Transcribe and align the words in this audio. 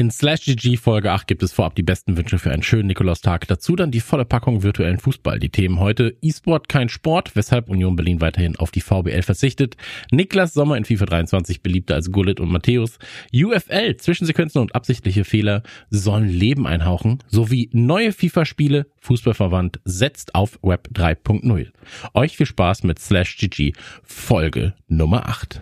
In 0.00 0.10
Slash 0.10 0.46
GG 0.46 0.78
Folge 0.78 1.12
8 1.12 1.26
gibt 1.26 1.42
es 1.42 1.52
vorab 1.52 1.74
die 1.74 1.82
besten 1.82 2.16
Wünsche 2.16 2.38
für 2.38 2.50
einen 2.50 2.62
schönen 2.62 2.86
Nikolaustag. 2.86 3.46
Dazu 3.48 3.76
dann 3.76 3.90
die 3.90 4.00
volle 4.00 4.24
Packung 4.24 4.62
virtuellen 4.62 4.98
Fußball. 4.98 5.38
Die 5.38 5.50
Themen 5.50 5.78
heute 5.78 6.16
E-Sport 6.22 6.70
kein 6.70 6.88
Sport, 6.88 7.36
weshalb 7.36 7.68
Union 7.68 7.96
Berlin 7.96 8.22
weiterhin 8.22 8.56
auf 8.56 8.70
die 8.70 8.80
VBL 8.80 9.20
verzichtet. 9.20 9.76
Niklas 10.10 10.54
Sommer 10.54 10.78
in 10.78 10.86
FIFA 10.86 11.04
23 11.04 11.62
beliebter 11.62 11.96
als 11.96 12.10
Gullit 12.10 12.40
und 12.40 12.50
Matthäus. 12.50 12.98
UFL, 13.30 13.98
Zwischensequenzen 13.98 14.62
und 14.62 14.74
absichtliche 14.74 15.24
Fehler 15.24 15.62
sollen 15.90 16.30
Leben 16.30 16.66
einhauchen. 16.66 17.18
Sowie 17.28 17.68
neue 17.74 18.12
FIFA-Spiele. 18.12 18.86
Fußballverwandt 19.02 19.80
setzt 19.84 20.34
auf 20.34 20.58
Web 20.62 20.88
3.0. 20.94 21.72
Euch 22.14 22.38
viel 22.38 22.46
Spaß 22.46 22.84
mit 22.84 23.00
Slash 23.00 23.36
GG 23.36 23.74
Folge 24.02 24.72
Nummer 24.88 25.28
8. 25.28 25.60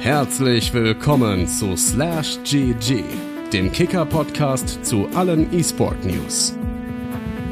Herzlich 0.00 0.74
willkommen 0.74 1.46
zu 1.46 1.76
Slash 1.76 2.38
GG 2.42 3.04
dem 3.52 3.72
Kicker-Podcast 3.72 4.84
zu 4.84 5.08
allen 5.14 5.50
E-Sport-News. 5.58 6.54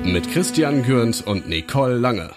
Mit 0.05 0.31
Christian 0.31 0.83
Gürnt 0.83 1.27
und 1.27 1.49
Nicole 1.49 1.97
Lange. 1.97 2.33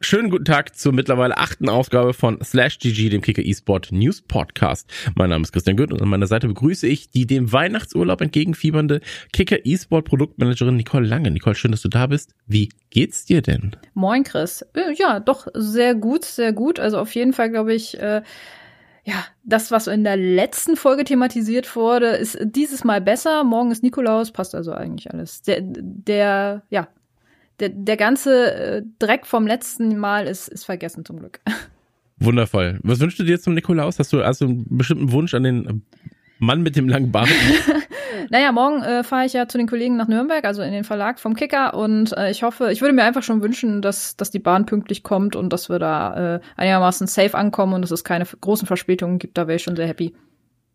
Schönen 0.00 0.30
guten 0.30 0.44
Tag 0.44 0.76
zur 0.76 0.92
mittlerweile 0.92 1.36
achten 1.36 1.68
Ausgabe 1.68 2.14
von 2.14 2.38
Slash 2.44 2.78
GG, 2.78 3.08
dem 3.08 3.22
Kicker 3.22 3.44
eSport 3.44 3.90
News 3.90 4.22
Podcast. 4.22 4.88
Mein 5.16 5.30
Name 5.30 5.42
ist 5.42 5.52
Christian 5.52 5.76
Gürnt 5.76 5.92
und 5.92 6.00
an 6.00 6.08
meiner 6.08 6.28
Seite 6.28 6.46
begrüße 6.46 6.86
ich 6.86 7.10
die 7.10 7.26
dem 7.26 7.52
Weihnachtsurlaub 7.52 8.20
entgegenfiebernde 8.20 9.00
Kicker 9.32 9.66
eSport 9.66 10.06
Produktmanagerin 10.06 10.76
Nicole 10.76 11.06
Lange. 11.06 11.32
Nicole, 11.32 11.56
schön, 11.56 11.72
dass 11.72 11.82
du 11.82 11.88
da 11.88 12.06
bist. 12.06 12.34
Wie 12.46 12.70
geht's 12.90 13.24
dir 13.24 13.42
denn? 13.42 13.74
Moin, 13.94 14.22
Chris. 14.22 14.62
Äh, 14.74 14.94
ja, 14.96 15.18
doch 15.18 15.48
sehr 15.54 15.96
gut, 15.96 16.24
sehr 16.24 16.52
gut. 16.52 16.78
Also 16.78 16.98
auf 16.98 17.14
jeden 17.16 17.32
Fall, 17.32 17.50
glaube 17.50 17.74
ich, 17.74 17.98
äh, 17.98 18.22
ja, 19.04 19.24
das, 19.42 19.70
was 19.70 19.86
in 19.86 20.04
der 20.04 20.16
letzten 20.16 20.76
Folge 20.76 21.04
thematisiert 21.04 21.74
wurde, 21.74 22.08
ist 22.08 22.38
dieses 22.42 22.84
Mal 22.84 23.00
besser. 23.00 23.44
Morgen 23.44 23.70
ist 23.70 23.82
Nikolaus, 23.82 24.30
passt 24.30 24.54
also 24.54 24.72
eigentlich 24.72 25.10
alles. 25.10 25.42
Der, 25.42 25.60
der 25.62 26.62
ja, 26.70 26.88
der, 27.60 27.70
der 27.70 27.96
ganze 27.96 28.54
äh, 28.54 28.82
Dreck 28.98 29.26
vom 29.26 29.46
letzten 29.46 29.98
Mal 29.98 30.26
ist, 30.26 30.48
ist 30.48 30.64
vergessen 30.64 31.04
zum 31.04 31.18
Glück. 31.18 31.40
Wundervoll. 32.18 32.78
Was 32.82 33.00
wünschst 33.00 33.18
du 33.18 33.24
dir 33.24 33.40
zum 33.40 33.54
Nikolaus? 33.54 33.98
Hast 33.98 34.12
du 34.12 34.22
also 34.22 34.44
einen 34.44 34.66
bestimmten 34.76 35.12
Wunsch 35.12 35.34
an 35.34 35.42
den 35.42 35.82
Mann 36.38 36.62
mit 36.62 36.76
dem 36.76 36.88
langen 36.88 37.12
Bart? 37.12 37.28
naja, 38.30 38.52
morgen 38.52 38.82
äh, 38.82 39.02
fahre 39.04 39.26
ich 39.26 39.32
ja 39.32 39.48
zu 39.48 39.58
den 39.58 39.66
Kollegen 39.66 39.96
nach 39.96 40.08
Nürnberg, 40.08 40.44
also 40.44 40.62
in 40.62 40.72
den 40.72 40.84
Verlag 40.84 41.18
vom 41.18 41.34
Kicker. 41.34 41.74
Und 41.74 42.16
äh, 42.16 42.30
ich 42.30 42.42
hoffe, 42.42 42.70
ich 42.72 42.80
würde 42.80 42.94
mir 42.94 43.04
einfach 43.04 43.22
schon 43.22 43.42
wünschen, 43.42 43.82
dass, 43.82 44.16
dass 44.16 44.30
die 44.30 44.38
Bahn 44.38 44.66
pünktlich 44.66 45.02
kommt 45.02 45.36
und 45.36 45.52
dass 45.52 45.68
wir 45.68 45.78
da 45.78 46.36
äh, 46.36 46.40
einigermaßen 46.56 47.06
safe 47.06 47.36
ankommen 47.36 47.74
und 47.74 47.82
dass 47.82 47.90
es 47.90 48.04
keine 48.04 48.24
großen 48.24 48.66
Verspätungen 48.66 49.18
gibt. 49.18 49.38
Da 49.38 49.46
wäre 49.46 49.56
ich 49.56 49.62
schon 49.62 49.76
sehr 49.76 49.86
happy. 49.86 50.14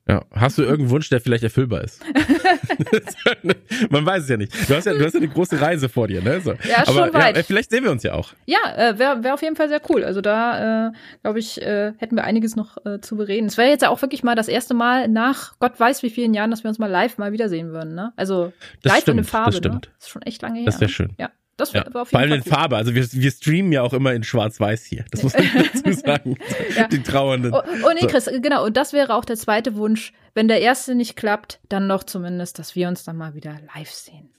Ja. 0.08 0.24
Hast 0.32 0.60
du 0.60 0.62
irgendeinen 0.62 0.92
Wunsch, 0.92 1.10
der 1.10 1.20
vielleicht 1.20 1.44
erfüllbar 1.44 1.84
ist? 1.84 2.04
Man 3.90 4.06
weiß 4.06 4.24
es 4.24 4.30
ja 4.30 4.38
nicht. 4.38 4.54
Du 4.70 4.76
hast 4.76 4.86
ja, 4.86 4.94
du 4.94 5.04
hast 5.04 5.14
ja 5.14 5.20
eine 5.20 5.30
große 5.30 5.60
Reise 5.60 5.90
vor 5.90 6.08
dir, 6.08 6.22
ne? 6.22 6.40
So. 6.42 6.52
Ja, 6.70 6.84
Aber, 6.86 7.06
schon 7.06 7.14
weit. 7.14 7.36
Ja, 7.36 7.42
vielleicht 7.42 7.72
sehen 7.72 7.84
wir 7.84 7.92
uns 7.92 8.04
ja 8.04 8.14
auch. 8.14 8.34
Ja, 8.46 8.60
äh, 8.78 9.00
wäre 9.00 9.24
wär 9.24 9.34
auf 9.34 9.42
jeden 9.42 9.56
Fall 9.56 9.68
sehr 9.68 9.82
cool. 9.90 10.04
Also 10.04 10.22
da, 10.22 10.90
äh, 10.90 10.92
glaube 11.24 11.40
ich, 11.40 11.60
äh, 11.60 11.94
hätten 11.98 12.16
wir 12.16 12.24
einiges 12.24 12.56
noch 12.56 12.78
äh, 12.86 13.02
zu 13.02 13.18
bereden. 13.18 13.48
Es 13.48 13.58
wäre 13.58 13.70
jetzt 13.70 13.82
ja 13.82 13.90
auch 13.90 14.02
wirklich 14.02 14.24
mal 14.24 14.36
das 14.36 14.48
erste 14.48 14.76
Mal 14.76 15.08
nach 15.08 15.58
Gott 15.60 15.80
weiß 15.80 16.04
wie 16.04 16.12
vielen 16.12 16.36
Jahren, 16.36 16.52
dass 16.52 16.64
wir 16.64 16.70
uns 16.70 16.78
mal 16.78 16.90
live 16.90 17.18
mal 17.18 17.32
wiedersehen 17.32 17.72
würden, 17.72 17.96
ne? 17.96 18.14
Also 18.16 18.54
das 18.84 18.94
live 18.94 19.02
stimmt, 19.02 19.20
in 19.20 19.24
Farbe, 19.24 19.52
das 19.52 19.58
stimmt. 19.58 19.86
Ne? 19.86 19.92
Das 19.98 20.06
ist 20.06 20.10
schon 20.12 20.22
echt 20.22 20.42
lange 20.44 20.60
her. 20.60 20.66
Das 20.66 20.80
wäre 20.80 20.92
schön. 20.92 21.14
Ja. 21.18 21.32
Das 21.58 21.72
ja, 21.72 21.86
war 21.94 22.02
auf 22.02 22.12
jeden 22.12 22.12
Vor 22.12 22.20
allem 22.20 22.30
Fall 22.30 22.38
in 22.38 22.44
Farbe. 22.44 22.76
Also 22.76 22.96
wir, 22.96 23.08
wir 23.12 23.32
streamen 23.32 23.72
ja 23.72 23.82
auch 23.82 23.94
immer 23.94 24.14
in 24.14 24.24
Schwarz-Weiß 24.24 24.86
hier. 24.86 25.06
Das 25.12 25.24
muss 25.24 25.34
man 25.34 25.50
dazu 25.84 26.00
sagen. 26.00 26.38
ja. 26.76 26.88
Die 26.88 27.02
Trauernden. 27.02 27.54
Oh, 27.54 27.62
oh 27.64 27.90
nee, 27.94 28.02
so. 28.02 28.08
Chris, 28.08 28.30
genau. 28.42 28.66
Und 28.66 28.76
das 28.76 28.92
wäre 28.92 29.16
auch 29.16 29.24
der 29.24 29.38
zweite 29.38 29.76
Wunsch. 29.76 30.12
Wenn 30.34 30.50
der 30.50 30.60
erste 30.60 30.96
nicht 30.96 31.16
klappt, 31.16 31.60
dann 31.70 31.88
noch 31.88 32.04
zumindest, 32.04 32.60
dass 32.60 32.76
wir 32.76 32.90
uns 32.90 33.06
dann 33.06 33.16
mal 33.16 33.36
wieder 33.36 33.58
live 33.74 33.90
sehen. 33.90 34.30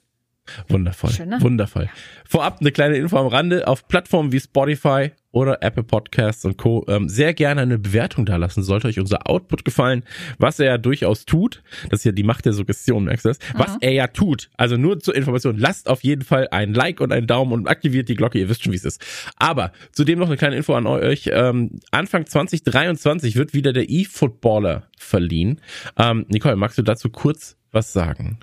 Wundervoll. 0.69 1.11
Schön, 1.11 1.28
ne? 1.31 1.41
Wundervoll. 1.41 1.89
Vorab 2.25 2.58
eine 2.61 2.70
kleine 2.70 2.97
Info 2.97 3.17
am 3.17 3.27
Rande. 3.27 3.67
Auf 3.67 3.89
Plattformen 3.89 4.33
wie 4.33 4.41
Spotify 4.41 5.12
oder 5.36 5.63
Apple 5.63 5.83
Podcasts 5.83 6.47
und 6.47 6.57
Co. 6.57 6.86
Ähm, 6.89 7.11
sehr 7.11 7.35
gerne 7.35 7.61
eine 7.61 7.79
Bewertung 7.79 8.24
da 8.24 8.36
lassen. 8.36 8.63
Sollte 8.63 8.89
euch 8.89 8.98
unser 8.98 9.29
Output 9.29 9.67
gefallen, 9.67 10.02
was 10.39 10.58
er 10.58 10.67
ja 10.67 10.79
durchaus 10.79 11.27
tut. 11.27 11.63
Das 11.91 12.01
ist 12.01 12.05
ja 12.05 12.13
die 12.13 12.23
Macht 12.23 12.47
der 12.47 12.55
Suggestion, 12.55 13.05
merkst 13.05 13.27
du 13.27 13.29
das? 13.29 13.39
Mhm. 13.39 13.58
Was 13.58 13.77
er 13.83 13.92
ja 13.92 14.07
tut. 14.07 14.48
Also 14.57 14.79
nur 14.79 14.98
zur 14.98 15.14
Information. 15.14 15.58
Lasst 15.58 15.91
auf 15.91 16.02
jeden 16.02 16.23
Fall 16.23 16.48
ein 16.52 16.73
Like 16.73 17.02
und 17.02 17.13
einen 17.13 17.27
Daumen 17.27 17.52
und 17.52 17.69
aktiviert 17.69 18.08
die 18.08 18.14
Glocke. 18.14 18.39
Ihr 18.39 18.48
wisst 18.48 18.64
schon, 18.64 18.73
wie 18.73 18.79
es 18.79 18.86
ist. 18.86 19.05
Aber 19.36 19.73
zudem 19.92 20.19
noch 20.19 20.29
eine 20.29 20.39
kleine 20.39 20.57
Info 20.57 20.73
an 20.73 20.86
euch. 20.86 21.29
Ähm, 21.30 21.80
Anfang 21.91 22.24
2023 22.24 23.36
wird 23.36 23.53
wieder 23.53 23.74
der 23.74 23.91
E-Footballer 23.91 24.85
verliehen. 24.97 25.61
Ähm, 25.98 26.24
Nicole, 26.29 26.57
magst 26.57 26.79
du 26.79 26.83
dazu 26.83 27.11
kurz 27.11 27.58
was 27.73 27.92
sagen? 27.92 28.39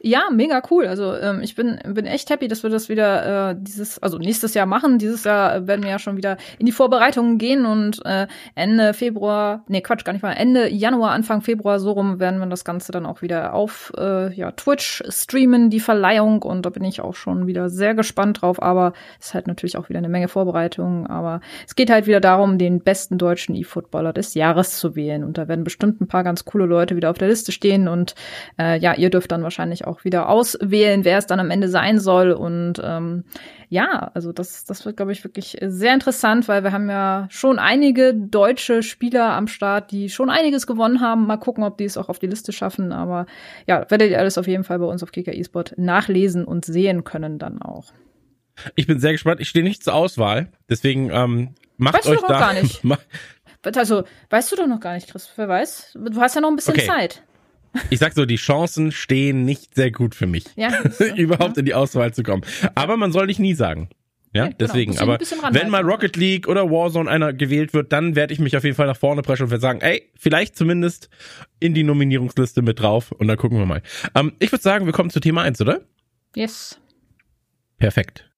Ja, 0.00 0.28
mega 0.30 0.62
cool. 0.70 0.86
Also 0.86 1.14
ähm, 1.16 1.40
ich 1.42 1.56
bin, 1.56 1.80
bin 1.84 2.06
echt 2.06 2.30
happy, 2.30 2.46
dass 2.46 2.62
wir 2.62 2.70
das 2.70 2.88
wieder 2.88 3.50
äh, 3.50 3.56
dieses, 3.58 4.00
also 4.00 4.18
nächstes 4.18 4.54
Jahr 4.54 4.66
machen. 4.66 4.98
Dieses 4.98 5.24
Jahr 5.24 5.66
werden 5.66 5.82
wir 5.82 5.90
ja 5.90 5.98
schon 5.98 6.16
wieder 6.16 6.36
in 6.60 6.66
die 6.66 6.72
Vorbereitungen 6.72 7.36
gehen 7.38 7.66
und 7.66 8.06
äh, 8.06 8.28
Ende 8.54 8.94
Februar, 8.94 9.64
nee 9.66 9.80
Quatsch, 9.80 10.04
gar 10.04 10.12
nicht 10.12 10.22
mal, 10.22 10.34
Ende 10.34 10.68
Januar, 10.68 11.10
Anfang 11.10 11.40
Februar, 11.40 11.80
so 11.80 11.90
rum 11.90 12.20
werden 12.20 12.38
wir 12.38 12.46
das 12.46 12.64
Ganze 12.64 12.92
dann 12.92 13.06
auch 13.06 13.22
wieder 13.22 13.54
auf 13.54 13.92
äh, 13.98 14.32
ja, 14.34 14.52
Twitch 14.52 15.02
streamen, 15.08 15.68
die 15.68 15.80
Verleihung. 15.80 16.42
Und 16.42 16.64
da 16.64 16.70
bin 16.70 16.84
ich 16.84 17.00
auch 17.00 17.16
schon 17.16 17.48
wieder 17.48 17.68
sehr 17.68 17.96
gespannt 17.96 18.42
drauf. 18.42 18.62
Aber 18.62 18.92
es 19.18 19.26
ist 19.26 19.34
halt 19.34 19.48
natürlich 19.48 19.76
auch 19.76 19.88
wieder 19.88 19.98
eine 19.98 20.08
Menge 20.08 20.28
Vorbereitungen. 20.28 21.08
Aber 21.08 21.40
es 21.66 21.74
geht 21.74 21.90
halt 21.90 22.06
wieder 22.06 22.20
darum, 22.20 22.58
den 22.58 22.84
besten 22.84 23.18
deutschen 23.18 23.56
E-Footballer 23.56 24.12
des 24.12 24.34
Jahres 24.34 24.78
zu 24.78 24.94
wählen. 24.94 25.24
Und 25.24 25.38
da 25.38 25.48
werden 25.48 25.64
bestimmt 25.64 26.00
ein 26.00 26.06
paar 26.06 26.22
ganz 26.22 26.44
coole 26.44 26.66
Leute 26.66 26.94
wieder 26.94 27.10
auf 27.10 27.18
der 27.18 27.28
Liste 27.28 27.50
stehen. 27.50 27.88
Und 27.88 28.14
äh, 28.60 28.78
ja, 28.78 28.94
ihr 28.94 29.10
dürft 29.10 29.32
dann 29.32 29.42
wahrscheinlich 29.42 29.87
auch 29.87 29.87
wieder 30.04 30.28
auswählen, 30.28 31.04
wer 31.04 31.18
es 31.18 31.26
dann 31.26 31.40
am 31.40 31.50
Ende 31.50 31.68
sein 31.68 31.98
soll. 31.98 32.32
Und 32.32 32.74
ähm, 32.82 33.24
ja, 33.68 34.10
also 34.14 34.32
das, 34.32 34.64
das 34.64 34.84
wird, 34.84 34.96
glaube 34.96 35.12
ich, 35.12 35.24
wirklich 35.24 35.58
sehr 35.60 35.94
interessant, 35.94 36.48
weil 36.48 36.64
wir 36.64 36.72
haben 36.72 36.88
ja 36.88 37.26
schon 37.30 37.58
einige 37.58 38.14
deutsche 38.14 38.82
Spieler 38.82 39.32
am 39.32 39.46
Start, 39.46 39.90
die 39.90 40.08
schon 40.08 40.30
einiges 40.30 40.66
gewonnen 40.66 41.00
haben. 41.00 41.26
Mal 41.26 41.36
gucken, 41.36 41.64
ob 41.64 41.78
die 41.78 41.84
es 41.84 41.96
auch 41.96 42.08
auf 42.08 42.18
die 42.18 42.26
Liste 42.26 42.52
schaffen. 42.52 42.92
Aber 42.92 43.26
ja, 43.66 43.84
werdet 43.90 44.10
ihr 44.10 44.18
alles 44.18 44.38
auf 44.38 44.46
jeden 44.46 44.64
Fall 44.64 44.78
bei 44.78 44.86
uns 44.86 45.02
auf 45.02 45.12
Kicker 45.12 45.34
eSport 45.34 45.74
nachlesen 45.76 46.44
und 46.44 46.64
sehen 46.64 47.04
können 47.04 47.38
dann 47.38 47.60
auch. 47.60 47.92
Ich 48.74 48.86
bin 48.86 48.98
sehr 48.98 49.12
gespannt. 49.12 49.40
Ich 49.40 49.48
stehe 49.48 49.64
nicht 49.64 49.84
zur 49.84 49.94
Auswahl, 49.94 50.48
deswegen 50.68 51.10
ähm, 51.10 51.54
macht 51.76 51.94
weißt 51.94 52.08
euch 52.08 52.20
du 52.20 52.26
da. 52.26 52.38
Gar 52.38 52.54
nicht. 52.54 52.82
Also, 53.74 54.04
weißt 54.30 54.52
du 54.52 54.56
doch 54.56 54.66
noch 54.66 54.80
gar 54.80 54.94
nicht, 54.94 55.10
Chris. 55.10 55.28
Wer 55.36 55.48
weiß? 55.48 55.98
Du 56.10 56.20
hast 56.20 56.34
ja 56.34 56.40
noch 56.40 56.48
ein 56.48 56.56
bisschen 56.56 56.74
okay. 56.74 56.86
Zeit. 56.86 57.22
Ich 57.90 57.98
sag 57.98 58.14
so, 58.14 58.24
die 58.24 58.36
Chancen 58.36 58.92
stehen 58.92 59.44
nicht 59.44 59.74
sehr 59.74 59.90
gut 59.90 60.14
für 60.14 60.26
mich, 60.26 60.44
ja, 60.56 60.70
überhaupt 61.16 61.56
ja. 61.56 61.60
in 61.60 61.64
die 61.66 61.74
Auswahl 61.74 62.12
zu 62.12 62.22
kommen. 62.22 62.42
Aber 62.74 62.96
man 62.96 63.12
soll 63.12 63.26
dich 63.26 63.38
nie 63.38 63.54
sagen. 63.54 63.88
Ja, 64.32 64.44
ja 64.44 64.46
genau. 64.46 64.56
deswegen. 64.60 64.92
Genau. 64.92 65.02
Aber 65.02 65.18
wenn 65.52 65.70
mal 65.70 65.82
Rocket 65.82 66.16
League 66.16 66.48
oder 66.48 66.70
Warzone 66.70 67.10
einer 67.10 67.32
gewählt 67.32 67.72
wird, 67.74 67.92
dann 67.92 68.14
werde 68.14 68.32
ich 68.32 68.38
mich 68.38 68.56
auf 68.56 68.64
jeden 68.64 68.76
Fall 68.76 68.86
nach 68.86 68.96
vorne 68.96 69.22
preschen 69.22 69.44
und 69.44 69.50
werde 69.50 69.62
sagen, 69.62 69.80
ey, 69.80 70.10
vielleicht 70.16 70.56
zumindest 70.56 71.08
in 71.60 71.74
die 71.74 71.82
Nominierungsliste 71.82 72.62
mit 72.62 72.80
drauf 72.80 73.12
und 73.12 73.28
dann 73.28 73.36
gucken 73.36 73.58
wir 73.58 73.66
mal. 73.66 73.82
Ähm, 74.14 74.32
ich 74.38 74.52
würde 74.52 74.62
sagen, 74.62 74.86
wir 74.86 74.92
kommen 74.92 75.10
zu 75.10 75.20
Thema 75.20 75.42
eins, 75.42 75.60
oder? 75.60 75.80
Yes. 76.34 76.78
Perfekt. 77.78 78.28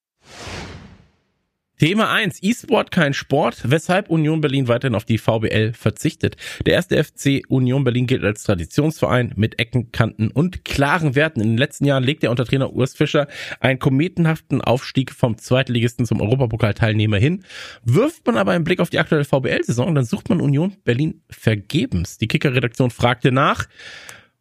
Thema 1.81 2.13
1. 2.13 2.43
E-Sport 2.43 2.91
kein 2.91 3.15
Sport, 3.15 3.63
weshalb 3.65 4.11
Union 4.11 4.43
Berlin 4.43 4.69
weiterhin 4.69 4.95
auf 4.95 5.07
die 5.07 5.17
VBL 5.17 5.73
verzichtet. 5.73 6.37
Der 6.67 6.75
erste 6.75 7.03
FC 7.03 7.41
Union 7.49 7.85
Berlin 7.85 8.07
gilt 8.07 8.23
als 8.23 8.43
Traditionsverein 8.43 9.33
mit 9.37 9.59
Ecken, 9.59 9.91
Kanten 9.91 10.31
und 10.31 10.67
klaren 10.67 11.15
Werten. 11.15 11.41
In 11.41 11.53
den 11.53 11.57
letzten 11.57 11.87
Jahren 11.87 12.05
legt 12.05 12.23
er 12.23 12.33
unter 12.33 12.45
Trainer 12.45 12.75
Urs 12.75 12.95
Fischer 12.95 13.29
einen 13.61 13.79
kometenhaften 13.79 14.61
Aufstieg 14.61 15.11
vom 15.11 15.39
Zweitligisten 15.39 16.05
zum 16.05 16.21
Europapokalteilnehmer 16.21 17.17
hin. 17.17 17.45
Wirft 17.83 18.27
man 18.27 18.37
aber 18.37 18.53
einen 18.53 18.65
Blick 18.65 18.81
auf 18.81 18.91
die 18.91 18.99
aktuelle 18.99 19.25
VBL-Saison, 19.25 19.95
dann 19.95 20.05
sucht 20.05 20.29
man 20.29 20.43
Union 20.43 20.77
Berlin 20.85 21.23
vergebens. 21.31 22.19
Die 22.19 22.29
Kicker-Redaktion 22.29 22.91
fragte 22.91 23.33
nach. 23.33 23.69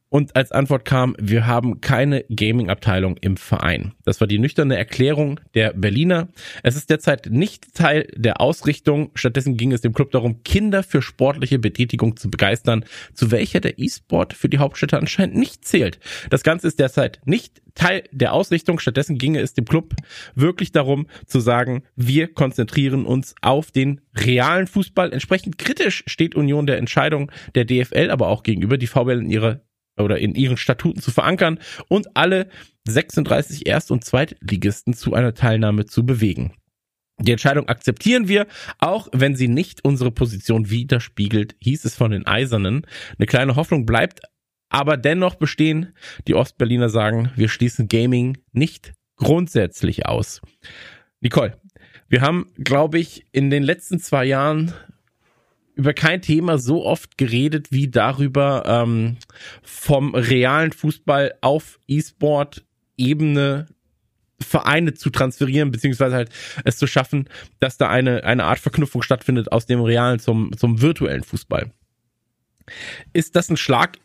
Und 0.09 0.36
als 0.36 0.52
Antwort 0.52 0.86
kam, 0.86 1.16
wir 1.20 1.46
haben 1.46 1.82
keine 1.82 2.26
Gaming-Abteilung 2.29 3.17
im 3.17 3.38
Verein. 3.38 3.94
Das 4.06 4.20
war 4.20 4.28
die 4.28 4.40
nüchterne 4.40 4.76
Erklärung 4.76 5.40
der 5.53 5.73
Berliner. 5.73 6.29
Es 6.64 6.76
ist 6.76 6.90
derzeit 6.90 7.28
nicht 7.29 7.76
Teil 7.76 8.08
der 8.16 8.41
Ausrichtung. 8.41 9.11
Stattdessen 9.14 9.56
ging 9.56 9.72
es 9.72 9.82
dem 9.82 9.94
Club 9.94 10.09
darum, 10.11 10.41
Kinder 10.44 10.82
für 10.82 11.03
sportliche 11.03 11.59
Betätigung 11.59 12.17
zu 12.17 12.32
begeistern, 12.32 12.85
zu 13.14 13.29
welcher 13.29 13.59
der 13.59 13.78
E-Sport 13.78 14.34
für 14.34 14.50
die 14.50 14.58
Hauptstädte 14.58 14.97
anscheinend 14.97 15.35
nicht 15.35 15.64
zählt. 15.66 16.00
Das 16.32 16.41
Ganze 16.41 16.67
ist 16.67 16.79
derzeit 16.79 17.22
nicht 17.26 17.62
Teil 17.76 18.03
der 18.12 18.34
Ausrichtung. 18.34 18.79
Stattdessen 18.79 19.20
ginge 19.20 19.40
es 19.40 19.53
dem 19.53 19.66
Club 19.66 19.94
wirklich 20.34 20.72
darum 20.72 21.08
zu 21.28 21.40
sagen, 21.40 21.84
wir 21.96 22.34
konzentrieren 22.34 23.05
uns 23.05 23.35
auf 23.41 23.70
den 23.70 24.02
realen 24.16 24.66
Fußball. 24.66 25.14
Entsprechend 25.14 25.59
kritisch 25.59 26.03
steht 26.08 26.34
Union 26.34 26.66
der 26.66 26.78
Entscheidung 26.78 27.32
der 27.53 27.66
DFL, 27.66 28.09
aber 28.09 28.28
auch 28.28 28.41
gegenüber 28.41 28.78
die 28.78 28.88
VBL 28.88 29.20
in 29.20 29.29
ihrer 29.29 29.62
oder 29.99 30.19
in 30.19 30.35
ihren 30.35 30.57
Statuten 30.57 31.01
zu 31.01 31.11
verankern 31.11 31.59
und 31.87 32.16
alle 32.16 32.49
36 32.87 33.67
Erst- 33.67 33.91
und 33.91 34.03
Zweitligisten 34.03 34.93
zu 34.93 35.13
einer 35.13 35.34
Teilnahme 35.34 35.85
zu 35.85 36.05
bewegen. 36.05 36.53
Die 37.22 37.31
Entscheidung 37.31 37.67
akzeptieren 37.67 38.28
wir, 38.28 38.47
auch 38.79 39.09
wenn 39.11 39.35
sie 39.35 39.49
nicht 39.49 39.84
unsere 39.84 40.11
Position 40.11 40.69
widerspiegelt, 40.69 41.55
hieß 41.59 41.84
es 41.84 41.96
von 41.96 42.11
den 42.11 42.25
Eisernen. 42.25 42.87
Eine 43.17 43.25
kleine 43.25 43.55
Hoffnung 43.55 43.85
bleibt 43.85 44.22
aber 44.69 44.97
dennoch 44.97 45.35
bestehen. 45.35 45.93
Die 46.28 46.35
Ostberliner 46.35 46.90
sagen, 46.90 47.31
wir 47.35 47.49
schließen 47.49 47.87
Gaming 47.87 48.37
nicht 48.53 48.93
grundsätzlich 49.17 50.05
aus. 50.05 50.41
Nicole, 51.19 51.59
wir 52.07 52.22
haben, 52.22 52.52
glaube 52.57 52.99
ich, 52.99 53.25
in 53.31 53.49
den 53.49 53.63
letzten 53.63 53.99
zwei 53.99 54.25
Jahren 54.25 54.73
über 55.79 55.93
kein 55.93 56.22
Thema 56.22 56.58
so 56.58 56.85
oft 56.85 57.17
geredet 57.17 57.72
wie 57.72 57.87
darüber, 57.87 58.64
ähm, 58.67 59.16
vom 59.64 60.14
realen 60.14 60.73
Fußball 60.73 61.35
auf 61.40 61.79
E-Sport-Ebene 61.87 63.67
Vereine 64.41 64.93
zu 64.93 65.09
transferieren, 65.09 65.72
beziehungsweise 65.72 66.16
halt 66.16 66.31
es 66.66 66.78
zu 66.78 66.85
schaffen, 66.85 67.29
dass 67.61 67.78
da 67.78 67.90
eine, 67.90 68.26
eine 68.26 68.43
Art 68.43 68.59
Verknüpfung 68.59 69.03
stattfindet 69.03 69.53
aus 69.53 69.67
dem 69.67 69.81
realen 69.81 70.20
zum, 70.20 70.52
zum 70.58 70.81
virtuellen 70.81 71.23
Fußball. 71.23 71.72
Ist 73.14 73.37
das 73.37 73.49
ein 73.49 73.58
Schlag 73.58 73.97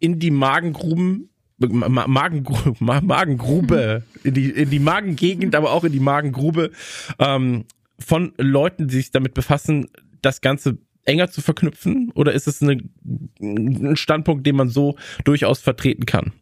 in 0.00 0.18
die 0.18 0.32
Magengruben, 0.32 1.30
Magengrube, 1.58 2.74
Magengrube, 2.80 4.02
in 4.24 4.34
die, 4.34 4.50
in 4.50 4.70
die 4.70 4.78
Magengegend, 4.80 5.54
aber 5.54 5.72
auch 5.72 5.84
in 5.84 5.92
die 5.92 6.00
Magengrube 6.00 6.72
ähm, 7.20 7.66
von 8.00 8.32
Leuten, 8.36 8.88
die 8.88 8.96
sich 8.96 9.10
damit 9.12 9.34
befassen, 9.34 9.88
das 10.22 10.40
Ganze 10.40 10.78
enger 11.08 11.30
zu 11.30 11.40
verknüpfen? 11.40 12.12
Oder 12.14 12.32
ist 12.32 12.46
es 12.46 12.62
eine, 12.62 12.82
ein 13.40 13.96
Standpunkt, 13.96 14.46
den 14.46 14.56
man 14.56 14.68
so 14.68 14.96
durchaus 15.24 15.60
vertreten 15.60 16.06
kann? 16.06 16.32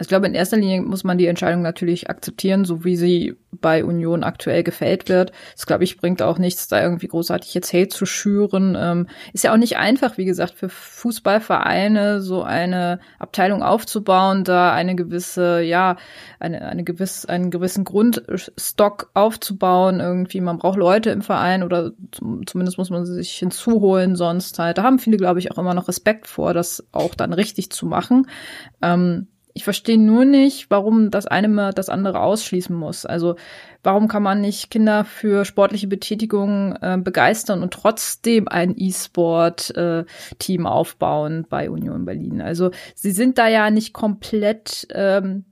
Ich 0.00 0.08
glaube, 0.08 0.26
in 0.26 0.34
erster 0.34 0.56
Linie 0.56 0.80
muss 0.80 1.04
man 1.04 1.18
die 1.18 1.26
Entscheidung 1.26 1.62
natürlich 1.62 2.08
akzeptieren, 2.08 2.64
so 2.64 2.84
wie 2.84 2.96
sie 2.96 3.36
bei 3.60 3.84
Union 3.84 4.24
aktuell 4.24 4.62
gefällt 4.62 5.08
wird. 5.08 5.32
Das, 5.54 5.66
glaube 5.66 5.84
ich, 5.84 5.98
bringt 5.98 6.22
auch 6.22 6.38
nichts, 6.38 6.68
da 6.68 6.82
irgendwie 6.82 7.08
großartig 7.08 7.52
jetzt 7.52 7.72
Hate 7.72 7.88
zu 7.88 8.06
schüren. 8.06 8.76
Ähm, 8.80 9.08
ist 9.32 9.44
ja 9.44 9.52
auch 9.52 9.58
nicht 9.58 9.76
einfach, 9.76 10.16
wie 10.16 10.24
gesagt, 10.24 10.54
für 10.54 10.68
Fußballvereine 10.68 12.22
so 12.22 12.42
eine 12.42 13.00
Abteilung 13.18 13.62
aufzubauen, 13.62 14.44
da 14.44 14.72
eine 14.72 14.94
gewisse, 14.94 15.60
ja, 15.60 15.96
eine, 16.38 16.62
eine 16.62 16.84
gewiss, 16.84 17.26
einen 17.26 17.50
gewissen 17.50 17.84
Grundstock 17.84 19.10
aufzubauen. 19.12 20.00
Irgendwie, 20.00 20.40
man 20.40 20.58
braucht 20.58 20.78
Leute 20.78 21.10
im 21.10 21.22
Verein 21.22 21.62
oder 21.62 21.92
zumindest 22.46 22.78
muss 22.78 22.90
man 22.90 23.04
sie 23.04 23.14
sich 23.14 23.32
hinzuholen, 23.32 24.16
sonst 24.16 24.58
halt. 24.58 24.78
Da 24.78 24.82
haben 24.82 24.98
viele, 24.98 25.18
glaube 25.18 25.40
ich, 25.40 25.50
auch 25.52 25.58
immer 25.58 25.74
noch 25.74 25.88
Respekt 25.88 26.26
vor, 26.26 26.54
das 26.54 26.86
auch 26.92 27.14
dann 27.14 27.32
richtig 27.32 27.70
zu 27.70 27.84
machen. 27.84 28.26
Ähm, 28.80 29.26
ich 29.54 29.64
verstehe 29.64 29.98
nur 29.98 30.24
nicht, 30.24 30.70
warum 30.70 31.10
das 31.10 31.26
eine 31.26 31.48
mal 31.48 31.72
das 31.72 31.88
andere 31.88 32.20
ausschließen 32.20 32.74
muss. 32.74 33.04
Also 33.06 33.36
warum 33.82 34.08
kann 34.08 34.22
man 34.22 34.40
nicht 34.40 34.70
Kinder 34.70 35.04
für 35.04 35.44
sportliche 35.44 35.86
Betätigung 35.86 36.76
äh, 36.80 36.98
begeistern 36.98 37.62
und 37.62 37.72
trotzdem 37.72 38.48
ein 38.48 38.74
E-Sport-Team 38.76 40.64
äh, 40.64 40.68
aufbauen 40.68 41.46
bei 41.48 41.70
Union 41.70 42.04
Berlin? 42.04 42.40
Also 42.40 42.70
sie 42.94 43.10
sind 43.10 43.38
da 43.38 43.48
ja 43.48 43.70
nicht 43.70 43.92
komplett 43.92 44.86
ähm, 44.92 45.44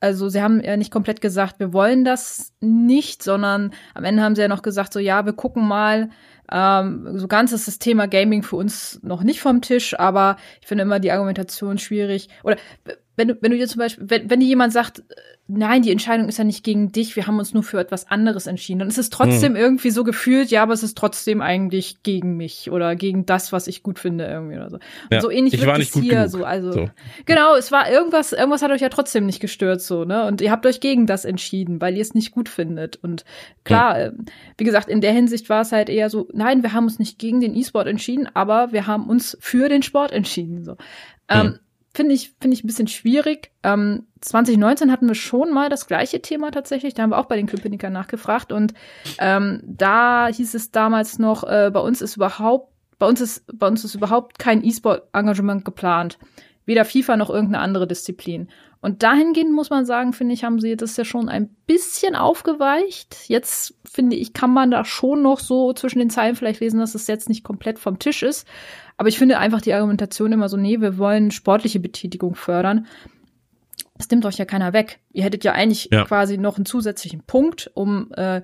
also 0.00 0.28
sie 0.28 0.42
haben 0.42 0.60
ja 0.62 0.76
nicht 0.76 0.92
komplett 0.92 1.20
gesagt, 1.20 1.58
wir 1.58 1.72
wollen 1.72 2.04
das 2.04 2.52
nicht, 2.60 3.22
sondern 3.22 3.72
am 3.94 4.04
Ende 4.04 4.22
haben 4.22 4.36
sie 4.36 4.42
ja 4.42 4.48
noch 4.48 4.62
gesagt, 4.62 4.92
so 4.92 5.00
ja, 5.00 5.26
wir 5.26 5.32
gucken 5.32 5.66
mal, 5.66 6.10
ähm, 6.50 7.18
so 7.18 7.28
ganz 7.28 7.52
ist 7.52 7.68
das 7.68 7.78
Thema 7.78 8.08
Gaming 8.08 8.42
für 8.42 8.56
uns 8.56 9.00
noch 9.02 9.22
nicht 9.22 9.40
vom 9.40 9.60
Tisch, 9.60 9.98
aber 9.98 10.36
ich 10.60 10.66
finde 10.66 10.82
immer 10.82 11.00
die 11.00 11.12
Argumentation 11.12 11.78
schwierig. 11.78 12.28
Oder 12.42 12.56
wenn 13.18 13.28
du, 13.28 13.36
wenn 13.40 13.50
du 13.50 13.58
dir 13.58 13.66
zum 13.66 13.80
Beispiel, 13.80 14.04
wenn, 14.08 14.30
wenn 14.30 14.38
dir 14.38 14.46
jemand 14.46 14.72
sagt, 14.72 15.02
nein, 15.48 15.82
die 15.82 15.90
Entscheidung 15.90 16.28
ist 16.28 16.38
ja 16.38 16.44
nicht 16.44 16.62
gegen 16.62 16.92
dich, 16.92 17.16
wir 17.16 17.26
haben 17.26 17.40
uns 17.40 17.52
nur 17.52 17.64
für 17.64 17.80
etwas 17.80 18.08
anderes 18.08 18.46
entschieden, 18.46 18.78
dann 18.78 18.88
ist 18.88 18.98
es 18.98 19.10
trotzdem 19.10 19.54
hm. 19.54 19.60
irgendwie 19.60 19.90
so 19.90 20.04
gefühlt, 20.04 20.50
ja, 20.50 20.62
aber 20.62 20.72
es 20.72 20.84
ist 20.84 20.96
trotzdem 20.96 21.42
eigentlich 21.42 22.04
gegen 22.04 22.36
mich 22.36 22.70
oder 22.70 22.94
gegen 22.94 23.26
das, 23.26 23.50
was 23.50 23.66
ich 23.66 23.82
gut 23.82 23.98
finde 23.98 24.26
irgendwie 24.26 24.56
oder 24.56 24.70
so. 24.70 24.78
Ja, 25.10 25.18
und 25.18 25.22
so 25.22 25.30
ähnlich 25.30 25.54
ich 25.54 25.66
wird 25.66 25.78
es 25.78 25.92
hier 25.92 26.14
genug. 26.14 26.30
so, 26.30 26.44
also 26.44 26.72
so. 26.72 26.90
genau, 27.24 27.56
es 27.56 27.72
war 27.72 27.90
irgendwas, 27.90 28.32
irgendwas 28.32 28.62
hat 28.62 28.70
euch 28.70 28.82
ja 28.82 28.88
trotzdem 28.88 29.26
nicht 29.26 29.40
gestört 29.40 29.80
so, 29.80 30.04
ne? 30.04 30.24
Und 30.26 30.40
ihr 30.40 30.52
habt 30.52 30.64
euch 30.64 30.78
gegen 30.78 31.06
das 31.06 31.24
entschieden, 31.24 31.80
weil 31.80 31.96
ihr 31.96 32.02
es 32.02 32.14
nicht 32.14 32.30
gut 32.30 32.48
findet. 32.48 32.96
Und 32.96 33.24
klar, 33.64 33.98
hm. 33.98 34.26
wie 34.58 34.64
gesagt, 34.64 34.88
in 34.88 35.00
der 35.00 35.12
Hinsicht 35.12 35.48
war 35.48 35.62
es 35.62 35.72
halt 35.72 35.88
eher 35.88 36.08
so, 36.08 36.28
nein, 36.32 36.62
wir 36.62 36.72
haben 36.72 36.84
uns 36.84 37.00
nicht 37.00 37.18
gegen 37.18 37.40
den 37.40 37.56
E-Sport 37.56 37.88
entschieden, 37.88 38.28
aber 38.32 38.70
wir 38.70 38.86
haben 38.86 39.08
uns 39.08 39.36
für 39.40 39.68
den 39.68 39.82
Sport 39.82 40.12
entschieden 40.12 40.62
so. 40.62 40.76
Hm. 41.30 41.40
Ähm, 41.46 41.58
finde 41.98 42.14
ich, 42.14 42.32
finde 42.40 42.54
ich 42.54 42.62
ein 42.62 42.68
bisschen 42.68 42.86
schwierig. 42.86 43.50
Ähm, 43.64 44.06
2019 44.20 44.92
hatten 44.92 45.08
wir 45.08 45.16
schon 45.16 45.52
mal 45.52 45.68
das 45.68 45.88
gleiche 45.88 46.22
Thema 46.22 46.52
tatsächlich. 46.52 46.94
Da 46.94 47.02
haben 47.02 47.10
wir 47.10 47.18
auch 47.18 47.26
bei 47.26 47.34
den 47.34 47.48
Köpenickern 47.48 47.92
nachgefragt. 47.92 48.52
Und 48.52 48.72
ähm, 49.18 49.60
da 49.64 50.28
hieß 50.28 50.54
es 50.54 50.70
damals 50.70 51.18
noch, 51.18 51.42
äh, 51.42 51.72
bei 51.74 51.80
uns 51.80 52.00
ist 52.00 52.14
überhaupt, 52.14 52.72
bei 53.00 53.06
uns 53.06 53.20
ist, 53.20 53.44
bei 53.52 53.66
uns 53.66 53.84
ist 53.84 53.96
überhaupt 53.96 54.38
kein 54.38 54.64
E-Sport-Engagement 54.64 55.64
geplant. 55.64 56.20
Weder 56.68 56.84
FIFA 56.84 57.16
noch 57.16 57.30
irgendeine 57.30 57.64
andere 57.64 57.86
Disziplin. 57.86 58.50
Und 58.82 59.02
dahingehend 59.02 59.52
muss 59.52 59.70
man 59.70 59.86
sagen, 59.86 60.12
finde 60.12 60.34
ich, 60.34 60.44
haben 60.44 60.60
sie 60.60 60.76
das 60.76 60.98
ja 60.98 61.06
schon 61.06 61.30
ein 61.30 61.48
bisschen 61.66 62.14
aufgeweicht. 62.14 63.16
Jetzt 63.26 63.74
finde 63.90 64.16
ich, 64.16 64.34
kann 64.34 64.52
man 64.52 64.70
da 64.70 64.84
schon 64.84 65.22
noch 65.22 65.40
so 65.40 65.72
zwischen 65.72 65.98
den 65.98 66.10
Zeilen 66.10 66.36
vielleicht 66.36 66.60
lesen, 66.60 66.78
dass 66.78 66.94
es 66.94 67.06
jetzt 67.06 67.30
nicht 67.30 67.42
komplett 67.42 67.78
vom 67.78 67.98
Tisch 67.98 68.22
ist. 68.22 68.46
Aber 68.98 69.08
ich 69.08 69.18
finde 69.18 69.38
einfach 69.38 69.62
die 69.62 69.72
Argumentation 69.72 70.30
immer 70.30 70.50
so, 70.50 70.58
nee, 70.58 70.78
wir 70.82 70.98
wollen 70.98 71.30
sportliche 71.30 71.80
Betätigung 71.80 72.34
fördern. 72.34 72.86
Das 73.96 74.10
nimmt 74.10 74.26
euch 74.26 74.36
ja 74.36 74.44
keiner 74.44 74.74
weg. 74.74 75.00
Ihr 75.10 75.24
hättet 75.24 75.44
ja 75.44 75.52
eigentlich 75.52 75.88
ja. 75.90 76.04
quasi 76.04 76.36
noch 76.36 76.56
einen 76.56 76.66
zusätzlichen 76.66 77.22
Punkt, 77.22 77.70
um, 77.72 78.12
äh, 78.12 78.42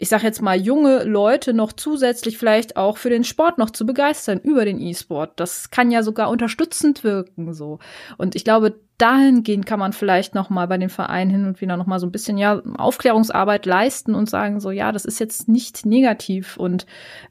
ich 0.00 0.08
sag 0.08 0.22
jetzt 0.22 0.40
mal, 0.40 0.58
junge 0.58 1.04
Leute 1.04 1.52
noch 1.52 1.74
zusätzlich 1.74 2.38
vielleicht 2.38 2.78
auch 2.78 2.96
für 2.96 3.10
den 3.10 3.22
Sport 3.22 3.58
noch 3.58 3.68
zu 3.68 3.84
begeistern 3.84 4.40
über 4.40 4.64
den 4.64 4.80
E-Sport. 4.80 5.38
Das 5.38 5.70
kann 5.70 5.90
ja 5.90 6.02
sogar 6.02 6.30
unterstützend 6.30 7.04
wirken, 7.04 7.52
so. 7.52 7.80
Und 8.16 8.34
ich 8.34 8.42
glaube, 8.42 8.80
dahingehend 8.96 9.66
kann 9.66 9.78
man 9.78 9.92
vielleicht 9.92 10.34
noch 10.34 10.48
mal 10.48 10.66
bei 10.68 10.78
den 10.78 10.88
Vereinen 10.88 11.30
hin 11.30 11.44
und 11.44 11.60
wieder 11.60 11.76
noch 11.76 11.84
mal 11.84 11.98
so 11.98 12.06
ein 12.06 12.12
bisschen 12.12 12.38
ja 12.38 12.62
Aufklärungsarbeit 12.78 13.66
leisten 13.66 14.14
und 14.14 14.30
sagen 14.30 14.58
so, 14.58 14.70
ja, 14.70 14.90
das 14.90 15.04
ist 15.04 15.20
jetzt 15.20 15.48
nicht 15.48 15.84
negativ 15.84 16.56
und 16.56 16.86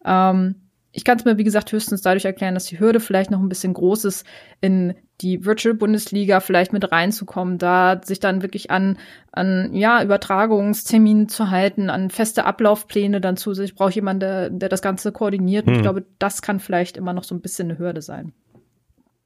ähm, 0.05 0.68
ich 0.91 1.03
kann 1.03 1.17
es 1.17 1.25
mir, 1.25 1.37
wie 1.37 1.43
gesagt, 1.43 1.71
höchstens 1.71 2.01
dadurch 2.01 2.25
erklären, 2.25 2.55
dass 2.55 2.65
die 2.65 2.79
Hürde 2.79 2.99
vielleicht 2.99 3.29
noch 3.29 3.39
ein 3.39 3.49
bisschen 3.49 3.73
groß 3.73 4.05
ist, 4.05 4.25
in 4.59 4.95
die 5.21 5.45
Virtual 5.45 5.75
Bundesliga 5.75 6.39
vielleicht 6.39 6.73
mit 6.73 6.91
reinzukommen, 6.91 7.57
da 7.57 8.01
sich 8.03 8.19
dann 8.19 8.41
wirklich 8.41 8.71
an, 8.71 8.97
an 9.31 9.73
ja, 9.73 10.01
Übertragungsterminen 10.01 11.29
zu 11.29 11.51
halten, 11.51 11.89
an 11.89 12.09
feste 12.09 12.45
Ablaufpläne 12.45 13.21
dann 13.21 13.37
zu 13.37 13.53
sich. 13.53 13.75
Braucht 13.75 13.95
jemand, 13.95 14.23
der, 14.23 14.49
der 14.49 14.69
das 14.69 14.81
Ganze 14.81 15.11
koordiniert. 15.11 15.67
Und 15.67 15.73
ich 15.73 15.79
hm. 15.79 15.83
glaube, 15.83 16.05
das 16.17 16.41
kann 16.41 16.59
vielleicht 16.59 16.97
immer 16.97 17.13
noch 17.13 17.23
so 17.23 17.35
ein 17.35 17.41
bisschen 17.41 17.69
eine 17.69 17.79
Hürde 17.79 18.01
sein. 18.01 18.33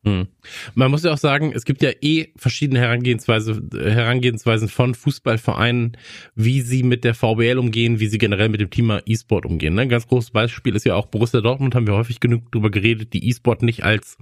Hm. 0.06 0.28
Man 0.76 0.92
muss 0.92 1.04
ja 1.04 1.14
auch 1.14 1.18
sagen, 1.18 1.54
es 1.56 1.64
gibt 1.64 1.82
ja 1.82 1.92
eh 2.02 2.28
verschiedene 2.36 2.80
Herangehensweise, 2.80 3.62
Herangehensweisen 3.74 4.68
von 4.68 4.96
Fußballvereinen, 4.96 5.98
wie 6.36 6.62
sie 6.62 6.84
mit 6.84 7.06
der 7.06 7.14
VBL 7.14 7.58
umgehen, 7.58 8.00
wie 8.00 8.08
sie 8.08 8.18
generell 8.18 8.50
mit 8.50 8.60
dem 8.60 8.70
Thema 8.70 9.02
E-Sport 9.06 9.46
umgehen. 9.46 9.80
Ein 9.80 9.90
ganz 9.90 10.08
großes 10.08 10.32
Beispiel 10.32 10.76
ist 10.76 10.86
ja 10.86 10.96
auch 10.96 11.08
Borussia 11.08 11.40
Dortmund, 11.40 11.74
haben 11.74 11.88
wir 11.88 11.94
häufig 11.94 12.20
genug 12.20 12.52
drüber 12.52 12.70
geredet, 12.70 13.14
die 13.14 13.30
E-Sport 13.30 13.64
nicht 13.64 13.84
als, 13.84 14.18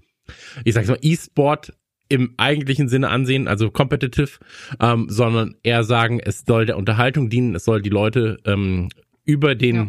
ich 0.64 0.76
sag's 0.76 0.88
mal, 0.88 1.00
E-Sport 1.02 1.74
im 2.10 2.36
eigentlichen 2.38 2.88
Sinne 2.88 3.10
ansehen, 3.10 3.48
also 3.48 3.72
competitive, 3.72 4.38
ähm, 4.80 5.08
sondern 5.10 5.56
eher 5.64 5.84
sagen, 5.84 6.20
es 6.20 6.44
soll 6.46 6.66
der 6.66 6.78
Unterhaltung 6.78 7.30
dienen, 7.30 7.56
es 7.56 7.66
soll 7.66 7.82
die 7.82 7.90
Leute 7.90 8.38
ähm, 8.46 8.90
über 9.26 9.56
den 9.56 9.76
ja 9.76 9.88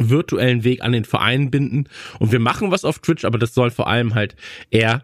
virtuellen 0.00 0.64
Weg 0.64 0.82
an 0.82 0.92
den 0.92 1.04
Verein 1.04 1.50
binden. 1.50 1.88
Und 2.18 2.32
wir 2.32 2.40
machen 2.40 2.70
was 2.70 2.84
auf 2.84 2.98
Twitch, 2.98 3.24
aber 3.24 3.38
das 3.38 3.54
soll 3.54 3.70
vor 3.70 3.88
allem 3.88 4.14
halt 4.14 4.36
eher, 4.70 5.02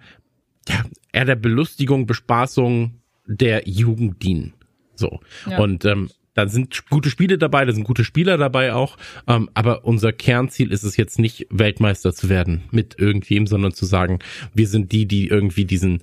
ja, 0.68 0.84
eher 1.12 1.24
der 1.24 1.36
Belustigung, 1.36 2.06
Bespaßung 2.06 3.00
der 3.26 3.68
Jugend 3.68 4.22
dienen. 4.22 4.54
So. 4.94 5.20
Ja. 5.48 5.58
Und 5.58 5.84
ähm, 5.84 6.10
da 6.34 6.46
sind 6.48 6.88
gute 6.90 7.08
Spiele 7.08 7.38
dabei, 7.38 7.64
da 7.64 7.72
sind 7.72 7.84
gute 7.84 8.04
Spieler 8.04 8.36
dabei 8.36 8.74
auch. 8.74 8.96
Ähm, 9.26 9.48
aber 9.54 9.84
unser 9.84 10.12
Kernziel 10.12 10.70
ist 10.70 10.82
es 10.82 10.96
jetzt 10.96 11.18
nicht, 11.18 11.46
Weltmeister 11.50 12.12
zu 12.12 12.28
werden 12.28 12.64
mit 12.70 12.98
irgendwem, 12.98 13.46
sondern 13.46 13.72
zu 13.72 13.86
sagen, 13.86 14.18
wir 14.54 14.68
sind 14.68 14.92
die, 14.92 15.06
die 15.06 15.28
irgendwie 15.28 15.64
diesen, 15.64 16.02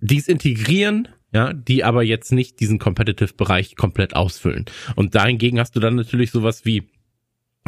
dies 0.00 0.28
integrieren, 0.28 1.08
ja, 1.32 1.52
die 1.52 1.84
aber 1.84 2.02
jetzt 2.02 2.32
nicht 2.32 2.60
diesen 2.60 2.78
Competitive-Bereich 2.78 3.76
komplett 3.76 4.16
ausfüllen. 4.16 4.64
Und 4.94 5.14
dahingegen 5.14 5.60
hast 5.60 5.76
du 5.76 5.80
dann 5.80 5.94
natürlich 5.94 6.30
sowas 6.30 6.64
wie 6.64 6.84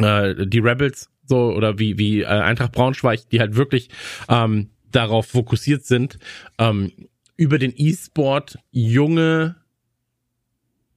äh, 0.03 0.47
die 0.47 0.59
Rebels 0.59 1.09
so 1.25 1.53
oder 1.53 1.79
wie 1.79 1.97
wie 1.97 2.21
äh, 2.21 2.25
Eintracht 2.25 2.71
Braunschweig, 2.71 3.29
die 3.29 3.39
halt 3.39 3.55
wirklich 3.55 3.89
ähm, 4.27 4.69
darauf 4.91 5.27
fokussiert 5.27 5.85
sind, 5.85 6.17
ähm, 6.57 6.91
über 7.37 7.57
den 7.59 7.73
E-Sport 7.75 8.59
junge 8.71 9.55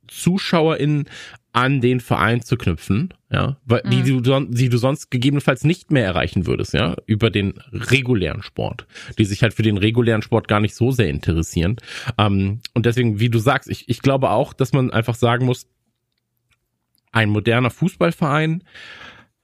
ZuschauerInnen 0.09 1.07
an 1.53 1.83
den 1.83 2.01
Verein 2.01 2.41
zu 2.41 2.57
knüpfen, 2.57 3.13
ja, 3.31 3.59
weil, 3.67 3.83
mhm. 3.85 3.91
die, 3.91 4.23
du, 4.23 4.41
die 4.47 4.69
du 4.71 4.79
sonst 4.79 5.11
gegebenenfalls 5.11 5.65
nicht 5.65 5.91
mehr 5.91 6.05
erreichen 6.05 6.47
würdest, 6.47 6.73
ja, 6.73 6.97
über 7.07 7.31
den 7.31 7.55
regulären 7.73 8.43
Sport, 8.43 8.87
die 9.19 9.27
sich 9.27 9.43
halt 9.43 9.53
für 9.53 9.63
den 9.63 9.77
regulären 9.77 10.23
Sport 10.23 10.49
gar 10.49 10.61
nicht 10.61 10.75
so 10.75 10.91
sehr 10.91 11.09
interessieren. 11.09 11.77
Ähm, 12.17 12.61
und 12.73 12.87
deswegen, 12.87 13.21
wie 13.21 13.29
du 13.29 13.39
sagst, 13.39 13.69
ich, 13.69 13.89
ich 13.89 14.01
glaube 14.01 14.31
auch, 14.31 14.55
dass 14.55 14.73
man 14.73 14.91
einfach 14.91 15.15
sagen 15.15 15.45
muss, 15.45 15.67
ein 17.13 17.31
moderner 17.31 17.71
Fußballverein 17.71 18.65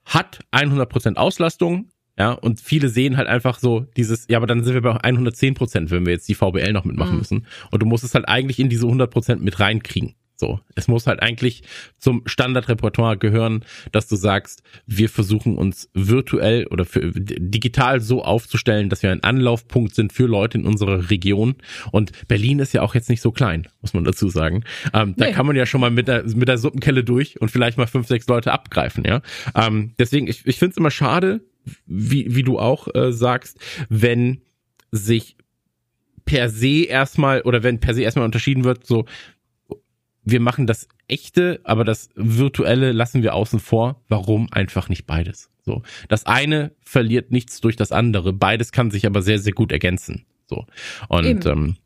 hat 0.05 0.41
100% 0.53 1.17
Auslastung, 1.17 1.91
Ja, 2.19 2.33
und 2.33 2.61
viele 2.61 2.89
sehen 2.89 3.17
halt 3.17 3.29
einfach 3.29 3.61
so 3.61 3.87
dieses, 3.97 4.27
ja, 4.29 4.39
aber 4.39 4.49
dann 4.49 4.65
sind 4.65 4.75
wir 4.75 4.83
bei 4.83 4.93
110 4.93 5.55
Prozent, 5.55 5.91
wenn 5.93 6.05
wir 6.05 6.15
jetzt 6.15 6.29
die 6.29 6.35
VBL 6.35 6.73
noch 6.73 6.85
mitmachen 6.85 7.13
mhm. 7.13 7.19
müssen. 7.19 7.47
Und 7.71 7.81
du 7.81 7.87
musst 7.87 8.03
es 8.03 8.15
halt 8.15 8.27
eigentlich 8.27 8.59
in 8.59 8.69
diese 8.69 8.87
100 8.87 9.09
Prozent 9.09 9.43
mit 9.43 9.61
reinkriegen. 9.61 10.15
So, 10.41 10.61
es 10.77 10.87
muss 10.87 11.09
halt 11.09 11.21
eigentlich 11.21 11.65
zum 11.99 12.23
Standardrepertoire 12.25 13.19
gehören, 13.19 13.65
dass 13.91 14.07
du 14.07 14.15
sagst, 14.15 14.63
wir 14.87 15.09
versuchen 15.09 15.59
uns 15.59 15.91
virtuell 15.95 16.69
oder 16.69 16.85
für, 16.85 17.11
digital 17.11 18.01
so 18.01 18.23
aufzustellen, 18.23 18.89
dass 18.89 19.03
wir 19.03 19.11
ein 19.11 19.25
Anlaufpunkt 19.25 19.97
sind 19.97 20.13
für 20.13 20.27
Leute 20.27 20.59
in 20.59 20.65
unserer 20.65 21.11
Region. 21.11 21.57
Und 21.91 22.13
Berlin 22.29 22.61
ist 22.61 22.73
ja 22.73 22.83
auch 22.83 22.95
jetzt 22.95 23.09
nicht 23.09 23.21
so 23.21 23.33
klein, 23.33 23.67
muss 23.81 23.95
man 23.95 24.05
dazu 24.05 24.29
sagen. 24.29 24.63
Ähm, 24.95 25.15
nee. 25.17 25.25
Da 25.25 25.33
kann 25.33 25.45
man 25.45 25.57
ja 25.57 25.67
schon 25.67 25.81
mal 25.81 25.91
mit 25.91 26.07
der, 26.07 26.23
mit 26.23 26.47
der 26.47 26.59
Suppenkelle 26.59 27.03
durch 27.03 27.41
und 27.41 27.51
vielleicht 27.51 27.77
mal 27.77 27.89
fünf, 27.89 28.07
sechs 28.07 28.29
Leute 28.29 28.53
abgreifen, 28.53 29.05
ja. 29.05 29.23
Ähm, 29.57 29.95
deswegen, 29.99 30.29
ich, 30.29 30.47
ich 30.47 30.61
finde 30.61 30.71
es 30.71 30.77
immer 30.77 30.93
schade, 30.93 31.41
wie, 31.85 32.37
wie 32.37 32.45
du 32.45 32.61
auch 32.61 32.87
äh, 32.95 33.13
sagst, 33.13 33.59
wenn 33.89 34.43
sich 34.93 35.37
per 36.25 36.49
se 36.49 36.85
erstmal 36.85 37.41
oder 37.41 37.63
wenn 37.65 37.81
per 37.81 37.95
se 37.95 38.03
erstmal 38.03 38.25
unterschieden 38.25 38.63
wird, 38.63 38.87
so 38.87 39.05
wir 40.31 40.41
machen 40.41 40.67
das 40.67 40.89
echte, 41.07 41.61
aber 41.65 41.85
das 41.85 42.11
virtuelle 42.15 42.93
lassen 42.93 43.23
wir 43.23 43.35
außen 43.35 43.61
vor. 43.61 44.03
Warum 44.09 44.49
einfach 44.53 44.89
nicht 44.89 45.07
beides? 45.07 45.51
So, 45.65 45.83
das 46.09 46.27
eine 46.27 46.73
verliert 46.81 47.31
nichts 47.31 47.61
durch 47.61 47.77
das 47.77 47.93
andere. 47.93 48.33
Beides 48.33 48.73
kann 48.73 48.91
sich 48.91 49.07
aber 49.07 49.23
sehr 49.23 49.39
sehr 49.39 49.53
gut 49.53 49.73
ergänzen. 49.73 50.25
So 50.47 50.67
und 51.09 51.47
ähm, 51.47 51.77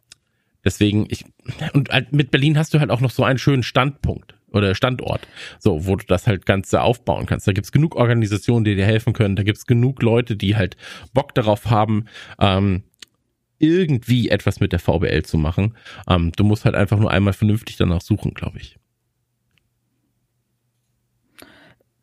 deswegen 0.65 1.07
ich 1.09 1.25
und 1.73 1.91
halt 1.91 2.13
mit 2.13 2.31
Berlin 2.31 2.59
hast 2.59 2.75
du 2.75 2.81
halt 2.81 2.91
auch 2.91 3.01
noch 3.01 3.11
so 3.11 3.25
einen 3.25 3.39
schönen 3.39 3.63
Standpunkt 3.63 4.35
oder 4.53 4.75
Standort, 4.75 5.27
so 5.59 5.87
wo 5.87 5.97
du 5.97 6.05
das 6.07 6.27
halt 6.27 6.47
ganze 6.47 6.83
aufbauen 6.83 7.27
kannst. 7.27 7.49
Da 7.49 7.53
gibt's 7.53 7.73
genug 7.73 7.97
Organisationen, 7.97 8.65
die 8.65 8.77
dir 8.77 8.85
helfen 8.85 9.13
können. 9.13 9.37
Da 9.37 9.43
gibt's 9.43 9.67
genug 9.67 10.03
Leute, 10.03 10.37
die 10.37 10.57
halt 10.57 10.77
Bock 11.15 11.35
darauf 11.35 11.71
haben. 11.71 12.07
Ähm, 12.39 12.85
irgendwie 13.63 14.29
etwas 14.29 14.61
mit 14.61 14.73
der 14.73 14.81
VBL 14.81 15.23
zu 15.23 15.39
machen. 15.39 15.77
Ähm, 16.09 16.33
du 16.33 16.45
musst 16.45 16.65
halt 16.65 16.75
einfach 16.75 16.99
nur 16.99 17.11
einmal 17.11 17.33
vernünftig 17.33 17.77
danach 17.77 18.01
suchen, 18.03 18.35
glaube 18.35 18.59
ich. 18.59 18.77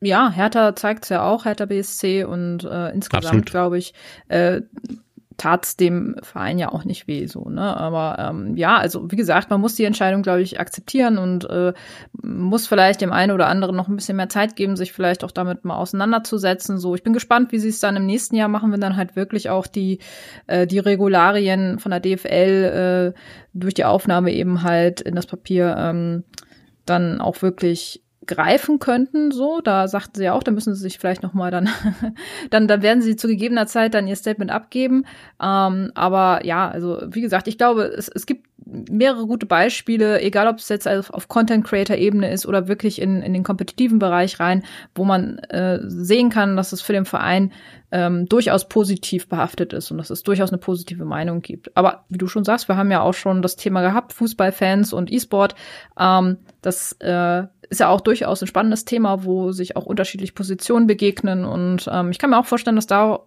Ja, 0.01 0.32
Hertha 0.32 0.75
zeigt 0.78 1.04
es 1.04 1.10
ja 1.10 1.24
auch, 1.24 1.44
Hertha 1.44 1.66
BSC 1.66 2.24
und 2.24 2.63
äh, 2.63 2.89
insgesamt 2.92 3.46
glaube 3.46 3.78
ich, 3.78 3.94
äh, 4.30 4.62
tat's 5.39 5.77
dem 5.77 6.17
Verein 6.22 6.60
ja 6.60 6.72
auch 6.72 6.84
nicht 6.84 7.08
weh, 7.08 7.25
so, 7.25 7.50
ne? 7.50 7.75
Aber 7.75 8.17
ähm, 8.19 8.55
ja, 8.58 8.77
also 8.77 9.10
wie 9.10 9.15
gesagt, 9.15 9.50
man 9.50 9.62
muss 9.62 9.75
die 9.75 9.86
Entscheidung, 9.86 10.22
glaube 10.22 10.41
ich, 10.41 10.60
akzeptieren 10.60 11.17
und 11.17 11.50
äh, 11.50 11.74
muss 12.22 12.67
vielleicht 12.67 13.01
dem 13.01 13.13
einen 13.13 13.31
oder 13.31 13.48
anderen 13.48 13.75
noch 13.75 13.88
ein 13.88 13.96
bisschen 13.96 14.17
mehr 14.17 14.29
Zeit 14.29 14.55
geben, 14.55 14.75
sich 14.75 14.91
vielleicht 14.91 15.24
auch 15.24 15.31
damit 15.31 15.65
mal 15.65 15.77
auseinanderzusetzen. 15.77 16.77
So, 16.77 16.93
ich 16.93 17.03
bin 17.03 17.13
gespannt, 17.13 17.51
wie 17.51 17.60
sie 17.60 17.69
es 17.69 17.79
dann 17.79 17.96
im 17.96 18.05
nächsten 18.05 18.36
Jahr 18.36 18.50
machen, 18.50 18.72
wenn 18.72 18.81
dann 18.81 18.98
halt 18.98 19.15
wirklich 19.15 19.50
auch 19.50 19.65
die, 19.65 20.00
äh, 20.48 20.67
die 20.67 20.79
Regularien 20.79 21.79
von 21.79 21.91
der 21.91 22.01
DFL 22.01 23.13
äh, 23.15 23.19
durch 23.53 23.74
die 23.74 23.86
Aufnahme 23.86 24.34
eben 24.34 24.62
halt 24.62 25.00
in 25.01 25.15
das 25.15 25.25
Papier 25.25 25.75
ähm, 25.79 26.25
dann 26.86 27.22
auch 27.22 27.41
wirklich 27.41 28.03
greifen 28.29 28.77
könnten, 28.77 29.31
so, 29.31 29.59
da 29.59 29.88
sagten 29.88 30.13
sie 30.15 30.25
ja 30.25 30.33
auch, 30.33 30.43
da 30.43 30.51
müssen 30.51 30.75
sie 30.75 30.81
sich 30.81 31.00
vielleicht 31.00 31.24
noch 31.24 31.33
mal 31.33 31.50
dann, 31.50 31.67
dann, 32.51 32.67
dann 32.67 32.81
werden 32.83 33.01
sie 33.01 33.15
zu 33.15 33.27
gegebener 33.27 33.65
Zeit 33.65 33.95
dann 33.95 34.07
ihr 34.07 34.15
Statement 34.15 34.51
abgeben. 34.51 35.05
Ähm, 35.41 35.91
aber 35.95 36.45
ja, 36.45 36.69
also 36.69 37.01
wie 37.07 37.21
gesagt, 37.21 37.48
ich 37.48 37.57
glaube, 37.57 37.83
es, 37.86 38.07
es 38.07 38.27
gibt 38.27 38.48
mehrere 38.65 39.25
gute 39.25 39.48
Beispiele, 39.48 40.21
egal 40.21 40.48
ob 40.48 40.59
es 40.59 40.69
jetzt 40.69 40.88
auf, 40.88 41.09
auf 41.09 41.27
Content 41.27 41.65
Creator 41.65 41.95
Ebene 41.95 42.31
ist 42.31 42.45
oder 42.45 42.67
wirklich 42.67 43.01
in, 43.01 43.24
in 43.24 43.33
den 43.33 43.43
kompetitiven 43.43 43.98
Bereich 43.98 44.39
rein, 44.39 44.63
wo 44.93 45.05
man 45.05 45.39
äh, 45.39 45.79
sehen 45.83 46.29
kann, 46.29 46.55
dass 46.55 46.71
es 46.71 46.81
für 46.81 46.93
den 46.93 47.05
Verein 47.05 47.51
ähm, 47.91 48.27
durchaus 48.27 48.69
positiv 48.69 49.27
behaftet 49.27 49.74
ist 49.74 49.89
und 49.89 49.98
dass 49.98 50.12
es 50.12 50.21
durchaus 50.21 50.51
eine 50.51 50.59
positive 50.59 51.05
Meinung 51.05 51.41
gibt. 51.41 51.75
Aber 51.75 52.05
wie 52.09 52.19
du 52.19 52.27
schon 52.27 52.43
sagst, 52.43 52.67
wir 52.67 52.77
haben 52.77 52.91
ja 52.91 53.01
auch 53.01 53.15
schon 53.15 53.41
das 53.41 53.55
Thema 53.55 53.81
gehabt, 53.81 54.13
Fußballfans 54.13 54.93
und 54.93 55.12
E-Sport. 55.12 55.55
Ähm, 56.00 56.38
das 56.62 56.93
äh, 57.00 57.48
ist 57.69 57.79
ja 57.79 57.89
auch 57.89 58.01
durchaus 58.01 58.41
ein 58.41 58.47
spannendes 58.47 58.85
Thema, 58.85 59.23
wo 59.23 59.51
sich 59.51 59.75
auch 59.75 59.85
unterschiedliche 59.85 60.33
Positionen 60.33 60.88
begegnen. 60.88 61.45
Und 61.45 61.89
ähm, 61.91 62.11
ich 62.11 62.19
kann 62.19 62.31
mir 62.31 62.39
auch 62.39 62.45
vorstellen, 62.45 62.75
dass 62.75 62.88
da 62.88 63.19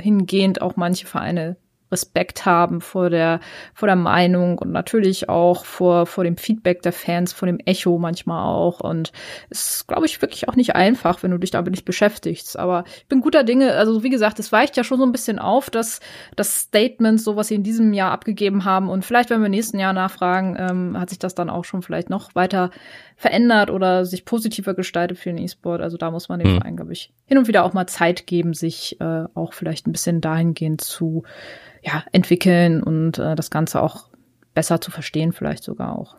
hingehend 0.00 0.62
auch 0.62 0.76
manche 0.76 1.06
Vereine 1.06 1.56
Respekt 1.94 2.44
haben 2.44 2.80
vor 2.80 3.08
der, 3.08 3.38
vor 3.72 3.86
der 3.86 3.96
Meinung 3.96 4.58
und 4.58 4.72
natürlich 4.72 5.28
auch 5.28 5.64
vor, 5.64 6.06
vor 6.06 6.24
dem 6.24 6.36
Feedback 6.36 6.82
der 6.82 6.92
Fans, 6.92 7.32
vor 7.32 7.46
dem 7.46 7.60
Echo 7.64 7.98
manchmal 7.98 8.44
auch. 8.44 8.80
Und 8.80 9.12
es 9.48 9.76
ist, 9.76 9.86
glaube 9.86 10.06
ich, 10.06 10.20
wirklich 10.20 10.48
auch 10.48 10.56
nicht 10.56 10.74
einfach, 10.74 11.22
wenn 11.22 11.30
du 11.30 11.38
dich 11.38 11.52
damit 11.52 11.70
nicht 11.70 11.84
beschäftigst. 11.84 12.58
Aber 12.58 12.84
ich 12.96 13.06
bin 13.06 13.20
guter 13.20 13.44
Dinge, 13.44 13.74
also 13.74 14.02
wie 14.02 14.10
gesagt, 14.10 14.40
es 14.40 14.50
weicht 14.50 14.76
ja 14.76 14.82
schon 14.82 14.98
so 14.98 15.06
ein 15.06 15.12
bisschen 15.12 15.38
auf, 15.38 15.70
dass 15.70 16.00
das 16.34 16.58
Statement, 16.62 17.20
so 17.20 17.36
was 17.36 17.48
sie 17.48 17.54
in 17.54 17.62
diesem 17.62 17.92
Jahr 17.92 18.10
abgegeben 18.10 18.64
haben 18.64 18.88
und 18.88 19.04
vielleicht, 19.04 19.30
wenn 19.30 19.42
wir 19.42 19.48
nächsten 19.48 19.78
Jahr 19.78 19.92
nachfragen, 19.92 20.56
ähm, 20.58 20.98
hat 20.98 21.10
sich 21.10 21.20
das 21.20 21.36
dann 21.36 21.48
auch 21.50 21.64
schon 21.64 21.82
vielleicht 21.82 22.10
noch 22.10 22.34
weiter 22.34 22.70
verändert 23.16 23.70
oder 23.70 24.04
sich 24.04 24.24
positiver 24.24 24.74
gestaltet 24.74 25.18
für 25.18 25.30
den 25.30 25.38
E-Sport. 25.38 25.80
Also 25.80 25.96
da 25.96 26.10
muss 26.10 26.28
man 26.28 26.40
dem 26.40 26.52
mhm. 26.52 26.56
Verein, 26.56 26.76
glaube 26.76 26.92
ich, 26.92 27.12
hin 27.26 27.38
und 27.38 27.48
wieder 27.48 27.64
auch 27.64 27.72
mal 27.72 27.86
Zeit 27.86 28.26
geben, 28.26 28.54
sich 28.54 29.00
äh, 29.00 29.24
auch 29.34 29.52
vielleicht 29.52 29.86
ein 29.86 29.92
bisschen 29.92 30.20
dahingehend 30.20 30.80
zu 30.80 31.22
ja, 31.82 32.04
entwickeln 32.12 32.82
und 32.82 33.18
äh, 33.18 33.34
das 33.34 33.50
Ganze 33.50 33.82
auch 33.82 34.08
besser 34.54 34.80
zu 34.80 34.90
verstehen, 34.90 35.32
vielleicht 35.32 35.64
sogar 35.64 35.98
auch. 35.98 36.16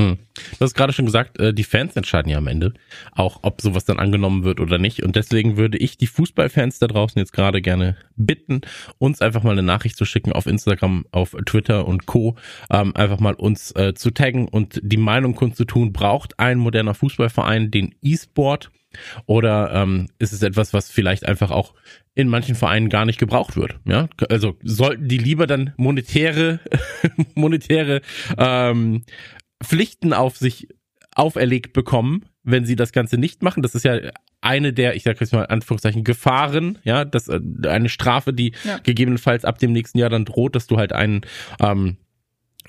Hm. 0.00 0.18
Du 0.58 0.64
hast 0.64 0.74
gerade 0.74 0.92
schon 0.92 1.04
gesagt, 1.04 1.38
äh, 1.38 1.52
die 1.52 1.64
Fans 1.64 1.94
entscheiden 1.96 2.30
ja 2.30 2.38
am 2.38 2.46
Ende 2.46 2.72
auch, 3.12 3.40
ob 3.42 3.60
sowas 3.60 3.84
dann 3.84 3.98
angenommen 3.98 4.44
wird 4.44 4.60
oder 4.60 4.78
nicht. 4.78 5.02
Und 5.02 5.16
deswegen 5.16 5.56
würde 5.56 5.78
ich 5.78 5.98
die 5.98 6.06
Fußballfans 6.06 6.78
da 6.78 6.86
draußen 6.86 7.18
jetzt 7.18 7.32
gerade 7.32 7.60
gerne 7.60 7.96
bitten, 8.16 8.62
uns 8.98 9.20
einfach 9.20 9.42
mal 9.42 9.52
eine 9.52 9.62
Nachricht 9.62 9.96
zu 9.96 10.04
schicken 10.04 10.32
auf 10.32 10.46
Instagram, 10.46 11.04
auf 11.12 11.36
Twitter 11.44 11.86
und 11.86 12.06
Co. 12.06 12.36
Ähm, 12.70 12.96
einfach 12.96 13.20
mal 13.20 13.34
uns 13.34 13.72
äh, 13.72 13.94
zu 13.94 14.10
taggen 14.10 14.48
und 14.48 14.80
die 14.82 14.96
Meinung 14.96 15.34
kundzutun, 15.34 15.92
braucht 15.92 16.38
ein 16.38 16.58
moderner 16.58 16.94
Fußballverein 16.94 17.70
den 17.70 17.94
E-Sport 18.02 18.70
oder 19.26 19.72
ähm, 19.72 20.08
ist 20.18 20.32
es 20.32 20.42
etwas, 20.42 20.72
was 20.72 20.90
vielleicht 20.90 21.26
einfach 21.26 21.50
auch 21.50 21.74
in 22.14 22.28
manchen 22.28 22.54
Vereinen 22.54 22.88
gar 22.88 23.04
nicht 23.04 23.18
gebraucht 23.18 23.56
wird? 23.56 23.78
Ja, 23.84 24.08
also 24.28 24.56
sollten 24.62 25.08
die 25.08 25.18
lieber 25.18 25.46
dann 25.46 25.72
monetäre, 25.76 26.60
monetäre 27.34 28.00
ähm, 28.36 29.04
Pflichten 29.62 30.12
auf 30.12 30.36
sich 30.36 30.68
auferlegt 31.14 31.72
bekommen, 31.72 32.26
wenn 32.42 32.64
sie 32.64 32.76
das 32.76 32.92
Ganze 32.92 33.18
nicht 33.18 33.42
machen. 33.42 33.62
Das 33.62 33.74
ist 33.74 33.84
ja 33.84 33.98
eine 34.40 34.72
der, 34.72 34.94
ich 34.96 35.02
sage 35.02 35.18
jetzt 35.20 35.32
mal 35.32 35.44
in 35.44 35.50
Anführungszeichen, 35.50 36.04
Gefahren, 36.04 36.78
ja, 36.84 37.04
das 37.04 37.28
äh, 37.28 37.40
eine 37.66 37.88
Strafe, 37.88 38.32
die 38.32 38.52
ja. 38.64 38.78
gegebenenfalls 38.78 39.44
ab 39.44 39.58
dem 39.58 39.72
nächsten 39.72 39.98
Jahr 39.98 40.10
dann 40.10 40.24
droht, 40.24 40.54
dass 40.54 40.66
du 40.66 40.78
halt 40.78 40.92
einen 40.92 41.22
ähm, 41.60 41.96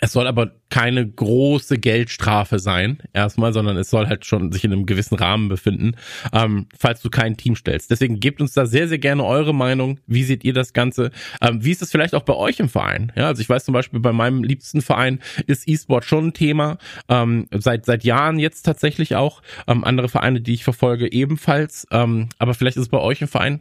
es 0.01 0.13
soll 0.13 0.27
aber 0.27 0.51
keine 0.69 1.07
große 1.07 1.77
Geldstrafe 1.77 2.57
sein, 2.57 2.97
erstmal, 3.13 3.53
sondern 3.53 3.77
es 3.77 3.91
soll 3.91 4.07
halt 4.07 4.25
schon 4.25 4.51
sich 4.51 4.63
in 4.63 4.73
einem 4.73 4.87
gewissen 4.87 5.15
Rahmen 5.15 5.47
befinden, 5.47 5.95
ähm, 6.33 6.65
falls 6.77 7.01
du 7.01 7.09
kein 7.11 7.37
Team 7.37 7.55
stellst. 7.55 7.91
Deswegen 7.91 8.19
gebt 8.19 8.41
uns 8.41 8.53
da 8.53 8.65
sehr, 8.65 8.87
sehr 8.87 8.97
gerne 8.97 9.23
eure 9.23 9.53
Meinung. 9.53 9.99
Wie 10.07 10.23
seht 10.23 10.43
ihr 10.43 10.53
das 10.53 10.73
Ganze? 10.73 11.11
Ähm, 11.39 11.63
wie 11.63 11.71
ist 11.71 11.83
es 11.83 11.91
vielleicht 11.91 12.15
auch 12.15 12.23
bei 12.23 12.33
euch 12.33 12.59
im 12.59 12.67
Verein? 12.67 13.11
Ja, 13.15 13.27
also 13.27 13.41
ich 13.41 13.49
weiß 13.49 13.63
zum 13.63 13.73
Beispiel, 13.73 13.99
bei 13.99 14.11
meinem 14.11 14.43
liebsten 14.43 14.81
Verein 14.81 15.19
ist 15.45 15.67
E-Sport 15.67 16.03
schon 16.05 16.27
ein 16.27 16.33
Thema. 16.33 16.79
Ähm, 17.07 17.47
seit, 17.51 17.85
seit 17.85 18.03
Jahren 18.03 18.39
jetzt 18.39 18.63
tatsächlich 18.63 19.15
auch. 19.15 19.43
Ähm, 19.67 19.83
andere 19.83 20.09
Vereine, 20.09 20.41
die 20.41 20.55
ich 20.55 20.63
verfolge, 20.63 21.11
ebenfalls. 21.11 21.85
Ähm, 21.91 22.29
aber 22.39 22.55
vielleicht 22.55 22.77
ist 22.77 22.83
es 22.83 22.89
bei 22.89 22.99
euch 22.99 23.21
im 23.21 23.27
Verein 23.27 23.59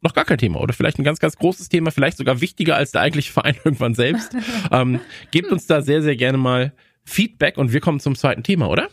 noch 0.00 0.14
gar 0.14 0.24
kein 0.24 0.38
Thema 0.38 0.60
oder 0.60 0.72
vielleicht 0.72 0.98
ein 0.98 1.04
ganz, 1.04 1.18
ganz 1.18 1.36
großes 1.36 1.68
Thema, 1.68 1.90
vielleicht 1.90 2.16
sogar 2.16 2.40
wichtiger 2.40 2.76
als 2.76 2.92
der 2.92 3.02
eigentliche 3.02 3.32
Verein 3.32 3.56
irgendwann 3.64 3.94
selbst. 3.94 4.34
ähm, 4.70 5.00
gebt 5.30 5.50
uns 5.50 5.66
da 5.66 5.82
sehr, 5.82 6.02
sehr 6.02 6.16
gerne 6.16 6.38
mal 6.38 6.72
Feedback 7.04 7.56
und 7.56 7.72
wir 7.72 7.80
kommen 7.80 8.00
zum 8.00 8.14
zweiten 8.14 8.42
Thema, 8.42 8.68
oder? 8.68 8.88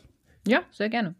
Ja, 0.48 0.62
sehr 0.72 0.90
gerne. 0.90 1.16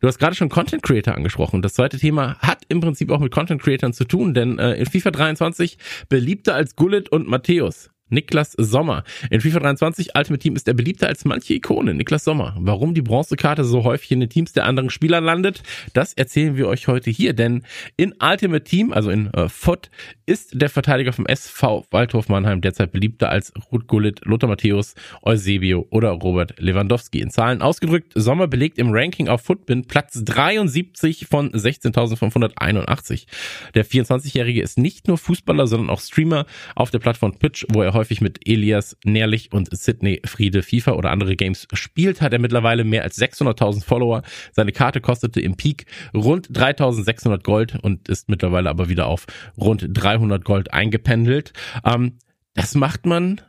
Du 0.00 0.08
hast 0.08 0.18
gerade 0.18 0.34
schon 0.34 0.48
Content 0.48 0.82
Creator 0.82 1.14
angesprochen. 1.14 1.60
Das 1.60 1.74
zweite 1.74 1.98
Thema 1.98 2.38
hat 2.38 2.62
im 2.68 2.80
Prinzip 2.80 3.10
auch 3.10 3.20
mit 3.20 3.32
Content 3.32 3.60
Creatern 3.60 3.92
zu 3.92 4.04
tun, 4.04 4.32
denn 4.32 4.58
äh, 4.58 4.74
in 4.74 4.86
FIFA 4.86 5.10
23 5.10 5.76
beliebter 6.08 6.54
als 6.54 6.74
Gullit 6.74 7.10
und 7.10 7.28
Matthäus. 7.28 7.90
Niklas 8.10 8.52
Sommer. 8.52 9.04
In 9.30 9.40
FIFA 9.40 9.60
23 9.60 10.10
Ultimate 10.16 10.40
Team 10.40 10.56
ist 10.56 10.68
er 10.68 10.74
beliebter 10.74 11.08
als 11.08 11.24
manche 11.24 11.54
Ikone. 11.54 11.94
Niklas 11.94 12.24
Sommer. 12.24 12.56
Warum 12.58 12.94
die 12.94 13.02
Bronzekarte 13.02 13.64
so 13.64 13.84
häufig 13.84 14.10
in 14.12 14.20
den 14.20 14.28
Teams 14.28 14.52
der 14.52 14.66
anderen 14.66 14.90
Spieler 14.90 15.20
landet, 15.20 15.62
das 15.92 16.12
erzählen 16.14 16.56
wir 16.56 16.68
euch 16.68 16.88
heute 16.88 17.10
hier. 17.10 17.32
Denn 17.32 17.62
in 17.96 18.14
Ultimate 18.20 18.64
Team, 18.64 18.92
also 18.92 19.10
in 19.10 19.32
äh, 19.32 19.48
FOT, 19.48 19.90
ist 20.26 20.60
der 20.60 20.68
Verteidiger 20.68 21.12
vom 21.12 21.26
SV 21.26 21.86
Waldhof 21.90 22.28
Mannheim 22.28 22.60
derzeit 22.60 22.92
beliebter 22.92 23.30
als 23.30 23.52
Ruth 23.72 23.86
Gullit, 23.86 24.24
Lothar 24.24 24.48
Matthäus, 24.48 24.94
Eusebio 25.22 25.86
oder 25.90 26.10
Robert 26.10 26.54
Lewandowski. 26.58 27.20
In 27.20 27.30
Zahlen 27.30 27.62
ausgedrückt, 27.62 28.12
Sommer 28.14 28.46
belegt 28.46 28.78
im 28.78 28.90
Ranking 28.90 29.28
auf 29.28 29.42
Footbin 29.42 29.86
Platz 29.86 30.22
73 30.24 31.26
von 31.26 31.50
16.581. 31.50 33.26
Der 33.74 33.84
24-Jährige 33.84 34.62
ist 34.62 34.78
nicht 34.78 35.08
nur 35.08 35.18
Fußballer, 35.18 35.66
sondern 35.66 35.90
auch 35.90 36.00
Streamer 36.00 36.46
auf 36.74 36.90
der 36.90 36.98
Plattform 36.98 37.38
Twitch, 37.38 37.66
wo 37.70 37.82
er 37.82 37.94
häufig 38.00 38.22
mit 38.22 38.48
Elias 38.48 38.96
Nährlich 39.04 39.52
und 39.52 39.68
Sidney 39.76 40.22
Friede 40.24 40.62
FIFA 40.62 40.92
oder 40.92 41.10
andere 41.10 41.36
Games 41.36 41.68
spielt, 41.74 42.22
hat 42.22 42.32
er 42.32 42.38
mittlerweile 42.38 42.82
mehr 42.82 43.02
als 43.02 43.18
600.000 43.18 43.84
Follower. 43.84 44.22
Seine 44.52 44.72
Karte 44.72 45.02
kostete 45.02 45.38
im 45.40 45.56
Peak 45.56 45.84
rund 46.14 46.48
3.600 46.48 47.42
Gold 47.42 47.78
und 47.82 48.08
ist 48.08 48.30
mittlerweile 48.30 48.70
aber 48.70 48.88
wieder 48.88 49.06
auf 49.06 49.26
rund 49.58 49.86
300 49.86 50.42
Gold 50.46 50.72
eingependelt. 50.72 51.52
Ähm, 51.84 52.16
das 52.54 52.74
macht 52.74 53.04
man 53.04 53.42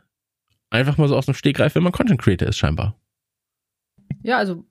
einfach 0.68 0.98
mal 0.98 1.08
so 1.08 1.16
aus 1.16 1.24
dem 1.24 1.34
Stegreif, 1.34 1.74
wenn 1.74 1.82
man 1.82 1.92
Content 1.92 2.20
Creator 2.20 2.48
ist, 2.48 2.58
scheinbar. 2.58 3.00
Ja, 4.22 4.36
also 4.36 4.66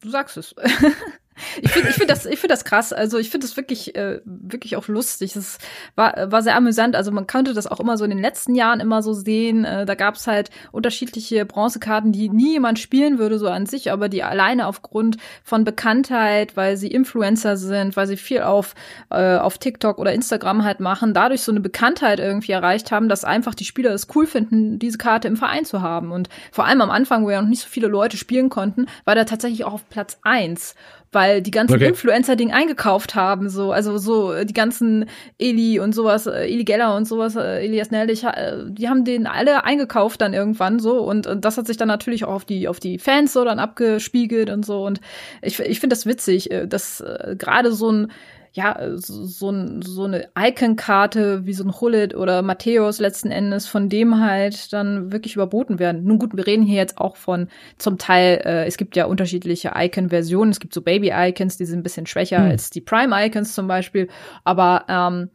du 0.00 0.08
sagst 0.08 0.38
es. 0.38 0.54
Ich 1.62 1.70
finde 1.70 1.88
ich 1.90 1.96
find 1.96 2.10
das, 2.10 2.26
ich 2.26 2.38
find 2.38 2.50
das 2.50 2.64
krass. 2.64 2.92
Also 2.92 3.18
ich 3.18 3.30
finde 3.30 3.46
das 3.46 3.56
wirklich, 3.56 3.94
äh, 3.96 4.20
wirklich 4.24 4.76
auch 4.76 4.88
lustig. 4.88 5.36
Es 5.36 5.58
war, 5.94 6.30
war 6.30 6.42
sehr 6.42 6.56
amüsant. 6.56 6.96
Also 6.96 7.10
man 7.10 7.26
konnte 7.26 7.54
das 7.54 7.66
auch 7.66 7.80
immer 7.80 7.96
so 7.96 8.04
in 8.04 8.10
den 8.10 8.20
letzten 8.20 8.54
Jahren 8.54 8.80
immer 8.80 9.02
so 9.02 9.12
sehen. 9.12 9.64
Äh, 9.64 9.86
da 9.86 9.94
gab 9.94 10.16
es 10.16 10.26
halt 10.26 10.50
unterschiedliche 10.72 11.44
Bronzekarten, 11.44 12.12
die 12.12 12.28
nie 12.28 12.52
jemand 12.52 12.78
spielen 12.78 13.18
würde, 13.18 13.38
so 13.38 13.48
an 13.48 13.66
sich, 13.66 13.92
aber 13.92 14.08
die 14.08 14.22
alleine 14.22 14.66
aufgrund 14.66 15.16
von 15.42 15.64
Bekanntheit, 15.64 16.56
weil 16.56 16.76
sie 16.76 16.88
Influencer 16.88 17.56
sind, 17.56 17.96
weil 17.96 18.06
sie 18.06 18.16
viel 18.16 18.42
auf, 18.42 18.74
äh, 19.10 19.36
auf 19.36 19.58
TikTok 19.58 19.98
oder 19.98 20.12
Instagram 20.12 20.64
halt 20.64 20.80
machen, 20.80 21.14
dadurch 21.14 21.42
so 21.42 21.52
eine 21.52 21.60
Bekanntheit 21.60 22.20
irgendwie 22.20 22.52
erreicht 22.52 22.90
haben, 22.90 23.08
dass 23.08 23.24
einfach 23.24 23.54
die 23.54 23.64
Spieler 23.64 23.92
es 23.92 24.08
cool 24.14 24.26
finden, 24.26 24.78
diese 24.78 24.98
Karte 24.98 25.28
im 25.28 25.36
Verein 25.36 25.64
zu 25.64 25.82
haben. 25.82 26.12
Und 26.12 26.28
vor 26.52 26.66
allem 26.66 26.80
am 26.80 26.90
Anfang, 26.90 27.24
wo 27.24 27.30
ja 27.30 27.40
noch 27.40 27.48
nicht 27.48 27.62
so 27.62 27.68
viele 27.68 27.88
Leute 27.88 28.16
spielen 28.16 28.48
konnten, 28.48 28.86
war 29.04 29.14
der 29.14 29.26
tatsächlich 29.26 29.64
auch 29.64 29.74
auf 29.74 29.88
Platz 29.88 30.18
eins 30.22 30.74
weil 31.12 31.42
die 31.42 31.50
ganzen 31.50 31.74
okay. 31.74 31.88
Influencer 31.88 32.36
Ding 32.36 32.52
eingekauft 32.52 33.14
haben, 33.14 33.48
so 33.48 33.72
also 33.72 33.98
so 33.98 34.32
äh, 34.32 34.44
die 34.44 34.54
ganzen 34.54 35.06
Eli 35.38 35.80
und 35.80 35.94
sowas, 35.94 36.26
äh, 36.26 36.46
Eli 36.46 36.64
Geller 36.64 36.96
und 36.96 37.06
sowas, 37.06 37.36
äh, 37.36 37.64
Elias 37.64 37.90
Nellich, 37.90 38.26
die 38.68 38.88
haben 38.88 39.04
den 39.04 39.26
alle 39.26 39.64
eingekauft 39.64 40.20
dann 40.20 40.34
irgendwann 40.34 40.78
so 40.78 41.00
und, 41.00 41.26
und 41.26 41.44
das 41.44 41.56
hat 41.56 41.66
sich 41.66 41.76
dann 41.76 41.88
natürlich 41.88 42.24
auch 42.24 42.32
auf 42.32 42.44
die 42.44 42.68
auf 42.68 42.80
die 42.80 42.98
Fans 42.98 43.32
so 43.32 43.44
dann 43.44 43.58
abgespiegelt 43.58 44.50
und 44.50 44.64
so 44.64 44.84
und 44.84 45.00
ich 45.42 45.58
ich 45.60 45.80
finde 45.80 45.94
das 45.94 46.06
witzig, 46.06 46.50
dass 46.68 47.02
gerade 47.36 47.72
so 47.72 47.90
ein 47.90 48.12
ja, 48.58 48.76
so, 48.96 49.80
so 49.82 50.02
eine 50.02 50.30
Icon-Karte 50.36 51.46
wie 51.46 51.52
so 51.52 51.62
ein 51.62 51.80
Hullet 51.80 52.16
oder 52.16 52.42
Matthäus 52.42 52.98
letzten 52.98 53.30
Endes, 53.30 53.68
von 53.68 53.88
dem 53.88 54.18
halt 54.18 54.72
dann 54.72 55.12
wirklich 55.12 55.36
überboten 55.36 55.78
werden. 55.78 56.02
Nun 56.02 56.18
gut, 56.18 56.36
wir 56.36 56.44
reden 56.44 56.64
hier 56.64 56.74
jetzt 56.74 56.98
auch 56.98 57.14
von 57.14 57.46
zum 57.78 57.98
Teil, 57.98 58.42
äh, 58.44 58.66
es 58.66 58.76
gibt 58.76 58.96
ja 58.96 59.04
unterschiedliche 59.04 59.74
Icon-Versionen. 59.76 60.50
Es 60.50 60.58
gibt 60.58 60.74
so 60.74 60.82
Baby-Icons, 60.82 61.56
die 61.56 61.66
sind 61.66 61.78
ein 61.78 61.82
bisschen 61.84 62.06
schwächer 62.06 62.40
mhm. 62.40 62.50
als 62.50 62.70
die 62.70 62.80
Prime-Icons 62.80 63.54
zum 63.54 63.68
Beispiel. 63.68 64.08
Aber 64.42 64.86
ähm, 64.88 65.30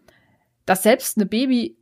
dass 0.66 0.84
selbst 0.84 1.18
eine 1.18 1.26
Baby 1.26 1.78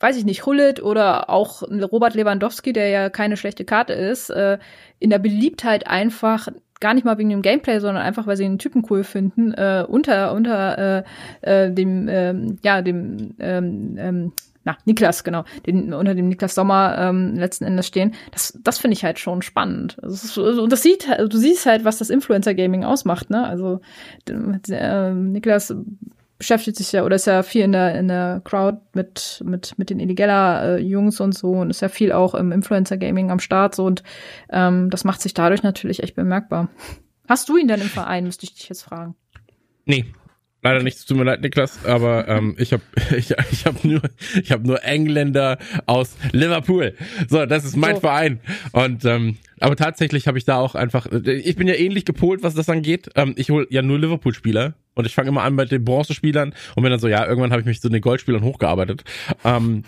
weiß 0.00 0.16
ich 0.16 0.24
nicht, 0.24 0.46
Hullet 0.46 0.80
oder 0.80 1.28
auch 1.28 1.62
Robert 1.62 2.14
Lewandowski, 2.14 2.72
der 2.72 2.88
ja 2.88 3.10
keine 3.10 3.36
schlechte 3.36 3.64
Karte 3.64 3.94
ist, 3.94 4.30
äh, 4.30 4.58
in 5.00 5.10
der 5.10 5.18
Beliebtheit 5.18 5.88
einfach 5.88 6.46
gar 6.80 6.94
nicht 6.94 7.04
mal 7.04 7.18
wegen 7.18 7.30
dem 7.30 7.42
Gameplay, 7.42 7.80
sondern 7.80 8.02
einfach, 8.02 8.26
weil 8.26 8.36
sie 8.36 8.44
den 8.44 8.58
Typen 8.58 8.84
cool 8.90 9.04
finden, 9.04 9.52
äh, 9.54 9.84
unter, 9.86 10.32
unter 10.32 11.04
äh, 11.42 11.66
äh, 11.66 11.72
dem, 11.72 12.08
ähm, 12.08 12.58
ja, 12.62 12.82
dem, 12.82 13.34
ähm, 13.38 13.96
ähm, 13.98 14.32
na, 14.64 14.76
Niklas, 14.84 15.24
genau, 15.24 15.44
den, 15.66 15.94
unter 15.94 16.14
dem 16.14 16.28
Niklas 16.28 16.54
Sommer 16.54 16.96
ähm, 16.98 17.36
letzten 17.36 17.64
Endes 17.64 17.86
stehen. 17.86 18.14
Das, 18.32 18.58
das 18.62 18.78
finde 18.78 18.96
ich 18.96 19.04
halt 19.04 19.18
schon 19.18 19.40
spannend. 19.40 19.96
Also, 20.02 20.42
und 20.42 20.70
das 20.70 20.82
sieht, 20.82 21.08
also, 21.08 21.28
du 21.28 21.38
siehst 21.38 21.64
halt, 21.64 21.84
was 21.84 21.98
das 21.98 22.10
Influencer-Gaming 22.10 22.84
ausmacht, 22.84 23.30
ne? 23.30 23.46
Also 23.46 23.80
äh, 24.28 25.10
Niklas 25.12 25.74
beschäftigt 26.38 26.76
sich 26.76 26.92
ja 26.92 27.04
oder 27.04 27.16
ist 27.16 27.26
ja 27.26 27.42
viel 27.42 27.62
in 27.62 27.72
der 27.72 27.98
in 27.98 28.08
der 28.08 28.40
Crowd 28.44 28.78
mit 28.94 29.42
mit 29.44 29.76
mit 29.76 29.90
den 29.90 29.98
illegaler 30.00 30.78
äh, 30.78 30.80
Jungs 30.80 31.20
und 31.20 31.32
so 31.36 31.50
und 31.50 31.70
ist 31.70 31.82
ja 31.82 31.88
viel 31.88 32.12
auch 32.12 32.34
im 32.34 32.52
Influencer 32.52 32.96
Gaming 32.96 33.30
am 33.30 33.40
Start 33.40 33.74
so 33.74 33.84
und 33.84 34.02
ähm, 34.50 34.88
das 34.90 35.04
macht 35.04 35.20
sich 35.20 35.34
dadurch 35.34 35.62
natürlich 35.62 36.02
echt 36.02 36.14
bemerkbar. 36.14 36.68
Hast 37.28 37.48
du 37.48 37.56
ihn 37.56 37.68
denn 37.68 37.80
im 37.80 37.88
Verein, 37.88 38.24
müsste 38.24 38.44
ich 38.44 38.54
dich 38.54 38.68
jetzt 38.68 38.82
fragen? 38.82 39.14
Nee, 39.84 40.06
Leider 40.68 40.82
nicht, 40.82 41.08
tut 41.08 41.16
mir 41.16 41.24
leid, 41.24 41.40
Niklas, 41.40 41.82
aber 41.86 42.28
ähm, 42.28 42.54
ich 42.58 42.74
habe 42.74 42.82
ich, 43.16 43.34
ich 43.52 43.64
hab 43.64 43.84
nur 43.84 44.02
ich 44.42 44.52
habe 44.52 44.66
nur 44.66 44.84
Engländer 44.84 45.56
aus 45.86 46.14
Liverpool. 46.32 46.92
So, 47.26 47.46
das 47.46 47.64
ist 47.64 47.74
mein 47.74 47.94
so. 47.94 48.00
Verein. 48.02 48.40
Und 48.72 49.06
ähm, 49.06 49.38
aber 49.60 49.76
tatsächlich 49.76 50.28
habe 50.28 50.36
ich 50.36 50.44
da 50.44 50.58
auch 50.58 50.74
einfach 50.74 51.06
ich 51.10 51.56
bin 51.56 51.68
ja 51.68 51.74
ähnlich 51.74 52.04
gepolt, 52.04 52.42
was 52.42 52.52
das 52.52 52.68
angeht. 52.68 53.08
Ähm, 53.14 53.32
ich 53.38 53.48
hole 53.48 53.66
ja 53.70 53.80
nur 53.80 53.98
Liverpool 53.98 54.34
Spieler 54.34 54.74
und 54.94 55.06
ich 55.06 55.14
fange 55.14 55.30
immer 55.30 55.42
an 55.42 55.56
bei 55.56 55.64
den 55.64 55.86
Bronzespielern 55.86 56.52
und 56.76 56.82
bin 56.82 56.90
dann 56.90 57.00
so 57.00 57.08
ja, 57.08 57.26
irgendwann 57.26 57.50
habe 57.50 57.62
ich 57.62 57.66
mich 57.66 57.80
zu 57.80 57.88
den 57.88 58.02
Goldspielern 58.02 58.44
hochgearbeitet. 58.44 59.04
Ähm, 59.44 59.84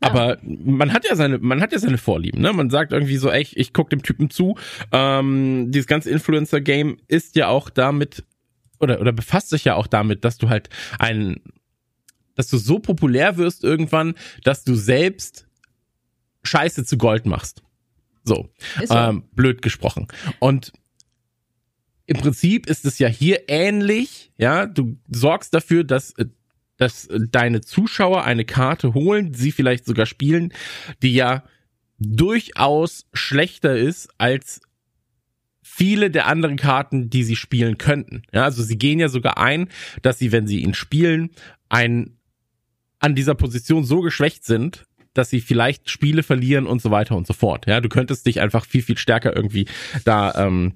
aber 0.00 0.38
man 0.42 0.94
hat 0.94 1.04
ja 1.04 1.16
seine, 1.16 1.38
man 1.38 1.60
hat 1.60 1.72
ja 1.72 1.78
seine 1.78 1.98
Vorlieben, 1.98 2.40
ne? 2.40 2.52
Man 2.52 2.70
sagt 2.70 2.92
irgendwie 2.92 3.16
so, 3.16 3.30
ey, 3.30 3.42
ich, 3.42 3.56
ich 3.56 3.72
guck 3.72 3.90
dem 3.90 4.02
Typen 4.02 4.30
zu. 4.30 4.56
Ähm, 4.90 5.70
dieses 5.70 5.86
ganze 5.86 6.10
Influencer-Game 6.10 6.98
ist 7.08 7.36
ja 7.36 7.48
auch 7.48 7.68
damit 7.68 8.24
oder, 8.82 9.00
oder 9.00 9.12
befasst 9.12 9.50
sich 9.50 9.64
ja 9.64 9.74
auch 9.74 9.86
damit, 9.86 10.24
dass 10.24 10.38
du 10.38 10.48
halt 10.48 10.68
ein, 10.98 11.40
dass 12.34 12.48
du 12.48 12.58
so 12.58 12.78
populär 12.78 13.36
wirst 13.36 13.64
irgendwann, 13.64 14.14
dass 14.42 14.64
du 14.64 14.74
selbst 14.74 15.46
Scheiße 16.42 16.84
zu 16.84 16.98
Gold 16.98 17.26
machst. 17.26 17.62
So, 18.24 18.48
so. 18.84 18.94
Ähm, 18.94 19.24
blöd 19.32 19.62
gesprochen. 19.62 20.08
Und 20.38 20.72
im 22.06 22.18
Prinzip 22.18 22.66
ist 22.66 22.84
es 22.84 22.98
ja 22.98 23.08
hier 23.08 23.48
ähnlich, 23.48 24.32
ja, 24.36 24.66
du 24.66 24.98
sorgst 25.08 25.54
dafür, 25.54 25.84
dass, 25.84 26.14
dass 26.76 27.08
deine 27.30 27.60
Zuschauer 27.60 28.24
eine 28.24 28.44
Karte 28.44 28.94
holen, 28.94 29.34
sie 29.34 29.52
vielleicht 29.52 29.84
sogar 29.84 30.06
spielen, 30.06 30.52
die 31.02 31.14
ja 31.14 31.44
durchaus 31.98 33.06
schlechter 33.12 33.76
ist 33.76 34.08
als 34.18 34.60
viele 35.74 36.10
der 36.10 36.26
anderen 36.26 36.56
Karten, 36.56 37.08
die 37.08 37.24
sie 37.24 37.36
spielen 37.36 37.78
könnten. 37.78 38.22
Ja, 38.32 38.44
also 38.44 38.62
sie 38.62 38.76
gehen 38.76 39.00
ja 39.00 39.08
sogar 39.08 39.38
ein, 39.38 39.68
dass 40.02 40.18
sie, 40.18 40.30
wenn 40.30 40.46
sie 40.46 40.60
ihn 40.60 40.74
spielen, 40.74 41.30
ein 41.68 42.18
an 42.98 43.14
dieser 43.14 43.34
Position 43.34 43.82
so 43.82 44.00
geschwächt 44.00 44.44
sind, 44.44 44.86
dass 45.14 45.30
sie 45.30 45.40
vielleicht 45.40 45.90
Spiele 45.90 46.22
verlieren 46.22 46.66
und 46.66 46.80
so 46.80 46.90
weiter 46.90 47.16
und 47.16 47.26
so 47.26 47.32
fort. 47.32 47.66
Ja, 47.66 47.80
du 47.80 47.88
könntest 47.88 48.26
dich 48.26 48.40
einfach 48.40 48.66
viel, 48.66 48.82
viel 48.82 48.98
stärker 48.98 49.34
irgendwie 49.34 49.66
da 50.04 50.34
ähm, 50.36 50.74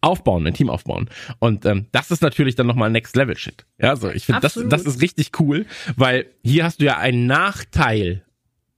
aufbauen, 0.00 0.46
ein 0.46 0.54
Team 0.54 0.70
aufbauen. 0.70 1.08
Und 1.38 1.66
ähm, 1.66 1.86
das 1.92 2.10
ist 2.10 2.22
natürlich 2.22 2.54
dann 2.54 2.66
nochmal 2.66 2.90
Next 2.90 3.14
Level 3.16 3.36
Shit. 3.36 3.66
Ja, 3.78 3.90
also 3.90 4.10
ich 4.10 4.24
finde, 4.24 4.40
das, 4.40 4.58
das 4.68 4.82
ist 4.82 5.02
richtig 5.02 5.38
cool, 5.38 5.66
weil 5.96 6.26
hier 6.42 6.64
hast 6.64 6.80
du 6.80 6.86
ja 6.86 6.96
einen 6.96 7.26
Nachteil 7.26 8.24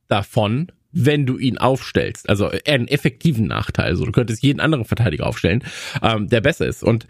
davon, 0.08 0.72
wenn 0.96 1.26
du 1.26 1.36
ihn 1.36 1.58
aufstellst. 1.58 2.28
Also 2.28 2.50
einen 2.66 2.88
effektiven 2.88 3.46
Nachteil. 3.46 3.86
Also 3.86 4.06
du 4.06 4.12
könntest 4.12 4.42
jeden 4.42 4.60
anderen 4.60 4.86
Verteidiger 4.86 5.26
aufstellen, 5.26 5.62
ähm, 6.02 6.28
der 6.28 6.40
besser 6.40 6.66
ist. 6.66 6.82
Und 6.82 7.06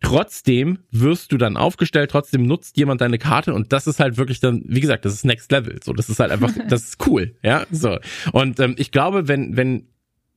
trotzdem 0.00 0.78
wirst 0.90 1.32
du 1.32 1.36
dann 1.36 1.58
aufgestellt, 1.58 2.10
trotzdem 2.10 2.46
nutzt 2.46 2.78
jemand 2.78 3.02
deine 3.02 3.18
Karte 3.18 3.52
und 3.52 3.72
das 3.72 3.86
ist 3.86 4.00
halt 4.00 4.16
wirklich 4.16 4.40
dann, 4.40 4.62
wie 4.66 4.80
gesagt, 4.80 5.04
das 5.04 5.12
ist 5.12 5.24
Next 5.24 5.52
Level. 5.52 5.78
So, 5.84 5.92
das 5.92 6.08
ist 6.08 6.18
halt 6.18 6.30
einfach, 6.30 6.50
das 6.68 6.84
ist 6.84 7.06
cool, 7.06 7.34
ja. 7.42 7.66
So. 7.70 7.98
Und 8.32 8.58
ähm, 8.58 8.74
ich 8.78 8.90
glaube, 8.90 9.28
wenn, 9.28 9.56
wenn, 9.56 9.88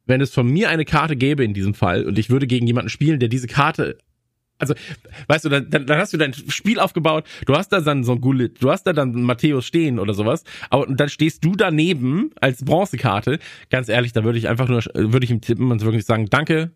wenn 0.06 0.20
es 0.20 0.34
von 0.34 0.46
mir 0.46 0.70
eine 0.70 0.84
Karte 0.84 1.16
gäbe 1.16 1.44
in 1.44 1.54
diesem 1.54 1.74
Fall 1.74 2.06
und 2.06 2.20
ich 2.20 2.30
würde 2.30 2.48
gegen 2.48 2.68
jemanden 2.68 2.90
spielen, 2.90 3.20
der 3.20 3.30
diese 3.30 3.48
Karte 3.48 3.98
also, 4.58 4.74
weißt 5.28 5.46
du, 5.46 5.50
dann, 5.50 5.70
dann 5.70 5.98
hast 5.98 6.14
du 6.14 6.18
dein 6.18 6.34
Spiel 6.34 6.80
aufgebaut, 6.80 7.26
du 7.46 7.56
hast 7.56 7.70
da 7.70 7.82
dann 7.82 8.04
so 8.04 8.14
ein 8.14 8.22
Gullit, 8.22 8.62
du 8.62 8.72
hast 8.72 8.84
da 8.84 8.94
dann 8.94 9.14
Matthäus 9.24 9.66
stehen 9.66 10.00
oder 10.00 10.14
sowas, 10.14 10.44
aber 10.70 10.86
dann 10.88 11.10
stehst 11.10 11.44
du 11.44 11.56
daneben 11.56 12.32
als 12.40 12.64
Bronzekarte. 12.64 13.40
Ganz 13.70 13.90
ehrlich, 13.90 14.14
da 14.14 14.24
würde 14.24 14.40
ich 14.40 14.48
einfach 14.48 14.68
nur, 14.68 14.82
würde 14.94 15.26
ich 15.26 15.32
ihm 15.32 15.42
tippen 15.42 15.72
und 15.72 15.82
wirklich 15.84 16.06
sagen, 16.06 16.28
danke, 16.30 16.72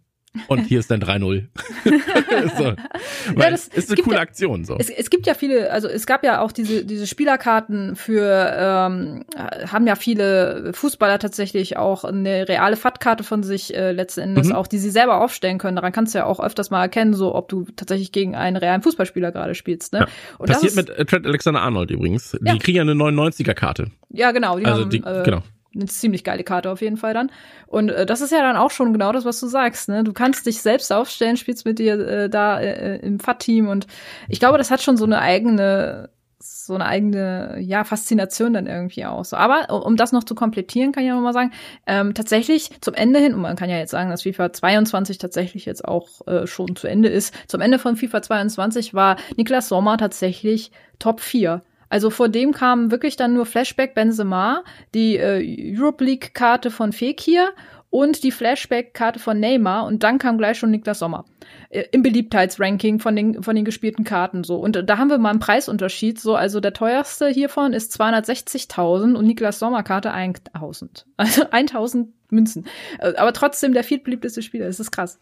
und 0.48 0.60
hier 0.65 0.80
ist 0.80 0.92
dein 0.92 1.02
3-0. 1.02 1.46
so. 2.58 2.63
ja, 2.63 3.50
das 3.50 3.68
ist 3.68 3.92
eine 3.92 4.02
coole 4.02 4.18
ja, 4.18 4.22
Aktion. 4.22 4.63
So. 4.63 4.78
Es, 4.78 4.89
es, 4.89 5.10
gibt 5.10 5.28
ja 5.28 5.34
viele, 5.34 5.72
also 5.72 5.88
es 5.88 6.06
gab 6.06 6.24
ja 6.24 6.42
auch 6.42 6.52
diese, 6.52 6.86
diese 6.86 7.08
Spielerkarten 7.08 7.96
für, 7.96 8.54
ähm, 8.58 9.26
haben 9.36 9.88
ja 9.88 9.96
viele 9.96 10.72
Fußballer 10.74 11.20
tatsächlich 11.20 11.78
auch 11.78 12.04
eine 12.04 12.48
reale 12.48 12.76
FAT-Karte 12.76 13.24
von 13.24 13.44
sich 13.44 13.76
äh, 13.76 13.92
letzten 13.92 14.22
Endes 14.22 14.50
mhm. 14.50 14.56
auch, 14.56 14.68
die 14.68 14.78
sie 14.78 14.92
selber 14.92 15.22
aufstellen 15.22 15.58
können. 15.58 15.76
Daran 15.76 15.92
kannst 15.92 16.13
du 16.13 16.20
ja 16.20 16.26
auch 16.26 16.39
öfters 16.39 16.70
mal 16.70 16.82
erkennen, 16.82 17.13
so 17.13 17.34
ob 17.34 17.50
du 17.50 17.65
tatsächlich 17.76 18.12
gegen 18.12 18.36
einen 18.36 18.58
realen 18.58 18.82
Fußballspieler 18.82 19.32
gerade 19.32 19.56
spielst. 19.56 19.94
Ne? 19.94 20.00
Ja. 20.00 20.08
Und 20.38 20.48
Passiert 20.48 20.72
ist, 20.72 20.76
mit 20.76 21.10
Trent 21.10 21.26
Alexander-Arnold 21.26 21.92
übrigens. 21.92 22.38
Die 22.39 22.60
kriegen 22.60 22.78
ja 22.78 22.82
eine 22.84 22.94
99er-Karte. 22.94 23.88
Ja, 24.10 24.32
genau. 24.32 24.60
Die 24.60 24.65
also 24.65 24.82
haben, 24.84 24.89
die, 24.89 25.04
äh, 25.04 25.24
genau 25.24 25.44
eine 25.80 25.89
ziemlich 25.89 26.24
geile 26.24 26.44
Karte 26.44 26.70
auf 26.72 26.82
jeden 26.82 26.98
Fall 26.98 27.13
dann. 27.13 27.32
Und 27.68 27.89
äh, 27.89 28.06
das 28.06 28.22
ist 28.22 28.32
ja 28.32 28.42
dann 28.42 28.58
auch 28.58 28.72
schon 28.72 28.94
genau 28.94 29.12
das, 29.12 29.26
was 29.26 29.39
du 29.39 29.48
sagst. 29.48 29.89
Ne? 29.89 30.04
Du 30.04 30.13
kannst 30.13 30.46
dich 30.46 30.62
selbst 30.62 30.92
aufstellen, 30.92 31.38
spielst 31.38 31.65
mit 31.65 31.80
dir 31.80 32.00
äh, 32.00 32.30
da 32.30 32.60
äh, 32.60 32.98
im 32.98 33.20
FAT-Team 33.20 33.68
und 33.68 33.88
ich 34.28 34.39
glaube, 34.39 34.58
das 34.58 34.72
hat 34.72 34.82
schon 34.82 34.98
so 34.98 35.06
eine 35.06 35.20
eigene 35.20 36.10
so 36.42 36.74
eine 36.74 36.86
eigene 36.86 37.58
ja 37.60 37.84
Faszination 37.84 38.54
dann 38.54 38.65
irgendwie 38.65 39.04
aus. 39.06 39.34
Aber 39.34 39.86
um 39.86 39.98
das 39.98 40.12
noch 40.12 40.24
zu 40.24 40.36
komplettieren, 40.36 40.92
kann 40.92 41.04
ich 41.04 41.10
noch 41.10 41.20
mal 41.20 41.34
sagen, 41.34 41.52
ähm, 41.86 42.13
tatsächlich 42.13 42.72
zum 42.82 42.94
Ende 42.94 43.20
hin 43.20 43.34
und 43.34 43.42
man 43.42 43.58
kann 43.58 43.70
ja 43.70 43.78
jetzt 43.78 43.92
sagen, 43.92 44.10
dass 44.10 44.24
FIFA 44.24 44.54
22 44.54 45.18
tatsächlich 45.18 45.65
jetzt 45.65 45.84
auch 45.84 46.26
äh, 46.28 46.48
schon 46.48 46.76
zu 46.76 46.88
Ende 46.88 47.10
ist. 47.10 47.34
Zum 47.48 47.60
Ende 47.60 47.78
von 47.78 47.98
FIFA 47.98 48.22
22 48.22 48.94
war 48.94 49.18
Niklas 49.36 49.68
Sommer 49.68 49.98
tatsächlich 49.98 50.72
Top 50.98 51.20
4 51.20 51.62
Also 51.89 52.10
vor 52.10 52.30
dem 52.30 52.54
kam 52.54 52.91
wirklich 52.91 53.15
dann 53.15 53.34
nur 53.34 53.45
Flashback 53.45 53.95
Benzema, 53.95 54.63
die 54.93 55.17
äh, 55.17 55.75
Europe 55.75 56.04
League 56.04 56.34
Karte 56.34 56.71
von 56.71 56.93
Fekir 56.93 57.49
und 57.89 58.23
die 58.23 58.32
Flashback-Karte 58.32 59.19
von 59.19 59.39
Neymar 59.39 59.86
und 59.86 60.04
dann 60.04 60.19
kam 60.19 60.38
gleich 60.38 60.60
schon 60.60 60.69
Niklas 60.69 60.99
Sommer 60.99 61.25
äh, 61.69 61.86
im 61.91 62.04
Beliebtheitsranking 62.04 62.99
von 62.99 63.15
den 63.15 63.41
von 63.41 63.56
den 63.56 63.65
gespielten 63.65 64.04
Karten 64.04 64.43
so. 64.43 64.58
Und 64.58 64.84
da 64.88 64.97
haben 64.97 65.10
wir 65.10 65.17
mal 65.17 65.32
einen 65.32 65.39
Preisunterschied 65.39 66.19
so. 66.19 66.36
Also 66.36 66.60
der 66.60 66.73
teuerste 66.73 67.28
hiervon 67.30 67.73
ist 67.73 67.99
260.000 67.99 69.15
und 69.15 69.25
Niklas 69.25 69.60
Sommer 69.60 69.84
Karte 69.84 70.13
1.000 70.13 71.06
also 71.17 71.43
1.000 71.43 72.10
Münzen. 72.30 72.67
Äh, 72.99 73.15
aber 73.15 73.34
trotzdem 73.34 73.73
der 73.73 73.84
viertbeliebteste 73.84 74.43
Spieler 74.43 74.67
das 74.67 74.80
ist 74.80 74.91
krass 74.91 75.19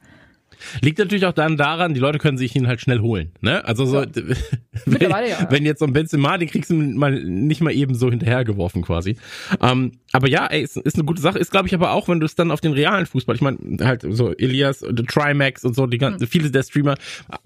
Liegt 0.81 0.99
natürlich 0.99 1.25
auch 1.25 1.33
dann 1.33 1.57
daran, 1.57 1.93
die 1.93 1.99
Leute 1.99 2.17
können 2.17 2.37
sich 2.37 2.55
ihn 2.55 2.67
halt 2.67 2.81
schnell 2.81 2.99
holen. 2.99 3.31
Ne? 3.41 3.63
Also 3.65 3.85
so, 3.85 4.01
ja. 4.01 4.07
wenn, 4.85 5.01
ja. 5.01 5.47
wenn, 5.49 5.65
jetzt 5.65 5.79
so 5.79 5.85
ein 5.85 5.93
Benzema, 5.93 6.37
den 6.37 6.49
kriegst 6.49 6.69
du 6.69 6.75
mal 6.75 7.23
nicht 7.23 7.61
mal 7.61 7.71
eben 7.71 7.95
so 7.95 8.09
hinterhergeworfen 8.09 8.81
quasi. 8.81 9.17
Ähm, 9.61 9.93
aber 10.11 10.27
ja, 10.27 10.45
ey, 10.47 10.61
ist, 10.61 10.77
ist 10.77 10.95
eine 10.95 11.05
gute 11.05 11.21
Sache. 11.21 11.39
Ist 11.39 11.51
glaube 11.51 11.67
ich 11.67 11.73
aber 11.73 11.91
auch, 11.91 12.07
wenn 12.09 12.19
du 12.19 12.25
es 12.25 12.35
dann 12.35 12.51
auf 12.51 12.61
den 12.61 12.73
realen 12.73 13.05
Fußball, 13.05 13.35
ich 13.35 13.41
meine 13.41 13.57
halt 13.81 14.05
so 14.09 14.33
Elias, 14.35 14.79
The 14.79 15.03
Trimax 15.03 15.63
und 15.65 15.75
so, 15.75 15.87
die 15.87 15.97
ganzen, 15.97 16.23
mhm. 16.23 16.27
viele 16.27 16.51
der 16.51 16.63
Streamer 16.63 16.95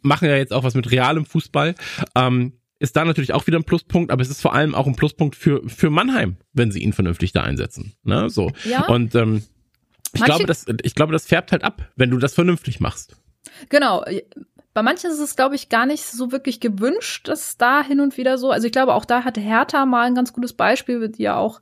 machen 0.02 0.28
ja 0.28 0.36
jetzt 0.36 0.54
auch 0.54 0.63
was 0.63 0.76
mit 0.76 0.91
realem 0.91 1.26
Fußball. 1.26 1.76
Ähm, 2.15 2.54
ist 2.80 2.95
da 2.95 3.06
natürlich 3.06 3.34
auch 3.34 3.45
wieder 3.45 3.60
ein 3.60 3.63
Pluspunkt, 3.63 4.12
aber 4.12 4.24
es 4.24 4.30
ist 4.30 4.41
vor 4.41 4.56
allem 4.56 4.74
auch 4.74 4.88
ein 4.88 4.95
Pluspunkt 4.95 5.36
für 5.36 5.62
für 5.69 5.91
Mannheim, 5.91 6.38
wenn 6.52 6.71
sie 6.71 6.82
ihn 6.82 6.93
vernünftig 6.93 7.32
da 7.32 7.43
einsetzen. 7.43 7.93
Ne? 8.04 8.30
So 8.30 8.52
ja. 8.67 8.88
und 8.88 9.13
ähm, 9.13 9.43
ich 10.13 10.24
glaube, 10.24 10.45
das, 10.45 10.65
ich 10.84 10.95
glaube, 10.95 11.13
das 11.13 11.26
färbt 11.26 11.52
halt 11.52 11.63
ab, 11.63 11.82
wenn 11.95 12.10
du 12.10 12.17
das 12.17 12.34
vernünftig 12.34 12.80
machst. 12.80 13.15
Genau. 13.69 14.04
Bei 14.74 14.84
manchen 14.84 15.12
ist 15.12 15.19
es, 15.19 15.36
glaube 15.36 15.56
ich, 15.56 15.67
gar 15.67 15.86
nicht 15.86 16.06
so 16.06 16.32
wirklich 16.32 16.62
gewünscht, 16.62 17.28
dass 17.28 17.58
da 17.58 17.84
hin 17.84 18.00
und 18.00 18.15
wieder 18.15 18.38
so. 18.38 18.52
Also 18.52 18.67
ich 18.67 18.71
glaube, 18.71 18.93
auch 18.93 19.04
da 19.04 19.26
hatte 19.26 19.41
Hertha 19.41 19.86
mal 19.86 20.08
ein 20.08 20.15
ganz 20.15 20.32
gutes 20.32 20.54
Beispiel, 20.54 21.10
die 21.10 21.24
ja 21.24 21.36
auch 21.36 21.60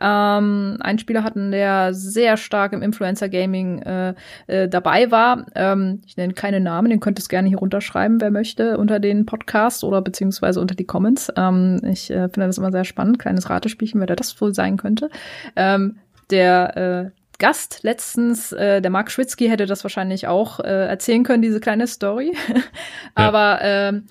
ähm, 0.00 0.76
einen 0.78 1.00
Spieler 1.00 1.24
hatten, 1.24 1.50
der 1.50 1.92
sehr 1.94 2.36
stark 2.36 2.72
im 2.72 2.80
Influencer-Gaming 2.80 3.82
äh, 3.82 4.14
äh, 4.46 4.68
dabei 4.68 5.10
war. 5.10 5.46
Ähm, 5.56 6.02
ich 6.06 6.16
nenne 6.16 6.34
keine 6.34 6.60
Namen, 6.60 6.90
den 6.90 7.00
könnt 7.00 7.18
ihr 7.18 7.26
gerne 7.26 7.48
hier 7.48 7.58
runterschreiben, 7.58 8.20
wer 8.20 8.30
möchte, 8.30 8.78
unter 8.78 9.00
den 9.00 9.26
Podcast 9.26 9.82
oder 9.82 10.00
beziehungsweise 10.00 10.60
unter 10.60 10.76
die 10.76 10.86
Comments. 10.86 11.32
Ähm, 11.36 11.80
ich 11.82 12.08
äh, 12.12 12.28
finde 12.28 12.46
das 12.46 12.58
immer 12.58 12.70
sehr 12.70 12.84
spannend, 12.84 13.18
kleines 13.18 13.50
Ratespielchen, 13.50 13.98
wer 13.98 14.06
das 14.06 14.40
wohl 14.40 14.54
sein 14.54 14.76
könnte. 14.76 15.10
Ähm, 15.56 15.98
der 16.30 16.76
äh, 16.76 17.23
Gast 17.38 17.80
letztens, 17.82 18.52
äh, 18.52 18.80
der 18.80 18.90
Mark 18.90 19.10
Schwitzky 19.10 19.48
hätte 19.48 19.66
das 19.66 19.84
wahrscheinlich 19.84 20.26
auch 20.26 20.60
äh, 20.60 20.86
erzählen 20.86 21.24
können, 21.24 21.42
diese 21.42 21.60
kleine 21.60 21.86
Story. 21.86 22.36
Aber 23.14 23.58
ähm, 23.62 24.06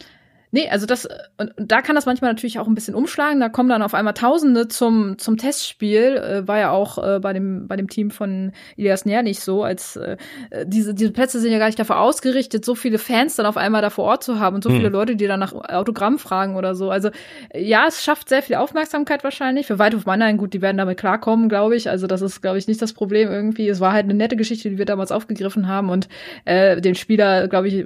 Nee, 0.54 0.70
also 0.70 0.86
das, 0.86 1.10
und, 1.40 1.58
und 1.58 1.72
da 1.72 1.82
kann 1.82 1.96
das 1.96 2.06
manchmal 2.06 2.30
natürlich 2.30 2.60
auch 2.60 2.68
ein 2.68 2.76
bisschen 2.76 2.94
umschlagen. 2.94 3.40
Da 3.40 3.50
kommen 3.50 3.70
dann 3.70 3.82
auf 3.82 3.96
einmal 3.96 4.14
Tausende 4.14 4.68
zum, 4.68 5.18
zum 5.18 5.36
Testspiel. 5.36 6.16
Äh, 6.16 6.48
war 6.48 6.60
ja 6.60 6.70
auch 6.70 7.04
äh, 7.04 7.20
bei, 7.20 7.34
dem, 7.34 7.68
bei 7.68 7.76
dem 7.76 7.90
Team 7.90 8.12
von 8.12 8.52
Ilias 8.78 9.04
Näher 9.04 9.24
nicht 9.24 9.40
so, 9.40 9.64
als 9.64 9.96
äh, 9.96 10.16
diese, 10.66 10.94
diese 10.94 11.10
Plätze 11.10 11.40
sind 11.40 11.52
ja 11.52 11.58
gar 11.58 11.66
nicht 11.66 11.80
dafür 11.80 12.00
ausgerichtet, 12.00 12.64
so 12.66 12.76
viele 12.76 13.00
Fans 13.00 13.36
dann 13.36 13.48
auf 13.48 13.58
einmal 13.58 13.82
da 13.82 13.90
vor 13.90 14.06
Ort 14.06 14.24
zu 14.24 14.40
haben 14.40 14.58
und 14.58 14.64
so 14.64 14.70
mhm. 14.70 14.76
viele 14.76 14.90
Leute, 14.90 15.16
die 15.16 15.26
dann 15.26 15.40
nach 15.40 15.54
Autogramm 15.54 16.20
fragen 16.20 16.56
oder 16.56 16.76
so. 16.76 16.92
Also 16.92 17.10
ja, 17.56 17.86
es 17.88 18.04
schafft 18.04 18.30
sehr 18.30 18.44
viel 18.44 18.58
Aufmerksamkeit 18.58 19.24
wahrscheinlich. 19.24 19.66
Für 19.66 19.80
Waldhof 19.80 20.06
Mannheim, 20.06 20.38
gut, 20.38 20.54
die 20.54 20.62
werden 20.62 20.78
damit 20.78 21.00
klarkommen, 21.00 21.50
glaube 21.50 21.76
ich. 21.76 21.90
Also 21.90 22.06
das 22.06 22.22
ist, 22.22 22.42
glaube 22.42 22.60
ich, 22.60 22.68
nicht 22.68 22.80
das 22.80 22.94
Problem 22.94 23.32
irgendwie. 23.32 23.68
Es 23.70 23.80
war 23.80 23.92
halt 23.92 24.04
eine 24.04 24.14
nette 24.14 24.36
Geschichte, 24.36 24.70
die 24.70 24.78
wir 24.78 24.86
damals 24.86 25.12
aufgegriffen 25.12 25.68
haben 25.68 25.90
und 25.90 26.10
äh, 26.46 26.80
den 26.80 26.94
Spieler, 26.94 27.48
glaube 27.48 27.70
ich, 27.70 27.84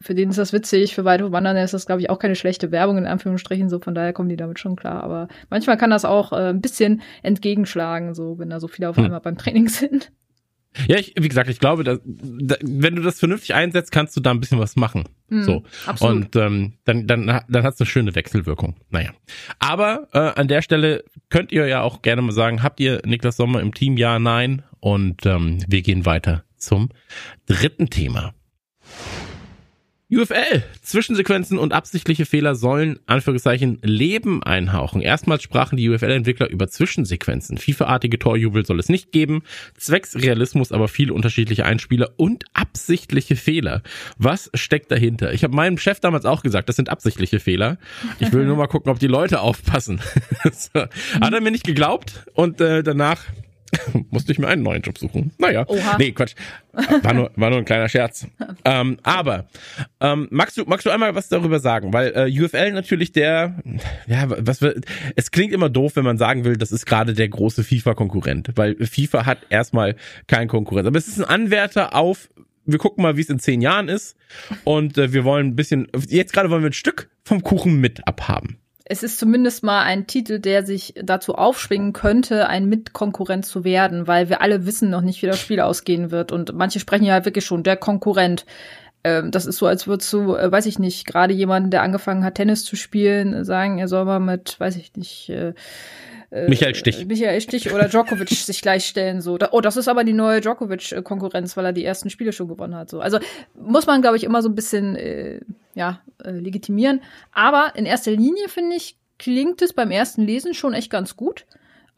für 0.00 0.14
den 0.14 0.30
ist 0.30 0.38
das 0.38 0.52
witzig, 0.52 0.94
für 0.94 1.04
Waldhof 1.04 1.30
Wandern 1.30 1.56
ist 1.58 1.74
das, 1.74 1.79
glaube 1.86 2.00
ich, 2.00 2.10
auch 2.10 2.18
keine 2.18 2.36
schlechte 2.36 2.70
Werbung 2.70 2.98
in 2.98 3.06
Anführungsstrichen, 3.06 3.68
so 3.68 3.78
von 3.78 3.94
daher 3.94 4.12
kommen 4.12 4.28
die 4.28 4.36
damit 4.36 4.58
schon 4.58 4.76
klar. 4.76 5.02
Aber 5.02 5.28
manchmal 5.48 5.76
kann 5.76 5.90
das 5.90 6.04
auch 6.04 6.32
äh, 6.32 6.50
ein 6.50 6.60
bisschen 6.60 7.02
entgegenschlagen, 7.22 8.14
so 8.14 8.38
wenn 8.38 8.50
da 8.50 8.60
so 8.60 8.68
viele 8.68 8.88
auf 8.88 8.96
hm. 8.96 9.06
einmal 9.06 9.20
beim 9.20 9.38
Training 9.38 9.68
sind. 9.68 10.12
Ja, 10.86 10.96
ich, 10.96 11.14
wie 11.18 11.28
gesagt, 11.28 11.50
ich 11.50 11.58
glaube, 11.58 11.82
dass, 11.82 11.98
da, 12.04 12.54
wenn 12.62 12.94
du 12.94 13.02
das 13.02 13.18
vernünftig 13.18 13.54
einsetzt, 13.54 13.90
kannst 13.90 14.16
du 14.16 14.20
da 14.20 14.30
ein 14.30 14.38
bisschen 14.38 14.60
was 14.60 14.76
machen. 14.76 15.04
Mm, 15.28 15.42
so. 15.42 15.64
Absolut. 15.84 16.14
Und 16.14 16.36
ähm, 16.36 16.74
dann, 16.84 17.08
dann, 17.08 17.26
dann 17.26 17.62
hat 17.64 17.74
es 17.74 17.80
eine 17.80 17.86
schöne 17.86 18.14
Wechselwirkung. 18.14 18.76
Naja. 18.88 19.10
Aber 19.58 20.08
äh, 20.12 20.18
an 20.18 20.46
der 20.46 20.62
Stelle 20.62 21.04
könnt 21.28 21.50
ihr 21.50 21.66
ja 21.66 21.82
auch 21.82 22.02
gerne 22.02 22.22
mal 22.22 22.32
sagen, 22.32 22.62
habt 22.62 22.78
ihr 22.78 23.02
Niklas 23.04 23.36
Sommer 23.36 23.60
im 23.60 23.74
Team? 23.74 23.96
Ja, 23.96 24.20
nein. 24.20 24.62
Und 24.78 25.26
ähm, 25.26 25.58
wir 25.66 25.82
gehen 25.82 26.06
weiter 26.06 26.44
zum 26.56 26.90
dritten 27.46 27.90
Thema. 27.90 28.32
UFL. 30.12 30.64
Zwischensequenzen 30.82 31.56
und 31.56 31.72
absichtliche 31.72 32.26
Fehler 32.26 32.56
sollen, 32.56 32.98
Anführungszeichen, 33.06 33.78
Leben 33.82 34.42
einhauchen. 34.42 35.02
Erstmals 35.02 35.44
sprachen 35.44 35.76
die 35.76 35.88
UFL-Entwickler 35.88 36.50
über 36.50 36.66
Zwischensequenzen. 36.66 37.58
FIFA-artige 37.58 38.18
Torjubel 38.18 38.66
soll 38.66 38.80
es 38.80 38.88
nicht 38.88 39.12
geben. 39.12 39.42
Zwecks 39.76 40.16
Realismus 40.16 40.72
aber 40.72 40.88
viele 40.88 41.14
unterschiedliche 41.14 41.64
Einspieler 41.64 42.10
und 42.16 42.44
absichtliche 42.54 43.36
Fehler. 43.36 43.82
Was 44.18 44.50
steckt 44.54 44.90
dahinter? 44.90 45.32
Ich 45.32 45.44
habe 45.44 45.54
meinem 45.54 45.78
Chef 45.78 46.00
damals 46.00 46.24
auch 46.24 46.42
gesagt, 46.42 46.68
das 46.68 46.74
sind 46.74 46.88
absichtliche 46.88 47.38
Fehler. 47.38 47.78
Ich 48.18 48.32
will 48.32 48.46
nur 48.46 48.56
mal 48.56 48.66
gucken, 48.66 48.90
ob 48.90 48.98
die 48.98 49.06
Leute 49.06 49.40
aufpassen. 49.40 50.00
Hat 50.74 51.32
er 51.32 51.40
mir 51.40 51.52
nicht 51.52 51.64
geglaubt 51.64 52.24
und 52.34 52.60
äh, 52.60 52.82
danach 52.82 53.22
musste 54.10 54.32
ich 54.32 54.38
mir 54.38 54.48
einen 54.48 54.62
neuen 54.62 54.82
Job 54.82 54.98
suchen. 54.98 55.32
Naja, 55.38 55.64
Oha. 55.66 55.96
nee, 55.98 56.12
Quatsch. 56.12 56.34
War 56.72 57.14
nur, 57.14 57.30
war 57.36 57.50
nur 57.50 57.58
ein 57.58 57.64
kleiner 57.64 57.88
Scherz. 57.88 58.26
ähm, 58.64 58.98
aber 59.02 59.46
ähm, 60.00 60.28
magst 60.30 60.56
du 60.56 60.64
magst 60.66 60.86
du 60.86 60.90
einmal 60.90 61.14
was 61.14 61.28
darüber 61.28 61.58
sagen? 61.58 61.92
Weil 61.92 62.12
äh, 62.14 62.40
UFL 62.40 62.72
natürlich 62.72 63.12
der, 63.12 63.56
ja, 64.06 64.26
was 64.28 64.62
wir, 64.62 64.80
es 65.16 65.30
klingt 65.30 65.52
immer 65.52 65.68
doof, 65.68 65.96
wenn 65.96 66.04
man 66.04 66.18
sagen 66.18 66.44
will, 66.44 66.56
das 66.56 66.72
ist 66.72 66.86
gerade 66.86 67.14
der 67.14 67.28
große 67.28 67.64
FIFA-Konkurrent, 67.64 68.50
weil 68.54 68.76
FIFA 68.76 69.26
hat 69.26 69.38
erstmal 69.50 69.96
keinen 70.26 70.48
Konkurrent. 70.48 70.86
Aber 70.86 70.98
es 70.98 71.08
ist 71.08 71.18
ein 71.18 71.24
Anwärter 71.24 71.94
auf 71.94 72.28
wir 72.66 72.78
gucken 72.78 73.02
mal, 73.02 73.16
wie 73.16 73.22
es 73.22 73.30
in 73.30 73.40
zehn 73.40 73.62
Jahren 73.62 73.88
ist. 73.88 74.16
Und 74.62 74.96
äh, 74.96 75.12
wir 75.12 75.24
wollen 75.24 75.48
ein 75.48 75.56
bisschen, 75.56 75.88
jetzt 76.08 76.32
gerade 76.32 76.50
wollen 76.50 76.62
wir 76.62 76.70
ein 76.70 76.74
Stück 76.74 77.10
vom 77.24 77.42
Kuchen 77.42 77.80
mit 77.80 78.06
abhaben 78.06 78.60
es 78.90 79.04
ist 79.04 79.20
zumindest 79.20 79.62
mal 79.62 79.84
ein 79.84 80.08
Titel, 80.08 80.40
der 80.40 80.66
sich 80.66 80.94
dazu 81.00 81.36
aufschwingen 81.36 81.92
könnte, 81.92 82.48
ein 82.48 82.68
Mitkonkurrent 82.68 83.46
zu 83.46 83.62
werden, 83.62 84.08
weil 84.08 84.28
wir 84.28 84.42
alle 84.42 84.66
wissen 84.66 84.90
noch 84.90 85.00
nicht, 85.00 85.22
wie 85.22 85.28
das 85.28 85.38
Spiel 85.38 85.60
ausgehen 85.60 86.10
wird. 86.10 86.32
Und 86.32 86.54
manche 86.54 86.80
sprechen 86.80 87.04
ja 87.04 87.24
wirklich 87.24 87.44
schon, 87.44 87.62
der 87.62 87.76
Konkurrent. 87.76 88.46
Ähm, 89.04 89.30
das 89.30 89.46
ist 89.46 89.58
so, 89.58 89.66
als 89.66 89.86
würdest 89.86 90.12
du, 90.12 90.34
äh, 90.34 90.50
weiß 90.50 90.66
ich 90.66 90.80
nicht, 90.80 91.06
gerade 91.06 91.32
jemanden, 91.32 91.70
der 91.70 91.82
angefangen 91.82 92.24
hat, 92.24 92.34
Tennis 92.34 92.64
zu 92.64 92.74
spielen, 92.74 93.44
sagen, 93.44 93.78
er 93.78 93.86
soll 93.86 94.04
mal 94.04 94.18
mit, 94.18 94.58
weiß 94.58 94.74
ich 94.74 94.96
nicht, 94.96 95.28
äh, 95.28 95.54
äh, 96.30 96.48
Michael 96.48 96.74
Stich. 96.74 97.06
Michael 97.06 97.40
Stich 97.40 97.72
oder 97.72 97.88
Djokovic 97.88 98.28
sich 98.30 98.62
gleichstellen. 98.62 99.20
So. 99.20 99.38
Oh, 99.50 99.60
das 99.60 99.76
ist 99.76 99.88
aber 99.88 100.04
die 100.04 100.12
neue 100.12 100.40
Djokovic-Konkurrenz, 100.40 101.56
weil 101.56 101.66
er 101.66 101.72
die 101.72 101.84
ersten 101.84 102.10
Spiele 102.10 102.32
schon 102.32 102.48
gewonnen 102.48 102.74
hat. 102.74 102.90
So. 102.90 103.00
Also 103.00 103.18
muss 103.54 103.86
man, 103.86 104.00
glaube 104.00 104.16
ich, 104.16 104.24
immer 104.24 104.42
so 104.42 104.48
ein 104.48 104.54
bisschen 104.54 104.96
äh, 104.96 105.40
ja, 105.74 106.00
äh, 106.22 106.30
legitimieren. 106.30 107.02
Aber 107.32 107.72
in 107.74 107.86
erster 107.86 108.12
Linie, 108.12 108.48
finde 108.48 108.76
ich, 108.76 108.96
klingt 109.18 109.60
es 109.62 109.72
beim 109.72 109.90
ersten 109.90 110.22
Lesen 110.22 110.54
schon 110.54 110.72
echt 110.72 110.90
ganz 110.90 111.16
gut. 111.16 111.46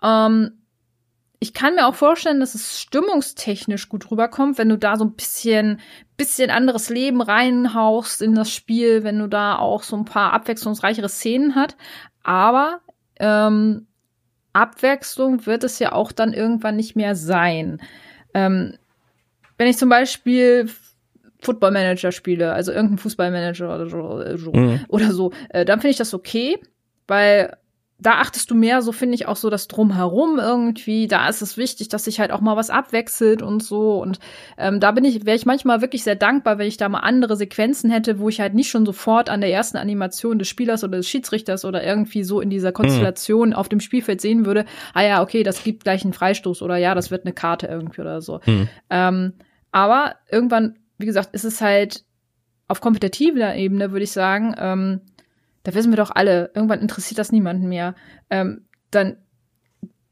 Ähm, 0.02 0.62
ich 1.38 1.52
kann 1.52 1.74
mir 1.74 1.86
auch 1.86 1.94
vorstellen, 1.94 2.40
dass 2.40 2.54
es 2.54 2.80
stimmungstechnisch 2.80 3.88
gut 3.88 4.10
rüberkommt, 4.10 4.58
wenn 4.58 4.68
du 4.68 4.78
da 4.78 4.96
so 4.96 5.04
ein 5.04 5.14
bisschen, 5.14 5.80
bisschen 6.16 6.50
anderes 6.50 6.88
Leben 6.88 7.20
reinhauchst 7.20 8.22
in 8.22 8.34
das 8.34 8.52
Spiel, 8.52 9.02
wenn 9.02 9.18
du 9.18 9.26
da 9.26 9.58
auch 9.58 9.82
so 9.82 9.96
ein 9.96 10.04
paar 10.04 10.32
abwechslungsreichere 10.32 11.08
Szenen 11.08 11.56
hat. 11.56 11.76
Aber 12.22 12.80
ähm, 13.18 13.88
Abwechslung 14.52 15.46
wird 15.46 15.64
es 15.64 15.78
ja 15.78 15.92
auch 15.92 16.12
dann 16.12 16.32
irgendwann 16.32 16.76
nicht 16.76 16.96
mehr 16.96 17.14
sein. 17.14 17.80
Ähm, 18.34 18.74
wenn 19.58 19.68
ich 19.68 19.78
zum 19.78 19.88
Beispiel 19.88 20.68
Football 21.40 21.72
Manager 21.72 22.12
spiele, 22.12 22.52
also 22.52 22.72
irgendein 22.72 22.98
Fußballmanager 22.98 23.74
oder 23.74 23.88
so, 24.36 24.52
mhm. 24.52 24.80
oder 24.88 25.12
so 25.12 25.32
äh, 25.50 25.64
dann 25.64 25.80
finde 25.80 25.92
ich 25.92 25.96
das 25.96 26.14
okay, 26.14 26.58
weil 27.06 27.56
da 28.02 28.14
achtest 28.14 28.50
du 28.50 28.56
mehr, 28.56 28.82
so 28.82 28.90
finde 28.90 29.14
ich 29.14 29.26
auch 29.28 29.36
so 29.36 29.48
das 29.48 29.68
Drumherum 29.68 30.40
irgendwie. 30.40 31.06
Da 31.06 31.28
ist 31.28 31.40
es 31.40 31.56
wichtig, 31.56 31.88
dass 31.88 32.04
sich 32.04 32.18
halt 32.18 32.32
auch 32.32 32.40
mal 32.40 32.56
was 32.56 32.68
abwechselt 32.68 33.42
und 33.42 33.62
so. 33.62 34.02
Und 34.02 34.18
ähm, 34.58 34.80
da 34.80 34.90
bin 34.90 35.04
ich, 35.04 35.24
wäre 35.24 35.36
ich 35.36 35.46
manchmal 35.46 35.80
wirklich 35.80 36.02
sehr 36.02 36.16
dankbar, 36.16 36.58
wenn 36.58 36.66
ich 36.66 36.76
da 36.76 36.88
mal 36.88 37.00
andere 37.00 37.36
Sequenzen 37.36 37.90
hätte, 37.90 38.18
wo 38.18 38.28
ich 38.28 38.40
halt 38.40 38.54
nicht 38.54 38.70
schon 38.70 38.84
sofort 38.84 39.30
an 39.30 39.40
der 39.40 39.52
ersten 39.52 39.76
Animation 39.76 40.40
des 40.40 40.48
Spielers 40.48 40.82
oder 40.82 40.96
des 40.96 41.08
Schiedsrichters 41.08 41.64
oder 41.64 41.84
irgendwie 41.84 42.24
so 42.24 42.40
in 42.40 42.50
dieser 42.50 42.72
Konstellation 42.72 43.50
mhm. 43.50 43.54
auf 43.54 43.68
dem 43.68 43.80
Spielfeld 43.80 44.20
sehen 44.20 44.46
würde, 44.46 44.64
ah 44.94 45.02
ja, 45.02 45.22
okay, 45.22 45.44
das 45.44 45.62
gibt 45.62 45.84
gleich 45.84 46.02
einen 46.02 46.12
Freistoß 46.12 46.60
oder 46.62 46.76
ja, 46.76 46.96
das 46.96 47.12
wird 47.12 47.24
eine 47.24 47.32
Karte 47.32 47.68
irgendwie 47.68 48.00
oder 48.00 48.20
so. 48.20 48.40
Mhm. 48.46 48.68
Ähm, 48.90 49.32
aber 49.70 50.16
irgendwann, 50.30 50.76
wie 50.98 51.06
gesagt, 51.06 51.34
ist 51.34 51.44
es 51.44 51.60
halt 51.60 52.04
auf 52.66 52.80
kompetitiver 52.80 53.54
Ebene, 53.54 53.92
würde 53.92 54.04
ich 54.04 54.12
sagen, 54.12 54.54
ähm, 54.58 55.00
da 55.62 55.74
wissen 55.74 55.92
wir 55.92 55.96
doch 55.96 56.10
alle, 56.10 56.50
irgendwann 56.54 56.80
interessiert 56.80 57.18
das 57.18 57.32
niemanden 57.32 57.68
mehr. 57.68 57.94
Ähm, 58.30 58.66
dann 58.90 59.16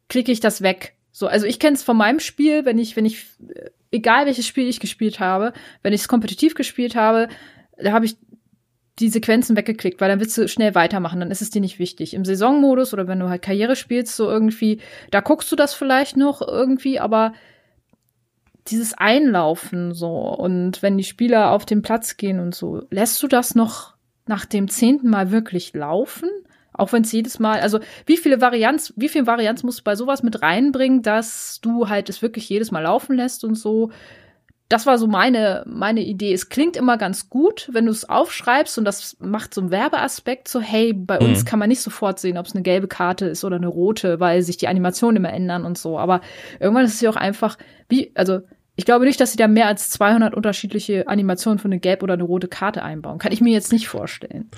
klicke 0.08 0.32
ich 0.32 0.40
das 0.40 0.62
weg. 0.62 0.94
So, 1.12 1.26
also 1.26 1.46
ich 1.46 1.58
kenne 1.58 1.74
es 1.74 1.82
von 1.82 1.96
meinem 1.96 2.20
Spiel, 2.20 2.64
wenn 2.64 2.78
ich, 2.78 2.96
wenn 2.96 3.04
ich, 3.04 3.26
äh, 3.54 3.70
egal 3.90 4.26
welches 4.26 4.46
Spiel 4.46 4.68
ich 4.68 4.80
gespielt 4.80 5.20
habe, 5.20 5.52
wenn 5.82 5.92
ich 5.92 6.02
es 6.02 6.08
kompetitiv 6.08 6.54
gespielt 6.54 6.94
habe, 6.94 7.28
da 7.76 7.92
habe 7.92 8.04
ich 8.04 8.16
die 8.98 9.08
Sequenzen 9.08 9.56
weggeklickt, 9.56 10.00
weil 10.00 10.10
dann 10.10 10.20
willst 10.20 10.36
du 10.36 10.46
schnell 10.46 10.74
weitermachen, 10.74 11.20
dann 11.20 11.30
ist 11.30 11.40
es 11.40 11.50
dir 11.50 11.60
nicht 11.60 11.78
wichtig. 11.78 12.14
Im 12.14 12.24
Saisonmodus 12.24 12.92
oder 12.92 13.08
wenn 13.08 13.18
du 13.18 13.28
halt 13.28 13.42
Karriere 13.42 13.74
spielst, 13.74 14.14
so 14.14 14.28
irgendwie, 14.28 14.80
da 15.10 15.20
guckst 15.20 15.50
du 15.50 15.56
das 15.56 15.72
vielleicht 15.74 16.16
noch 16.16 16.42
irgendwie, 16.46 17.00
aber 17.00 17.32
dieses 18.66 18.94
Einlaufen 18.94 19.94
so 19.94 20.16
und 20.16 20.82
wenn 20.82 20.98
die 20.98 21.04
Spieler 21.04 21.50
auf 21.50 21.64
den 21.64 21.82
Platz 21.82 22.18
gehen 22.18 22.40
und 22.40 22.54
so, 22.54 22.82
lässt 22.90 23.22
du 23.22 23.26
das 23.26 23.54
noch 23.54 23.94
nach 24.30 24.46
dem 24.46 24.68
zehnten 24.68 25.10
Mal 25.10 25.30
wirklich 25.30 25.74
laufen? 25.74 26.30
Auch 26.72 26.92
wenn 26.92 27.02
es 27.02 27.12
jedes 27.12 27.38
Mal, 27.38 27.60
also 27.60 27.80
wie 28.06 28.16
viele 28.16 28.40
Varianz, 28.40 28.94
wie 28.96 29.08
viel 29.08 29.26
Varianz 29.26 29.62
musst 29.64 29.80
du 29.80 29.84
bei 29.84 29.96
sowas 29.96 30.22
mit 30.22 30.40
reinbringen, 30.40 31.02
dass 31.02 31.60
du 31.60 31.90
halt 31.90 32.08
es 32.08 32.22
wirklich 32.22 32.48
jedes 32.48 32.70
Mal 32.70 32.84
laufen 32.84 33.16
lässt 33.16 33.44
und 33.44 33.56
so? 33.56 33.90
Das 34.68 34.86
war 34.86 34.98
so 34.98 35.08
meine, 35.08 35.64
meine 35.66 36.00
Idee. 36.00 36.32
Es 36.32 36.48
klingt 36.48 36.76
immer 36.76 36.96
ganz 36.96 37.28
gut, 37.28 37.68
wenn 37.72 37.86
du 37.86 37.90
es 37.90 38.08
aufschreibst 38.08 38.78
und 38.78 38.84
das 38.84 39.16
macht 39.18 39.52
so 39.52 39.62
einen 39.62 39.72
Werbeaspekt, 39.72 40.46
so 40.46 40.60
hey, 40.60 40.92
bei 40.92 41.18
mhm. 41.18 41.26
uns 41.26 41.44
kann 41.44 41.58
man 41.58 41.68
nicht 41.68 41.82
sofort 41.82 42.20
sehen, 42.20 42.38
ob 42.38 42.46
es 42.46 42.54
eine 42.54 42.62
gelbe 42.62 42.86
Karte 42.86 43.26
ist 43.26 43.44
oder 43.44 43.56
eine 43.56 43.66
rote, 43.66 44.20
weil 44.20 44.42
sich 44.42 44.56
die 44.56 44.68
Animationen 44.68 45.16
immer 45.16 45.32
ändern 45.32 45.64
und 45.64 45.76
so. 45.76 45.98
Aber 45.98 46.20
irgendwann 46.60 46.84
ist 46.84 46.94
es 46.94 47.00
ja 47.00 47.10
auch 47.10 47.16
einfach, 47.16 47.58
wie, 47.88 48.12
also 48.14 48.42
ich 48.80 48.86
glaube 48.86 49.04
nicht, 49.04 49.20
dass 49.20 49.32
sie 49.32 49.36
da 49.36 49.46
mehr 49.46 49.66
als 49.66 49.90
200 49.90 50.32
unterschiedliche 50.32 51.06
Animationen 51.06 51.58
für 51.58 51.66
eine 51.66 51.78
gelbe 51.78 52.02
oder 52.04 52.14
eine 52.14 52.22
rote 52.22 52.48
Karte 52.48 52.82
einbauen. 52.82 53.18
Kann 53.18 53.30
ich 53.30 53.42
mir 53.42 53.52
jetzt 53.52 53.72
nicht 53.72 53.88
vorstellen. 53.88 54.48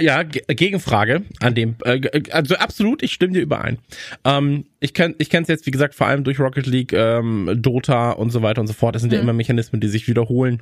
Ja, 0.00 0.24
Gegenfrage 0.24 1.22
an 1.40 1.54
dem. 1.54 1.76
Äh, 1.84 2.00
also 2.32 2.56
absolut, 2.56 3.00
ich 3.02 3.12
stimme 3.12 3.34
dir 3.34 3.40
überein. 3.42 3.78
Ähm, 4.24 4.64
ich 4.80 4.92
kenne 4.92 5.14
ich 5.18 5.32
es 5.32 5.46
jetzt, 5.46 5.66
wie 5.66 5.70
gesagt, 5.70 5.94
vor 5.94 6.08
allem 6.08 6.24
durch 6.24 6.40
Rocket 6.40 6.66
League, 6.66 6.92
ähm, 6.92 7.48
Dota 7.56 8.10
und 8.10 8.30
so 8.30 8.42
weiter 8.42 8.60
und 8.60 8.66
so 8.66 8.72
fort. 8.72 8.96
Das 8.96 9.02
sind 9.02 9.10
mhm. 9.10 9.16
ja 9.16 9.22
immer 9.22 9.32
Mechanismen, 9.32 9.80
die 9.80 9.88
sich 9.88 10.08
wiederholen. 10.08 10.58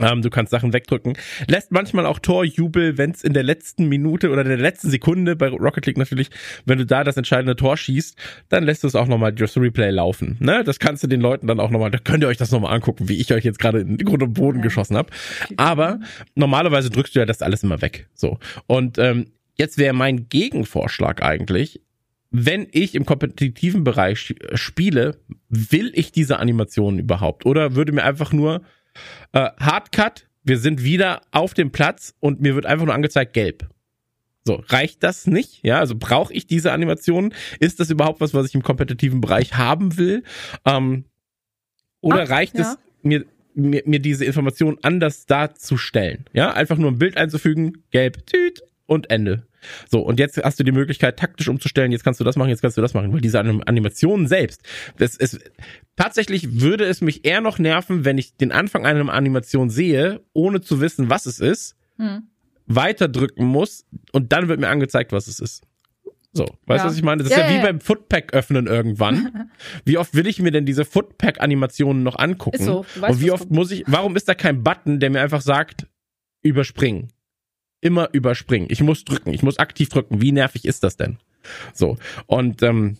Ähm, 0.00 0.22
du 0.22 0.30
kannst 0.30 0.50
Sachen 0.50 0.72
wegdrücken. 0.72 1.16
Lässt 1.46 1.70
manchmal 1.70 2.06
auch 2.06 2.18
Torjubel, 2.18 2.98
wenn 2.98 3.12
es 3.12 3.22
in 3.22 3.32
der 3.32 3.44
letzten 3.44 3.88
Minute 3.88 4.30
oder 4.30 4.42
der 4.42 4.56
letzten 4.56 4.90
Sekunde, 4.90 5.36
bei 5.36 5.48
Rocket 5.48 5.86
League 5.86 5.98
natürlich, 5.98 6.30
wenn 6.66 6.78
du 6.78 6.86
da 6.86 7.04
das 7.04 7.16
entscheidende 7.16 7.54
Tor 7.54 7.76
schießt, 7.76 8.18
dann 8.48 8.64
lässt 8.64 8.82
du 8.82 8.88
es 8.88 8.96
auch 8.96 9.06
nochmal 9.06 9.32
das 9.32 9.56
Replay 9.56 9.90
laufen. 9.90 10.36
Ne? 10.40 10.64
Das 10.64 10.78
kannst 10.78 11.04
du 11.04 11.06
den 11.06 11.20
Leuten 11.20 11.46
dann 11.46 11.60
auch 11.60 11.70
nochmal, 11.70 11.90
da 11.90 11.98
könnt 11.98 12.24
ihr 12.24 12.28
euch 12.28 12.38
das 12.38 12.50
nochmal 12.50 12.74
angucken, 12.74 13.08
wie 13.08 13.20
ich 13.20 13.32
euch 13.32 13.44
jetzt 13.44 13.58
gerade 13.58 13.80
in 13.80 13.96
den 13.96 14.06
Grund 14.06 14.22
und 14.22 14.34
Boden 14.34 14.58
ja. 14.58 14.64
geschossen 14.64 14.96
habe. 14.96 15.10
Aber 15.56 16.00
normalerweise 16.34 16.90
drückst 16.90 17.14
du 17.14 17.20
ja 17.20 17.26
das 17.26 17.42
alles 17.42 17.62
immer 17.62 17.80
weg. 17.80 18.08
So. 18.14 18.38
Und 18.66 18.98
ähm, 18.98 19.26
jetzt 19.56 19.78
wäre 19.78 19.94
mein 19.94 20.28
Gegenvorschlag 20.28 21.22
eigentlich, 21.22 21.80
wenn 22.36 22.66
ich 22.72 22.96
im 22.96 23.06
kompetitiven 23.06 23.84
Bereich 23.84 24.34
spiele, 24.54 25.20
will 25.48 25.92
ich 25.94 26.10
diese 26.10 26.40
Animationen 26.40 26.98
überhaupt? 26.98 27.46
Oder 27.46 27.76
würde 27.76 27.92
mir 27.92 28.02
einfach 28.02 28.32
nur 28.32 28.62
äh, 29.32 29.50
Hardcut, 29.58 30.26
wir 30.42 30.58
sind 30.58 30.84
wieder 30.84 31.22
auf 31.30 31.54
dem 31.54 31.70
Platz 31.70 32.14
und 32.20 32.40
mir 32.40 32.54
wird 32.54 32.66
einfach 32.66 32.86
nur 32.86 32.94
angezeigt 32.94 33.32
gelb. 33.32 33.68
So, 34.46 34.62
reicht 34.68 35.02
das 35.02 35.26
nicht? 35.26 35.60
Ja, 35.62 35.78
also 35.78 35.94
brauche 35.98 36.32
ich 36.32 36.46
diese 36.46 36.72
Animation? 36.72 37.32
Ist 37.60 37.80
das 37.80 37.88
überhaupt 37.88 38.20
was, 38.20 38.34
was 38.34 38.46
ich 38.46 38.54
im 38.54 38.62
kompetitiven 38.62 39.22
Bereich 39.22 39.54
haben 39.54 39.96
will? 39.96 40.22
Ähm, 40.66 41.06
oder 42.02 42.24
Ach, 42.24 42.28
reicht 42.28 42.58
ja. 42.58 42.72
es 42.72 42.78
mir, 43.02 43.24
mir, 43.54 43.82
mir 43.86 44.00
diese 44.00 44.26
Information 44.26 44.78
anders 44.82 45.24
darzustellen? 45.24 46.26
Ja, 46.34 46.52
einfach 46.52 46.76
nur 46.76 46.90
ein 46.90 46.98
Bild 46.98 47.16
einzufügen, 47.16 47.84
gelb, 47.90 48.26
tüt 48.26 48.62
und 48.86 49.10
Ende. 49.10 49.46
So, 49.88 50.00
und 50.00 50.18
jetzt 50.18 50.36
hast 50.42 50.60
du 50.60 50.64
die 50.64 50.72
Möglichkeit, 50.72 51.18
taktisch 51.18 51.48
umzustellen, 51.48 51.92
jetzt 51.92 52.04
kannst 52.04 52.20
du 52.20 52.24
das 52.24 52.36
machen, 52.36 52.50
jetzt 52.50 52.60
kannst 52.60 52.76
du 52.76 52.82
das 52.82 52.94
machen, 52.94 53.12
weil 53.12 53.20
diese 53.20 53.40
Animation 53.40 54.26
selbst, 54.26 54.62
das 54.98 55.16
ist, 55.16 55.40
tatsächlich 55.96 56.60
würde 56.60 56.84
es 56.84 57.00
mich 57.00 57.24
eher 57.24 57.40
noch 57.40 57.58
nerven, 57.58 58.04
wenn 58.04 58.18
ich 58.18 58.36
den 58.36 58.52
Anfang 58.52 58.84
einer 58.84 59.10
Animation 59.12 59.70
sehe, 59.70 60.20
ohne 60.32 60.60
zu 60.60 60.80
wissen, 60.80 61.08
was 61.08 61.26
es 61.26 61.40
ist, 61.40 61.76
hm. 61.96 62.24
weiterdrücken 62.66 63.46
muss 63.46 63.86
und 64.12 64.32
dann 64.32 64.48
wird 64.48 64.60
mir 64.60 64.68
angezeigt, 64.68 65.12
was 65.12 65.28
es 65.28 65.40
ist. 65.40 65.62
So, 66.36 66.46
weißt 66.66 66.82
du, 66.82 66.86
ja. 66.86 66.86
was 66.86 66.96
ich 66.96 67.04
meine? 67.04 67.22
Das 67.22 67.30
ist 67.30 67.38
ja, 67.38 67.48
ja 67.48 67.56
wie 67.56 67.62
beim 67.62 67.80
Footpack 67.80 68.34
öffnen 68.34 68.66
irgendwann. 68.66 69.50
wie 69.84 69.98
oft 69.98 70.14
will 70.14 70.26
ich 70.26 70.40
mir 70.40 70.50
denn 70.50 70.66
diese 70.66 70.84
Footpack 70.84 71.40
Animationen 71.40 72.02
noch 72.02 72.18
angucken? 72.18 72.56
Ist 72.56 72.64
so, 72.64 72.84
weißt, 72.96 73.14
und 73.14 73.20
wie 73.22 73.30
oft 73.30 73.50
muss 73.52 73.70
ich, 73.70 73.84
warum 73.86 74.16
ist 74.16 74.28
da 74.28 74.34
kein 74.34 74.64
Button, 74.64 74.98
der 74.98 75.10
mir 75.10 75.20
einfach 75.20 75.42
sagt, 75.42 75.86
überspringen? 76.42 77.12
Immer 77.84 78.08
überspringen. 78.12 78.66
Ich 78.70 78.80
muss 78.80 79.04
drücken, 79.04 79.32
ich 79.32 79.42
muss 79.42 79.58
aktiv 79.58 79.90
drücken. 79.90 80.22
Wie 80.22 80.32
nervig 80.32 80.64
ist 80.64 80.82
das 80.82 80.96
denn? 80.96 81.18
So. 81.74 81.98
Und 82.26 82.62
ähm, 82.62 82.96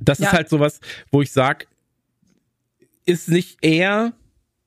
das 0.00 0.18
ja. 0.18 0.26
ist 0.26 0.32
halt 0.32 0.48
sowas, 0.50 0.80
wo 1.10 1.22
ich 1.22 1.32
sag, 1.32 1.66
ist 3.06 3.28
nicht 3.28 3.58
eher 3.62 4.12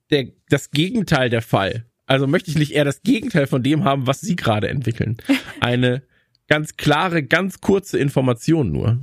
der, 0.10 0.30
das 0.50 0.72
Gegenteil 0.72 1.30
der 1.30 1.44
Fall. 1.44 1.86
Also 2.08 2.26
möchte 2.26 2.50
ich 2.50 2.58
nicht 2.58 2.72
eher 2.72 2.84
das 2.84 3.04
Gegenteil 3.04 3.46
von 3.46 3.62
dem 3.62 3.84
haben, 3.84 4.08
was 4.08 4.22
Sie 4.22 4.36
gerade 4.36 4.68
entwickeln. 4.68 5.18
Eine 5.60 6.02
ganz 6.48 6.76
klare, 6.76 7.24
ganz 7.24 7.62
kurze 7.62 8.00
Information 8.00 8.72
nur. 8.72 8.98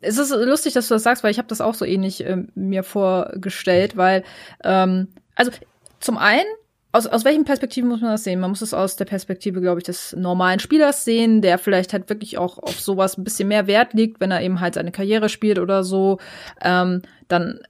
Es 0.00 0.18
ist 0.18 0.30
lustig, 0.30 0.74
dass 0.74 0.88
du 0.88 0.94
das 0.94 1.02
sagst, 1.02 1.24
weil 1.24 1.32
ich 1.32 1.38
habe 1.38 1.48
das 1.48 1.60
auch 1.60 1.74
so 1.74 1.84
ähnlich 1.84 2.24
äh, 2.24 2.44
mir 2.54 2.84
vorgestellt, 2.84 3.96
weil 3.96 4.22
ähm, 4.62 5.08
also 5.34 5.50
zum 5.98 6.18
einen 6.18 6.46
aus, 6.92 7.06
aus 7.06 7.24
welchen 7.24 7.44
Perspektiven 7.44 7.88
muss 7.88 8.00
man 8.00 8.12
das 8.12 8.24
sehen? 8.24 8.40
Man 8.40 8.50
muss 8.50 8.62
es 8.62 8.72
aus 8.72 8.96
der 8.96 9.04
Perspektive, 9.04 9.60
glaube 9.60 9.80
ich, 9.80 9.84
des 9.84 10.14
normalen 10.16 10.58
Spielers 10.58 11.04
sehen, 11.04 11.42
der 11.42 11.58
vielleicht 11.58 11.92
halt 11.92 12.08
wirklich 12.08 12.38
auch 12.38 12.58
auf 12.58 12.80
sowas 12.80 13.18
ein 13.18 13.24
bisschen 13.24 13.48
mehr 13.48 13.66
Wert 13.66 13.92
legt, 13.92 14.20
wenn 14.20 14.30
er 14.30 14.42
eben 14.42 14.60
halt 14.60 14.74
seine 14.74 14.92
Karriere 14.92 15.28
spielt 15.28 15.58
oder 15.58 15.84
so. 15.84 16.18
Ähm, 16.62 17.02
dann 17.28 17.60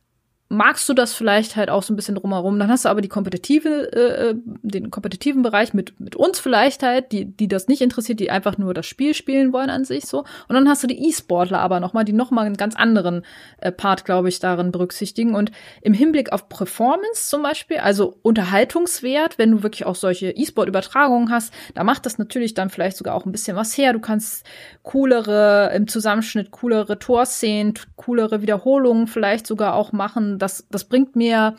magst 0.51 0.89
du 0.89 0.95
das 0.95 1.13
vielleicht 1.13 1.57
halt 1.57 1.69
auch 1.69 1.83
so 1.83 1.93
ein 1.93 1.97
bisschen 1.97 2.15
drumherum. 2.15 2.59
Dann 2.59 2.71
hast 2.71 2.87
du 2.87 2.89
aber 2.89 3.03
die 3.03 3.09
kompetitive, 3.09 3.93
äh, 3.93 4.35
den 4.45 4.91
kompetitiven 4.91 5.43
Bereich 5.43 5.75
mit, 5.75 6.01
mit 6.01 6.17
uns 6.17 6.39
vielleicht 6.41 6.83
halt, 6.83 7.13
die, 7.13 7.27
die 7.27 7.49
das 7.49 7.69
nicht 7.69 7.83
interessiert, 7.83 8.19
die 8.19 8.31
einfach 8.31 8.57
nur 8.57 8.73
das 8.73 8.87
Spiel 8.87 9.13
spielen 9.13 9.53
wollen 9.53 9.69
an 9.69 9.85
sich 9.85 10.07
so. 10.07 10.21
Und 10.21 10.55
dann 10.55 10.69
hast 10.69 10.83
du 10.83 10.87
die 10.87 11.07
E-Sportler 11.07 11.61
aber 11.61 11.81
nochmal, 11.81 12.07
die 12.07 12.15
nochmal 12.15 12.47
einen 12.47 12.57
ganz 12.57 12.77
anderen 12.77 13.27
äh, 13.59 13.71
Part, 13.71 14.07
glaube 14.07 14.31
ich, 14.31 14.39
darin 14.39 14.73
berücksichtigen. 14.73 15.35
Und 15.35 15.53
im 15.83 15.93
Hinblick 15.93 16.33
auf 16.33 16.49
Performance 16.49 17.29
zum 17.29 17.43
Beispiel, 17.43 17.79
also 17.79 18.19
Unterhaltungswert, 18.23 19.37
wenn 19.37 19.51
du 19.51 19.63
wirklich 19.63 19.85
auch 19.85 19.97
solche 19.97 20.31
E-Sport-Übertragungen 20.31 21.31
hast, 21.31 21.53
da 21.75 21.85
macht 21.85 22.07
das 22.07 22.17
natürlich 22.17 22.55
dann 22.55 22.71
vielleicht 22.71 22.97
sogar 22.97 23.15
auch 23.15 23.27
ein 23.27 23.33
bisschen 23.33 23.57
was 23.57 23.77
her. 23.77 23.93
Du 23.93 24.01
kannst 24.01 24.47
coolere, 24.83 25.73
im 25.75 25.89
Zusammenschnitt 25.89 26.53
coolere 26.53 26.99
Torszenen, 26.99 27.75
coolere 27.97 28.41
Wiederholungen 28.41 29.09
vielleicht 29.09 29.47
sogar 29.47 29.75
auch 29.75 29.93
machen. 29.93 30.38
Das, 30.39 30.67
das 30.71 30.85
bringt 30.85 31.17
mir 31.17 31.57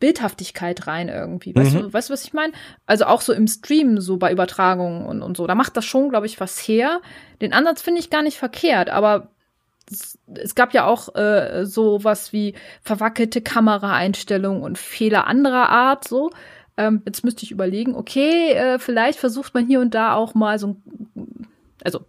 Bildhaftigkeit 0.00 0.86
rein 0.86 1.08
irgendwie. 1.08 1.54
Weißt, 1.54 1.74
mhm. 1.74 1.78
du, 1.78 1.92
weißt 1.92 2.10
du, 2.10 2.12
was 2.12 2.24
ich 2.24 2.32
meine? 2.32 2.52
Also 2.86 3.06
auch 3.06 3.20
so 3.20 3.32
im 3.32 3.46
Stream, 3.46 4.00
so 4.00 4.16
bei 4.16 4.32
Übertragungen 4.32 5.06
und, 5.06 5.22
und 5.22 5.36
so. 5.36 5.46
Da 5.46 5.54
macht 5.54 5.76
das 5.76 5.84
schon, 5.84 6.10
glaube 6.10 6.26
ich, 6.26 6.40
was 6.40 6.58
her. 6.58 7.00
Den 7.40 7.52
Ansatz 7.52 7.82
finde 7.82 8.00
ich 8.00 8.10
gar 8.10 8.22
nicht 8.22 8.36
verkehrt, 8.36 8.90
aber 8.90 9.28
es, 9.90 10.18
es 10.34 10.54
gab 10.54 10.74
ja 10.74 10.86
auch 10.86 11.14
äh, 11.14 11.64
so 11.64 12.04
was 12.04 12.32
wie 12.32 12.54
verwackelte 12.82 13.40
Kameraeinstellungen 13.40 14.62
und 14.62 14.78
Fehler 14.78 15.26
anderer 15.26 15.68
Art, 15.68 16.06
so. 16.06 16.30
Ähm, 16.76 17.02
jetzt 17.06 17.24
müsste 17.24 17.44
ich 17.44 17.52
überlegen, 17.52 17.94
okay, 17.94 18.52
äh, 18.52 18.78
vielleicht 18.78 19.18
versucht 19.18 19.54
man 19.54 19.66
hier 19.66 19.80
und 19.80 19.94
da 19.94 20.14
auch 20.14 20.34
mal 20.34 20.58
so 20.58 20.68
ein, 21.14 21.46
also 21.84 22.00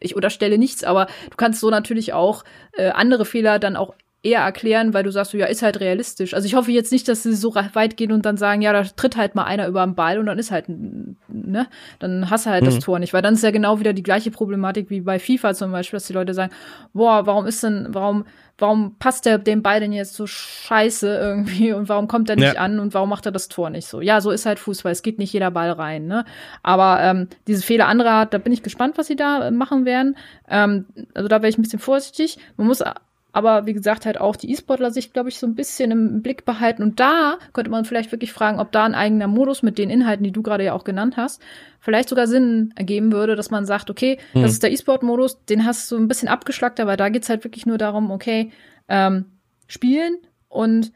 ich 0.00 0.14
unterstelle 0.14 0.56
nichts, 0.56 0.84
aber 0.84 1.08
du 1.30 1.36
kannst 1.36 1.60
so 1.60 1.70
natürlich 1.70 2.12
auch 2.12 2.44
äh, 2.74 2.90
andere 2.90 3.24
Fehler 3.24 3.58
dann 3.58 3.76
auch 3.76 3.94
eher 4.22 4.40
erklären, 4.40 4.94
weil 4.94 5.04
du 5.04 5.12
sagst, 5.12 5.32
ja, 5.32 5.46
ist 5.46 5.62
halt 5.62 5.78
realistisch. 5.78 6.34
Also 6.34 6.46
ich 6.46 6.54
hoffe 6.56 6.72
jetzt 6.72 6.90
nicht, 6.90 7.06
dass 7.06 7.22
sie 7.22 7.34
so 7.34 7.54
weit 7.54 7.96
gehen 7.96 8.10
und 8.10 8.26
dann 8.26 8.36
sagen, 8.36 8.62
ja, 8.62 8.72
da 8.72 8.82
tritt 8.82 9.16
halt 9.16 9.36
mal 9.36 9.44
einer 9.44 9.68
über 9.68 9.84
den 9.84 9.94
Ball 9.94 10.18
und 10.18 10.26
dann 10.26 10.38
ist 10.40 10.50
halt, 10.50 10.66
ne, 10.68 11.68
dann 12.00 12.28
hast 12.28 12.46
du 12.46 12.50
halt 12.50 12.62
mhm. 12.62 12.66
das 12.66 12.78
Tor 12.80 12.98
nicht, 12.98 13.12
weil 13.12 13.22
dann 13.22 13.34
ist 13.34 13.44
ja 13.44 13.52
genau 13.52 13.78
wieder 13.78 13.92
die 13.92 14.02
gleiche 14.02 14.32
Problematik 14.32 14.90
wie 14.90 15.02
bei 15.02 15.20
FIFA 15.20 15.54
zum 15.54 15.70
Beispiel, 15.70 15.98
dass 15.98 16.08
die 16.08 16.14
Leute 16.14 16.34
sagen, 16.34 16.52
boah, 16.92 17.26
warum 17.26 17.46
ist 17.46 17.62
denn, 17.62 17.86
warum, 17.90 18.24
warum 18.58 18.96
passt 18.98 19.24
der 19.24 19.38
dem 19.38 19.62
Ball 19.62 19.78
denn 19.78 19.92
jetzt 19.92 20.14
so 20.14 20.26
scheiße 20.26 21.16
irgendwie 21.16 21.72
und 21.72 21.88
warum 21.88 22.08
kommt 22.08 22.28
er 22.28 22.34
nicht 22.34 22.54
ja. 22.54 22.60
an 22.60 22.80
und 22.80 22.94
warum 22.94 23.08
macht 23.08 23.24
er 23.24 23.32
das 23.32 23.46
Tor 23.46 23.70
nicht 23.70 23.86
so? 23.86 24.00
Ja, 24.00 24.20
so 24.20 24.32
ist 24.32 24.46
halt 24.46 24.58
Fußball, 24.58 24.90
es 24.90 25.02
geht 25.02 25.18
nicht 25.18 25.32
jeder 25.32 25.52
Ball 25.52 25.70
rein, 25.70 26.06
ne? 26.06 26.24
Aber 26.64 27.00
ähm, 27.00 27.28
diese 27.46 27.62
Fehler 27.62 27.86
anderer, 27.86 28.26
da 28.26 28.38
bin 28.38 28.52
ich 28.52 28.64
gespannt, 28.64 28.98
was 28.98 29.06
sie 29.06 29.16
da 29.16 29.46
äh, 29.46 29.50
machen 29.52 29.84
werden. 29.84 30.16
Ähm, 30.48 30.86
also 31.14 31.28
da 31.28 31.36
wäre 31.36 31.48
ich 31.48 31.56
ein 31.56 31.62
bisschen 31.62 31.78
vorsichtig. 31.78 32.38
Man 32.56 32.66
muss 32.66 32.82
aber 33.32 33.66
wie 33.66 33.74
gesagt, 33.74 34.06
halt 34.06 34.20
auch 34.20 34.36
die 34.36 34.50
E-Sportler 34.50 34.90
sich, 34.90 35.12
glaube 35.12 35.28
ich, 35.28 35.38
so 35.38 35.46
ein 35.46 35.54
bisschen 35.54 35.90
im 35.90 36.22
Blick 36.22 36.44
behalten. 36.44 36.82
Und 36.82 36.98
da 36.98 37.38
könnte 37.52 37.70
man 37.70 37.84
vielleicht 37.84 38.10
wirklich 38.10 38.32
fragen, 38.32 38.58
ob 38.58 38.72
da 38.72 38.84
ein 38.84 38.94
eigener 38.94 39.28
Modus 39.28 39.62
mit 39.62 39.76
den 39.78 39.90
Inhalten, 39.90 40.24
die 40.24 40.32
du 40.32 40.42
gerade 40.42 40.64
ja 40.64 40.72
auch 40.72 40.84
genannt 40.84 41.16
hast, 41.16 41.42
vielleicht 41.78 42.08
sogar 42.08 42.26
Sinn 42.26 42.72
ergeben 42.74 43.12
würde, 43.12 43.36
dass 43.36 43.50
man 43.50 43.66
sagt, 43.66 43.90
okay, 43.90 44.18
mhm. 44.32 44.42
das 44.42 44.52
ist 44.52 44.62
der 44.62 44.72
E-Sport-Modus, 44.72 45.44
den 45.44 45.64
hast 45.64 45.90
du 45.90 45.98
ein 45.98 46.08
bisschen 46.08 46.28
abgeschlackt, 46.28 46.80
aber 46.80 46.96
da 46.96 47.10
geht's 47.10 47.28
halt 47.28 47.44
wirklich 47.44 47.66
nur 47.66 47.78
darum, 47.78 48.10
okay, 48.10 48.50
ähm, 48.88 49.26
spielen 49.66 50.16
und 50.48 50.92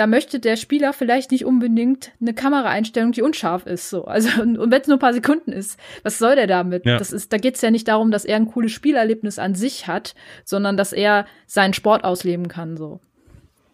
da 0.00 0.06
möchte 0.06 0.40
der 0.40 0.56
Spieler 0.56 0.94
vielleicht 0.94 1.30
nicht 1.30 1.44
unbedingt 1.44 2.12
eine 2.22 2.32
Kameraeinstellung, 2.32 3.12
die 3.12 3.20
unscharf 3.20 3.66
ist. 3.66 3.90
So. 3.90 4.06
Also, 4.06 4.40
und, 4.40 4.56
und 4.56 4.70
wenn 4.70 4.80
es 4.80 4.86
nur 4.86 4.96
ein 4.96 5.00
paar 5.00 5.12
Sekunden 5.12 5.52
ist, 5.52 5.78
was 6.02 6.16
soll 6.16 6.36
der 6.36 6.46
damit? 6.46 6.86
Ja. 6.86 6.96
Das 6.96 7.12
ist, 7.12 7.34
da 7.34 7.36
geht 7.36 7.56
es 7.56 7.60
ja 7.60 7.70
nicht 7.70 7.86
darum, 7.86 8.10
dass 8.10 8.24
er 8.24 8.36
ein 8.36 8.46
cooles 8.46 8.72
Spielerlebnis 8.72 9.38
an 9.38 9.54
sich 9.54 9.88
hat, 9.88 10.14
sondern 10.42 10.78
dass 10.78 10.94
er 10.94 11.26
seinen 11.46 11.74
Sport 11.74 12.04
ausleben 12.04 12.48
kann. 12.48 12.78
So. 12.78 13.00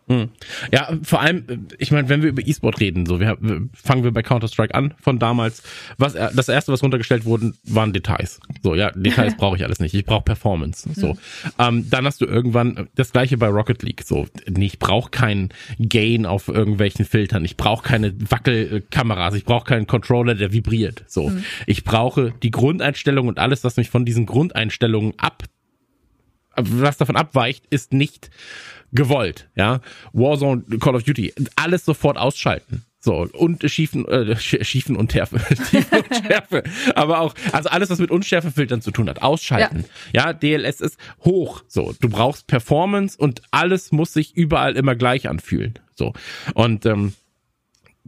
Hm. 0.09 0.29
Ja, 0.73 0.97
vor 1.03 1.21
allem, 1.21 1.67
ich 1.79 1.91
meine, 1.91 2.09
wenn 2.09 2.23
wir 2.23 2.29
über 2.29 2.47
E-Sport 2.47 2.79
reden, 2.79 3.07
so 3.07 3.19
wir, 3.19 3.37
fangen 3.75 4.05
wir 4.05 4.13
bei 4.13 4.23
Counter-Strike 4.23 4.73
an 4.73 4.95
von 5.01 5.19
damals. 5.19 5.65
Was 5.99 6.13
das 6.13 6.49
erste, 6.49 6.73
was 6.73 6.83
runtergestellt 6.83 7.25
wurden, 7.25 7.57
waren 7.65 7.93
Details. 7.93 8.39
So, 8.63 8.77
ja, 8.77 8.93
Details 8.93 9.37
brauche 9.39 9.57
ich 9.57 9.65
alles 9.65 9.81
nicht. 9.81 9.95
Ich 9.95 10.05
brauche 10.05 10.23
Performance. 10.23 10.89
So, 10.95 11.15
mhm. 11.15 11.19
ähm, 11.59 11.91
dann 11.91 12.07
hast 12.07 12.21
du 12.21 12.27
irgendwann 12.27 12.89
das 12.95 13.11
gleiche 13.11 13.37
bei 13.37 13.49
Rocket 13.49 13.83
League. 13.83 14.05
So, 14.05 14.29
nee, 14.49 14.67
ich 14.67 14.79
brauche 14.79 15.11
keinen 15.11 15.49
Gain 15.81 16.25
auf 16.25 16.47
irgendwelchen 16.47 17.05
Filtern. 17.05 17.45
Ich 17.45 17.57
brauche 17.57 17.83
keine 17.83 18.15
Wackelkameras. 18.31 19.35
Ich 19.35 19.45
brauche 19.45 19.65
keinen 19.65 19.89
Controller, 19.89 20.37
der 20.37 20.53
vibriert. 20.53 21.05
So, 21.09 21.31
mhm. 21.31 21.45
ich 21.67 21.83
brauche 21.83 22.33
die 22.45 22.53
Grundeinstellung 22.53 23.27
und 23.27 23.41
alles, 23.41 23.65
was 23.65 23.77
mich 23.77 23.91
von 23.91 24.05
diesen 24.05 24.25
Grundeinstellungen 24.25 25.15
ab, 25.17 25.43
was 26.57 26.97
davon 26.97 27.17
abweicht, 27.17 27.65
ist 27.71 27.93
nicht 27.93 28.31
gewollt, 28.93 29.49
ja. 29.55 29.81
Warzone, 30.13 30.63
Call 30.81 30.95
of 30.95 31.03
Duty, 31.03 31.33
alles 31.57 31.85
sofort 31.85 32.17
ausschalten. 32.17 32.85
So, 33.07 33.29
und 33.35 33.63
schiefen, 33.71 34.05
äh, 34.09 34.37
schiefen 34.37 34.97
und 34.97 35.13
Schärfe. 35.13 35.39
Schiefen 35.71 35.99
und 36.01 36.27
Schärfe. 36.27 36.65
Aber 36.97 37.21
auch, 37.21 37.37
also 37.53 37.69
alles, 37.69 37.89
was 37.89 38.01
mit 38.01 38.11
Unschärfefiltern 38.11 38.83
zu 38.83 38.91
tun 38.91 39.09
hat, 39.09 39.23
ausschalten. 39.23 39.85
Ja. 40.13 40.27
ja, 40.27 40.33
DLS 40.33 40.81
ist 40.81 40.99
hoch. 41.25 41.63
So, 41.69 41.95
du 42.01 42.09
brauchst 42.09 42.49
Performance 42.49 43.17
und 43.17 43.43
alles 43.53 43.93
muss 43.93 44.13
sich 44.13 44.37
überall 44.37 44.75
immer 44.75 44.97
gleich 44.97 45.29
anfühlen. 45.29 45.79
So. 45.95 46.15
Und 46.55 46.85
ähm, 46.85 47.13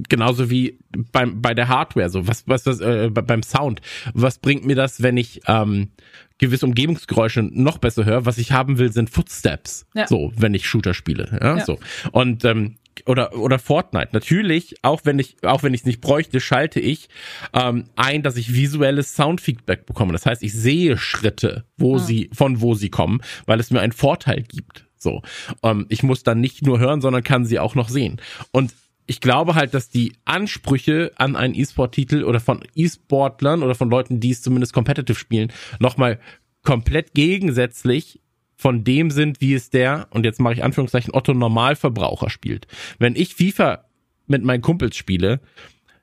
genauso 0.09 0.51
wie 0.51 0.81
beim 1.13 1.43
bei 1.43 1.55
der 1.55 1.69
Hardware 1.69 2.09
so 2.11 2.27
was 2.29 2.45
was 2.47 2.67
was 2.67 2.81
äh, 2.81 3.11
beim 3.11 3.43
Sound 3.43 3.81
was 4.15 4.39
bringt 4.39 4.65
mir 4.65 4.77
das 4.77 5.03
wenn 5.03 5.17
ich 5.17 5.41
ähm, 5.49 5.91
gewisse 6.39 6.67
Umgebungsgeräusche 6.67 7.43
noch 7.43 7.79
besser 7.79 8.05
höre. 8.05 8.27
Was 8.27 8.39
ich 8.39 8.53
haben 8.53 8.79
will 8.79 8.93
sind 8.93 9.11
Footsteps. 9.11 9.87
Ja. 9.95 10.07
so 10.07 10.33
wenn 10.37 10.55
ich 10.55 10.67
Shooter 10.67 10.95
spiele 10.95 11.39
ja, 11.41 11.59
ja. 11.59 11.65
so. 11.65 11.79
Und 12.13 12.45
ähm, 12.45 12.77
oder 13.07 13.37
oder 13.37 13.59
Fortnite. 13.59 14.09
Natürlich 14.13 14.77
auch 14.83 15.03
wenn 15.05 15.19
ich 15.19 15.37
auch 15.43 15.63
wenn 15.63 15.75
ich 15.75 15.83
es 15.83 15.87
nicht 15.87 16.01
bräuchte 16.01 16.41
schalte 16.41 16.81
ich 16.81 17.09
ähm, 17.53 17.85
ein 17.97 18.23
dass 18.23 18.37
ich 18.37 18.55
visuelles 18.55 19.15
Soundfeedback 19.15 19.87
bekomme. 19.87 20.13
Das 20.13 20.27
heißt 20.27 20.43
ich 20.43 20.53
sehe 20.53 20.97
Schritte 20.97 21.65
wo 21.77 21.97
ja. 21.97 22.03
sie 22.03 22.31
von 22.33 22.61
wo 22.61 22.75
sie 22.75 22.91
kommen 22.91 23.21
weil 23.47 23.61
es 23.61 23.71
mir 23.71 23.81
einen 23.81 23.93
Vorteil 23.93 24.43
gibt 24.43 24.87
so. 24.97 25.23
Ähm, 25.63 25.87
ich 25.89 26.03
muss 26.03 26.25
dann 26.25 26.41
nicht 26.41 26.67
nur 26.67 26.79
hören 26.79 27.01
sondern 27.01 27.23
kann 27.23 27.45
sie 27.45 27.59
auch 27.59 27.75
noch 27.75 27.89
sehen. 27.89 28.21
Und 28.51 28.73
ich 29.09 29.21
glaube 29.21 29.55
halt, 29.55 29.75
dass 29.75 29.89
die 29.89 30.13
Ansprüche 30.27 31.13
an 31.17 31.35
einen 31.35 31.55
E-Sport-Titel 31.55 32.25
oder 32.25 32.41
von 32.41 32.61
E-Sportlern 32.75 33.63
oder 33.63 33.75
von 33.75 33.89
Leuten, 33.91 34.21
die 34.21 34.31
es 34.31 34.43
zumindest 34.43 34.75
competitive 34.75 35.19
spielen, 35.19 35.51
nochmal 35.81 36.21
komplett 36.63 37.15
gegensätzlich 37.15 38.21
von 38.55 38.85
dem 38.85 39.11
sind, 39.11 39.41
wie 39.41 39.55
es 39.55 39.71
der, 39.71 40.09
und 40.11 40.25
jetzt 40.25 40.41
mache 40.41 40.55
ich 40.55 40.65
Anführungszeichen, 40.65 41.15
Otto 41.15 41.33
Normalverbraucher 41.33 42.29
spielt. 42.29 42.67
Wenn 42.99 43.17
ich 43.17 43.35
FIFA 43.35 43.85
mit 44.27 44.45
meinen 44.45 44.61
Kumpels 44.61 44.97
spiele, 44.97 45.41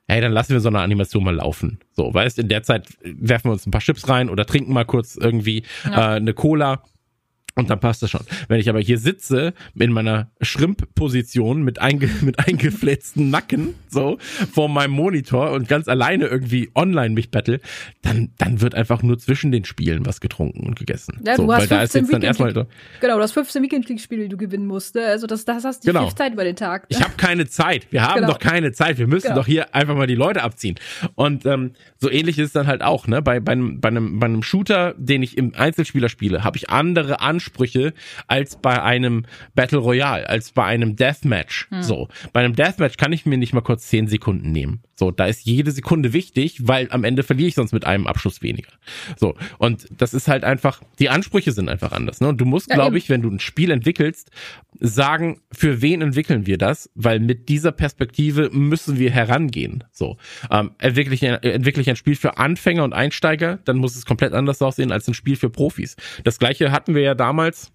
hey, 0.08 0.20
dann 0.20 0.32
lassen 0.32 0.52
wir 0.52 0.60
so 0.60 0.68
eine 0.68 0.80
Animation 0.80 1.22
mal 1.22 1.34
laufen. 1.34 1.78
So, 1.92 2.12
weißt, 2.12 2.40
in 2.40 2.48
der 2.48 2.64
Zeit 2.64 2.88
werfen 3.02 3.48
wir 3.48 3.52
uns 3.52 3.66
ein 3.66 3.70
paar 3.70 3.80
Chips 3.80 4.08
rein 4.08 4.28
oder 4.28 4.46
trinken 4.46 4.72
mal 4.72 4.84
kurz 4.84 5.16
irgendwie 5.16 5.62
ja. 5.84 6.14
äh, 6.14 6.16
eine 6.16 6.34
Cola 6.34 6.82
und 7.56 7.70
dann 7.70 7.80
passt 7.80 8.02
das 8.02 8.10
schon. 8.10 8.20
Wenn 8.48 8.60
ich 8.60 8.68
aber 8.68 8.80
hier 8.80 8.98
sitze 8.98 9.54
in 9.74 9.92
meiner 9.92 10.30
Schrimp-Position 10.42 11.62
mit, 11.62 11.80
einge 11.80 12.08
mit 12.20 12.38
eingeflitzten 12.38 13.30
Nacken 13.30 13.74
so 13.88 14.18
vor 14.52 14.68
meinem 14.68 14.92
Monitor 14.92 15.52
und 15.52 15.66
ganz 15.66 15.88
alleine 15.88 16.26
irgendwie 16.26 16.70
online 16.74 17.14
mich 17.14 17.30
battle, 17.30 17.60
dann, 18.02 18.30
dann 18.36 18.60
wird 18.60 18.74
einfach 18.74 19.02
nur 19.02 19.18
zwischen 19.18 19.52
den 19.52 19.64
Spielen 19.64 20.04
was 20.04 20.20
getrunken 20.20 20.66
und 20.66 20.78
gegessen. 20.78 21.20
Ja, 21.24 21.36
so, 21.36 21.46
du 21.46 21.52
hast 21.52 21.62
weil 21.62 21.68
da 21.68 21.82
ist 21.82 21.94
jetzt 21.94 22.12
dann 22.12 22.22
erstmal 22.22 22.52
genau, 22.52 23.16
du 23.16 23.22
hast 23.22 23.32
15 23.32 23.62
Weekend 23.62 23.88
League 23.88 24.00
Spiele, 24.00 24.24
die 24.24 24.28
du 24.28 24.36
gewinnen 24.36 24.66
musst. 24.66 24.94
Ne? 24.94 25.06
Also 25.06 25.26
das, 25.26 25.46
das 25.46 25.64
hast 25.64 25.84
du 25.84 25.92
genau. 25.92 26.06
viel 26.06 26.14
Zeit 26.14 26.34
über 26.34 26.44
den 26.44 26.56
Tag. 26.56 26.82
Ne? 26.82 26.96
Ich 26.96 27.02
habe 27.02 27.14
keine 27.16 27.46
Zeit. 27.46 27.86
Wir 27.90 28.02
haben 28.02 28.16
genau. 28.16 28.32
doch 28.32 28.38
keine 28.38 28.72
Zeit. 28.72 28.98
Wir 28.98 29.06
müssen 29.06 29.28
genau. 29.28 29.40
doch 29.40 29.46
hier 29.46 29.74
einfach 29.74 29.96
mal 29.96 30.06
die 30.06 30.14
Leute 30.14 30.42
abziehen. 30.42 30.76
Und 31.14 31.46
ähm, 31.46 31.72
so 31.96 32.10
ähnlich 32.10 32.38
ist 32.38 32.48
es 32.48 32.52
dann 32.52 32.66
halt 32.66 32.82
auch. 32.82 33.06
Ne, 33.06 33.22
bei 33.22 33.40
bei 33.40 33.52
einem 33.52 33.80
bei 33.80 33.88
einem 33.88 34.18
bei 34.18 34.26
einem 34.26 34.42
Shooter, 34.42 34.94
den 34.98 35.22
ich 35.22 35.38
im 35.38 35.54
Einzelspieler 35.54 36.10
spiele, 36.10 36.44
habe 36.44 36.58
ich 36.58 36.68
andere 36.68 37.20
Ansprüche 37.20 37.45
Ansprüche 37.46 37.94
als 38.26 38.56
bei 38.56 38.82
einem 38.82 39.24
Battle 39.54 39.78
Royale, 39.78 40.28
als 40.28 40.52
bei 40.52 40.64
einem 40.64 40.96
Deathmatch. 40.96 41.68
Hm. 41.70 41.82
So. 41.82 42.08
Bei 42.32 42.40
einem 42.40 42.54
Deathmatch 42.54 42.96
kann 42.96 43.12
ich 43.12 43.26
mir 43.26 43.38
nicht 43.38 43.52
mal 43.52 43.60
kurz 43.60 43.86
zehn 43.88 44.08
Sekunden 44.08 44.52
nehmen. 44.52 44.82
So, 44.98 45.10
da 45.10 45.26
ist 45.26 45.44
jede 45.44 45.70
Sekunde 45.70 46.12
wichtig, 46.12 46.66
weil 46.66 46.88
am 46.90 47.04
Ende 47.04 47.22
verliere 47.22 47.48
ich 47.48 47.54
sonst 47.54 47.72
mit 47.72 47.84
einem 47.84 48.06
Abschuss 48.06 48.40
weniger. 48.40 48.70
So. 49.16 49.34
Und 49.58 49.86
das 49.90 50.14
ist 50.14 50.26
halt 50.26 50.42
einfach, 50.42 50.82
die 50.98 51.10
Ansprüche 51.10 51.52
sind 51.52 51.68
einfach 51.68 51.92
anders. 51.92 52.20
Ne? 52.20 52.28
Und 52.28 52.40
du 52.40 52.46
musst, 52.46 52.70
ja, 52.70 52.76
glaube 52.76 52.96
ich, 52.96 53.10
wenn 53.10 53.20
du 53.20 53.30
ein 53.30 53.38
Spiel 53.38 53.70
entwickelst, 53.70 54.30
sagen, 54.80 55.40
für 55.52 55.82
wen 55.82 56.00
entwickeln 56.00 56.46
wir 56.46 56.56
das? 56.56 56.90
Weil 56.94 57.20
mit 57.20 57.48
dieser 57.50 57.72
Perspektive 57.72 58.50
müssen 58.52 58.98
wir 58.98 59.10
herangehen. 59.10 59.84
So. 59.92 60.16
Ähm, 60.50 60.70
entwickle 60.78 61.14
ich, 61.14 61.22
entwickle 61.22 61.82
ich 61.82 61.90
ein 61.90 61.96
Spiel 61.96 62.16
für 62.16 62.38
Anfänger 62.38 62.84
und 62.84 62.94
Einsteiger, 62.94 63.58
dann 63.64 63.76
muss 63.76 63.96
es 63.96 64.06
komplett 64.06 64.32
anders 64.32 64.62
aussehen 64.62 64.92
als 64.92 65.06
ein 65.08 65.14
Spiel 65.14 65.36
für 65.36 65.50
Profis. 65.50 65.96
Das 66.24 66.38
gleiche 66.38 66.72
hatten 66.72 66.94
wir 66.94 67.02
ja 67.02 67.14
damals 67.14 67.70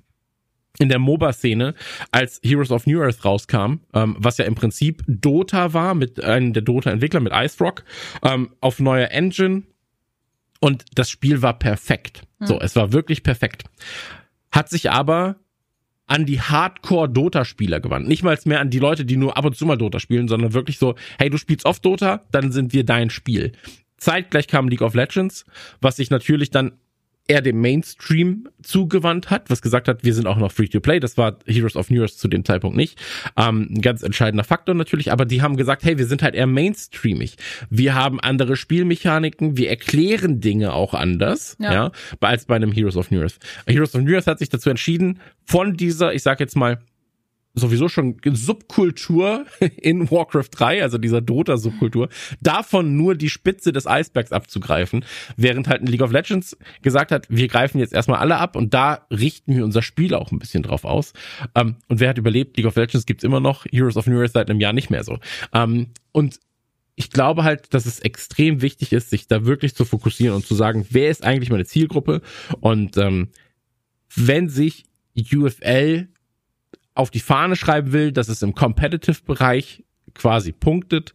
in 0.79 0.89
der 0.89 0.99
MOBA-Szene, 0.99 1.75
als 2.11 2.39
Heroes 2.43 2.71
of 2.71 2.87
New 2.87 3.01
Earth 3.01 3.25
rauskam, 3.25 3.81
ähm, 3.93 4.15
was 4.17 4.37
ja 4.37 4.45
im 4.45 4.55
Prinzip 4.55 5.03
Dota 5.07 5.73
war, 5.73 5.93
mit 5.95 6.23
einem 6.23 6.53
der 6.53 6.61
Dota-Entwickler, 6.61 7.19
mit 7.19 7.33
Ice 7.35 7.63
Rock, 7.63 7.83
ähm, 8.23 8.51
auf 8.61 8.79
neuer 8.79 9.09
Engine. 9.09 9.63
Und 10.59 10.85
das 10.95 11.09
Spiel 11.09 11.41
war 11.41 11.57
perfekt. 11.57 12.23
Mhm. 12.39 12.45
So, 12.45 12.59
es 12.59 12.75
war 12.75 12.93
wirklich 12.93 13.23
perfekt. 13.23 13.63
Hat 14.51 14.69
sich 14.69 14.91
aber 14.91 15.37
an 16.07 16.25
die 16.25 16.41
Hardcore-Dota-Spieler 16.41 17.79
gewandt. 17.79 18.07
Nicht 18.07 18.23
mal 18.23 18.37
mehr 18.45 18.59
an 18.59 18.69
die 18.69 18.79
Leute, 18.79 19.05
die 19.05 19.15
nur 19.15 19.37
ab 19.37 19.45
und 19.45 19.55
zu 19.55 19.65
mal 19.65 19.77
Dota 19.77 19.99
spielen, 19.99 20.27
sondern 20.27 20.53
wirklich 20.53 20.77
so, 20.77 20.95
hey, 21.17 21.29
du 21.29 21.37
spielst 21.37 21.65
oft 21.65 21.85
Dota, 21.85 22.21
dann 22.31 22.51
sind 22.51 22.73
wir 22.73 22.83
dein 22.83 23.09
Spiel. 23.09 23.53
Zeitgleich 23.97 24.47
kam 24.47 24.67
League 24.67 24.81
of 24.81 24.93
Legends, 24.93 25.45
was 25.79 25.95
sich 25.95 26.09
natürlich 26.09 26.49
dann 26.49 26.73
eher 27.31 27.41
dem 27.41 27.61
Mainstream 27.61 28.49
zugewandt 28.61 29.29
hat, 29.29 29.49
was 29.49 29.61
gesagt 29.61 29.87
hat, 29.87 30.03
wir 30.03 30.13
sind 30.13 30.27
auch 30.27 30.35
noch 30.35 30.51
Free-to-Play. 30.51 30.99
Das 30.99 31.17
war 31.17 31.37
Heroes 31.45 31.77
of 31.77 31.89
New 31.89 32.01
Earth 32.01 32.17
zu 32.17 32.27
dem 32.27 32.43
Zeitpunkt 32.43 32.75
nicht. 32.75 32.99
Ähm, 33.37 33.69
ein 33.71 33.81
ganz 33.81 34.03
entscheidender 34.03 34.43
Faktor 34.43 34.75
natürlich, 34.75 35.13
aber 35.13 35.23
die 35.23 35.41
haben 35.41 35.55
gesagt, 35.55 35.85
hey, 35.85 35.97
wir 35.97 36.07
sind 36.07 36.23
halt 36.23 36.35
eher 36.35 36.45
mainstreamig. 36.45 37.37
Wir 37.69 37.95
haben 37.95 38.19
andere 38.19 38.57
Spielmechaniken, 38.57 39.55
wir 39.55 39.69
erklären 39.69 40.41
Dinge 40.41 40.73
auch 40.73 40.93
anders, 40.93 41.55
ja, 41.59 41.73
ja 41.73 41.91
als 42.19 42.45
bei 42.45 42.57
einem 42.57 42.73
Heroes 42.73 42.97
of 42.97 43.11
New 43.11 43.21
Earth. 43.21 43.39
Heroes 43.65 43.95
of 43.95 44.01
New 44.01 44.13
Earth 44.13 44.27
hat 44.27 44.39
sich 44.39 44.49
dazu 44.49 44.69
entschieden, 44.69 45.19
von 45.45 45.77
dieser, 45.77 46.13
ich 46.13 46.23
sag 46.23 46.41
jetzt 46.41 46.57
mal, 46.57 46.79
sowieso 47.53 47.89
schon 47.89 48.17
Subkultur 48.23 49.45
in 49.77 50.09
Warcraft 50.09 50.49
3, 50.51 50.83
also 50.83 50.97
dieser 50.97 51.21
Dota-Subkultur, 51.21 52.09
davon 52.41 52.95
nur 52.95 53.15
die 53.15 53.29
Spitze 53.29 53.71
des 53.71 53.87
Eisbergs 53.87 54.31
abzugreifen, 54.31 55.05
während 55.37 55.67
halt 55.67 55.81
in 55.81 55.87
League 55.87 56.01
of 56.01 56.11
Legends 56.11 56.57
gesagt 56.81 57.11
hat, 57.11 57.27
wir 57.29 57.47
greifen 57.47 57.79
jetzt 57.79 57.93
erstmal 57.93 58.19
alle 58.19 58.37
ab 58.37 58.55
und 58.55 58.73
da 58.73 59.05
richten 59.11 59.55
wir 59.55 59.65
unser 59.65 59.81
Spiel 59.81 60.13
auch 60.13 60.31
ein 60.31 60.39
bisschen 60.39 60.63
drauf 60.63 60.85
aus. 60.85 61.13
Ähm, 61.55 61.75
und 61.87 61.99
wer 61.99 62.09
hat 62.09 62.17
überlebt? 62.17 62.57
League 62.57 62.67
of 62.67 62.75
Legends 62.75 63.05
gibt's 63.05 63.23
immer 63.23 63.39
noch, 63.39 63.65
Heroes 63.65 63.97
of 63.97 64.07
New 64.07 64.19
Earth 64.19 64.33
seit 64.33 64.49
einem 64.49 64.59
Jahr 64.59 64.73
nicht 64.73 64.89
mehr 64.89 65.03
so. 65.03 65.19
Ähm, 65.53 65.87
und 66.11 66.39
ich 66.95 67.09
glaube 67.09 67.43
halt, 67.43 67.73
dass 67.73 67.85
es 67.85 67.99
extrem 67.99 68.61
wichtig 68.61 68.93
ist, 68.93 69.09
sich 69.09 69.27
da 69.27 69.45
wirklich 69.45 69.75
zu 69.75 69.85
fokussieren 69.85 70.35
und 70.35 70.45
zu 70.45 70.55
sagen, 70.55 70.85
wer 70.89 71.09
ist 71.09 71.23
eigentlich 71.23 71.49
meine 71.49 71.65
Zielgruppe? 71.65 72.21
Und 72.59 72.97
ähm, 72.97 73.29
wenn 74.15 74.49
sich 74.49 74.85
UFL 75.15 76.09
auf 76.93 77.09
die 77.09 77.19
Fahne 77.19 77.55
schreiben 77.55 77.93
will, 77.93 78.11
dass 78.11 78.27
es 78.27 78.41
im 78.41 78.53
Competitive-Bereich 78.53 79.83
quasi 80.13 80.51
punktet, 80.51 81.13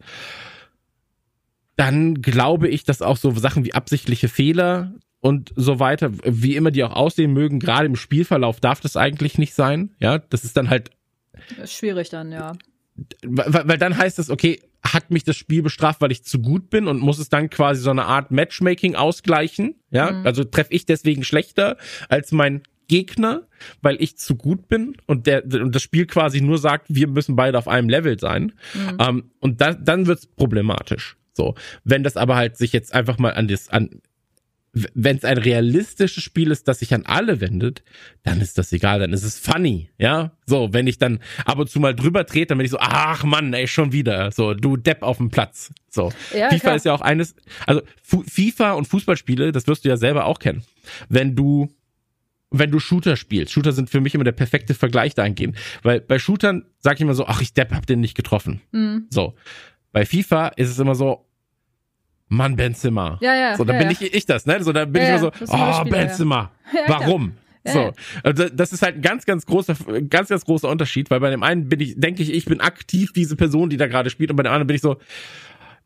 dann 1.75 2.21
glaube 2.21 2.67
ich, 2.67 2.83
dass 2.83 3.01
auch 3.01 3.17
so 3.17 3.31
Sachen 3.31 3.63
wie 3.63 3.73
absichtliche 3.73 4.27
Fehler 4.27 4.93
und 5.19 5.51
so 5.55 5.79
weiter, 5.79 6.11
wie 6.23 6.55
immer 6.55 6.71
die 6.71 6.83
auch 6.83 6.95
aussehen 6.95 7.33
mögen, 7.33 7.59
gerade 7.59 7.85
im 7.85 7.95
Spielverlauf 7.95 8.59
darf 8.59 8.79
das 8.79 8.97
eigentlich 8.97 9.37
nicht 9.37 9.53
sein. 9.53 9.91
Ja, 9.99 10.17
das 10.17 10.43
ist 10.43 10.57
dann 10.57 10.69
halt 10.69 10.91
ist 11.61 11.73
schwierig 11.73 12.09
dann, 12.09 12.31
ja. 12.31 12.53
Weil, 13.23 13.67
weil 13.67 13.77
dann 13.77 13.97
heißt 13.97 14.17
es, 14.19 14.29
okay, 14.29 14.59
hat 14.83 15.11
mich 15.11 15.23
das 15.23 15.35
Spiel 15.35 15.61
bestraft, 15.61 16.01
weil 16.01 16.11
ich 16.11 16.23
zu 16.23 16.39
gut 16.39 16.69
bin 16.69 16.87
und 16.87 16.99
muss 16.99 17.19
es 17.19 17.29
dann 17.29 17.49
quasi 17.49 17.81
so 17.81 17.91
eine 17.91 18.05
Art 18.05 18.31
Matchmaking 18.31 18.95
ausgleichen. 18.95 19.75
Ja, 19.91 20.11
mhm. 20.11 20.25
also 20.25 20.43
treffe 20.43 20.73
ich 20.73 20.85
deswegen 20.85 21.23
schlechter 21.23 21.77
als 22.09 22.31
mein 22.31 22.63
Gegner, 22.87 23.47
weil 23.81 24.01
ich 24.01 24.17
zu 24.17 24.35
gut 24.35 24.67
bin 24.67 24.95
und 25.05 25.27
der 25.27 25.43
und 25.45 25.75
das 25.75 25.81
Spiel 25.81 26.05
quasi 26.05 26.41
nur 26.41 26.57
sagt, 26.57 26.87
wir 26.89 27.07
müssen 27.07 27.35
beide 27.35 27.57
auf 27.57 27.67
einem 27.67 27.89
Level 27.89 28.19
sein. 28.19 28.53
Mhm. 28.73 28.97
Ähm, 28.99 29.31
und 29.39 29.61
da, 29.61 29.73
dann 29.73 30.07
wird's 30.07 30.25
problematisch. 30.25 31.17
So, 31.33 31.55
wenn 31.83 32.03
das 32.03 32.17
aber 32.17 32.35
halt 32.35 32.57
sich 32.57 32.73
jetzt 32.73 32.93
einfach 32.93 33.17
mal 33.19 33.33
an 33.33 33.47
das 33.47 33.69
an 33.69 34.01
wenn 34.93 35.17
es 35.17 35.23
ein 35.23 35.37
realistisches 35.37 36.23
Spiel 36.23 36.51
ist, 36.51 36.67
das 36.67 36.79
sich 36.79 36.93
an 36.93 37.05
alle 37.05 37.41
wendet, 37.41 37.83
dann 38.23 38.41
ist 38.41 38.57
das 38.57 38.71
egal, 38.71 38.99
dann 38.99 39.13
ist 39.13 39.23
es 39.23 39.39
funny, 39.39 39.89
ja? 39.97 40.33
So, 40.45 40.73
wenn 40.73 40.87
ich 40.87 40.97
dann 40.97 41.19
ab 41.45 41.57
und 41.59 41.69
zu 41.69 41.79
mal 41.79 41.95
drüber 41.95 42.25
trete, 42.25 42.47
dann 42.47 42.57
bin 42.57 42.65
ich 42.65 42.71
so, 42.71 42.77
ach 42.79 43.23
Mann, 43.23 43.53
ey, 43.53 43.67
schon 43.67 43.91
wieder, 43.91 44.31
so, 44.31 44.53
du 44.53 44.77
Depp 44.77 45.03
auf 45.03 45.17
dem 45.17 45.29
Platz. 45.29 45.71
So. 45.89 46.11
Ja, 46.35 46.49
FIFA 46.49 46.59
klar. 46.59 46.75
ist 46.75 46.85
ja 46.85 46.93
auch 46.93 47.01
eines, 47.01 47.35
also 47.65 47.81
Fu 48.03 48.23
FIFA 48.23 48.73
und 48.73 48.87
Fußballspiele, 48.87 49.51
das 49.51 49.67
wirst 49.67 49.85
du 49.85 49.89
ja 49.89 49.97
selber 49.97 50.25
auch 50.25 50.39
kennen. 50.39 50.63
Wenn 51.09 51.35
du 51.35 51.69
wenn 52.49 52.71
du 52.71 52.79
Shooter 52.79 53.15
spielst. 53.15 53.51
Shooter 53.51 53.71
sind 53.71 53.89
für 53.89 53.99
mich 53.99 54.15
immer 54.15 54.23
der 54.23 54.31
perfekte 54.31 54.73
Vergleich 54.73 55.15
dahingehend. 55.15 55.57
Weil 55.83 56.01
bei 56.01 56.19
Shootern 56.19 56.65
sag 56.79 56.95
ich 56.95 57.01
immer 57.01 57.13
so, 57.13 57.25
ach, 57.25 57.41
ich 57.41 57.53
Depp 57.53 57.73
hab 57.73 57.85
den 57.85 57.99
nicht 57.99 58.15
getroffen. 58.15 58.61
Mhm. 58.71 59.07
So. 59.09 59.35
Bei 59.91 60.05
FIFA 60.05 60.49
ist 60.49 60.69
es 60.69 60.79
immer 60.79 60.95
so, 60.95 61.25
Mann, 62.29 62.55
Ben 62.55 62.75
Zimmer. 62.75 63.17
Ja, 63.21 63.35
ja. 63.35 63.55
So, 63.55 63.63
dann 63.63 63.75
ja, 63.75 63.83
bin 63.83 63.91
ja. 63.91 63.97
ich, 63.99 64.13
ich 64.13 64.25
das, 64.25 64.45
ne? 64.45 64.61
So, 64.61 64.73
dann 64.73 64.91
bin 64.91 65.01
Ja, 65.01 65.15
ich 65.15 65.21
immer 65.21 65.31
so, 65.31 65.45
oh, 65.53 65.73
Spieler, 65.73 65.85
Ben 65.85 66.07
ja. 66.07 66.13
Zimmer. 66.13 66.51
Ja, 66.73 66.83
klar. 66.83 66.99
Warum? 67.01 67.33
So. 67.65 67.93
das 68.23 68.71
ist 68.71 68.81
halt 68.81 68.95
ein 68.95 69.01
ganz, 69.01 69.25
ganz 69.25 69.45
großer, 69.45 69.75
ganz, 70.09 70.29
ganz 70.29 70.45
großer 70.45 70.69
Unterschied, 70.69 71.09
weil 71.09 71.19
bei 71.19 71.29
dem 71.29 71.43
einen 71.43 71.67
bin 71.67 71.79
ich, 71.79 71.95
denke 71.97 72.23
ich, 72.23 72.33
ich 72.33 72.45
bin 72.45 72.61
aktiv 72.61 73.11
diese 73.13 73.35
Person, 73.35 73.69
die 73.69 73.77
da 73.77 73.87
gerade 73.87 74.09
spielt, 74.09 74.29
und 74.29 74.37
bei 74.37 74.43
dem 74.43 74.51
anderen 74.51 74.67
bin 74.67 74.75
ich 74.75 74.81
so, 74.81 74.97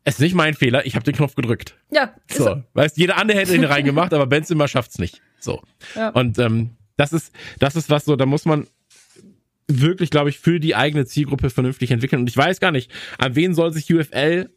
es 0.04 0.14
ist 0.14 0.20
nicht 0.20 0.34
mein 0.34 0.54
Fehler, 0.54 0.86
ich 0.86 0.94
habe 0.94 1.04
den 1.04 1.14
Knopf 1.14 1.34
gedrückt. 1.34 1.76
Ja, 1.90 2.14
ist 2.28 2.38
So, 2.38 2.62
weißt, 2.74 2.96
jeder 2.98 3.16
andere 3.16 3.38
hätte 3.38 3.54
ihn 3.54 3.64
reingemacht, 3.64 4.12
aber 4.14 4.26
Ben 4.26 4.44
Zimmer 4.44 4.68
schafft's 4.68 4.98
nicht. 4.98 5.20
So. 5.42 5.62
Ja. 5.94 6.10
Und 6.10 6.38
ähm, 6.38 6.70
das 6.96 7.12
ist, 7.12 7.32
das 7.58 7.76
ist 7.76 7.90
was 7.90 8.04
so, 8.04 8.16
da 8.16 8.26
muss 8.26 8.44
man 8.44 8.66
wirklich, 9.68 10.10
glaube 10.10 10.30
ich, 10.30 10.38
für 10.38 10.60
die 10.60 10.74
eigene 10.74 11.06
Zielgruppe 11.06 11.50
vernünftig 11.50 11.90
entwickeln. 11.90 12.20
Und 12.20 12.30
ich 12.30 12.36
weiß 12.36 12.60
gar 12.60 12.70
nicht, 12.70 12.90
an 13.18 13.34
wen 13.34 13.54
soll 13.54 13.72
sich 13.72 13.92
UFL 13.92 14.50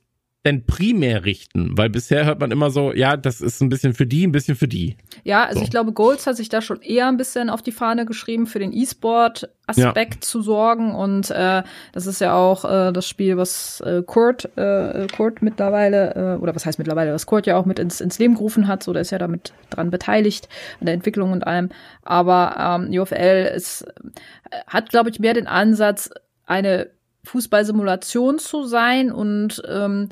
denn 0.46 0.66
primär 0.66 1.26
richten? 1.26 1.78
Weil 1.78 1.90
bisher 1.90 2.26
hört 2.26 2.40
man 2.40 2.52
immer 2.52 2.70
so, 2.70 2.94
ja, 2.94 3.18
das 3.18 3.42
ist 3.42 3.62
ein 3.62 3.70
bisschen 3.70 3.94
für 3.94 4.06
die, 4.06 4.26
ein 4.26 4.32
bisschen 4.32 4.56
für 4.56 4.68
die. 4.68 4.96
Ja, 5.24 5.44
also 5.46 5.60
So. 5.60 5.66
ich 5.66 5.72
glaube, 5.72 5.92
Golds 5.92 6.28
hat 6.28 6.38
sich 6.38 6.50
da 6.50 6.62
schon 6.62 6.82
eher 6.82 7.08
ein 7.08 7.18
bisschen 7.18 7.50
auf 7.50 7.62
die 7.62 7.72
Fahne 7.72 8.06
geschrieben, 8.06 8.46
für 8.48 8.60
den 8.60 8.72
E-Sport-Aspekt 8.72 10.24
zu 10.24 10.42
sorgen. 10.42 10.94
Und 10.94 11.32
äh, 11.32 11.64
das 11.94 12.06
ist 12.08 12.22
ja 12.22 12.36
auch 12.36 12.66
äh, 12.66 12.92
das 12.94 13.08
Spiel, 13.08 13.38
was 13.38 13.82
äh, 13.82 14.04
Kurt, 14.06 14.46
äh, 14.58 15.08
Kurt 15.16 15.42
mittlerweile, 15.42 16.36
äh, 16.36 16.42
oder 16.42 16.56
was 16.56 16.66
heißt 16.66 16.78
mittlerweile, 16.78 17.14
was 17.14 17.26
Kurt 17.26 17.48
ja 17.48 17.58
auch 17.58 17.66
mit 17.66 17.80
ins, 17.80 18.00
ins 18.00 18.20
Leben 18.20 18.36
gerufen 18.36 18.68
hat. 18.68 18.84
So, 18.84 18.94
der 18.94 19.02
ist 19.02 19.12
ja 19.12 19.18
damit 19.18 19.54
dran 19.72 19.90
beteiligt, 19.90 20.48
an 20.80 20.86
der 20.86 20.94
Entwicklung 20.96 21.32
und 21.32 21.48
allem. 21.48 21.70
Aber 22.04 22.56
ähm, 22.86 23.00
UFL 23.00 23.52
ist, 23.56 23.82
äh, 23.82 24.58
hat, 24.68 24.90
glaube 24.90 25.10
ich, 25.10 25.20
mehr 25.20 25.34
den 25.34 25.48
Ansatz, 25.48 26.12
eine 26.46 26.90
Fußballsimulation 27.24 28.40
zu 28.40 28.66
sein 28.66 29.12
und 29.12 29.62
ähm, 29.68 30.10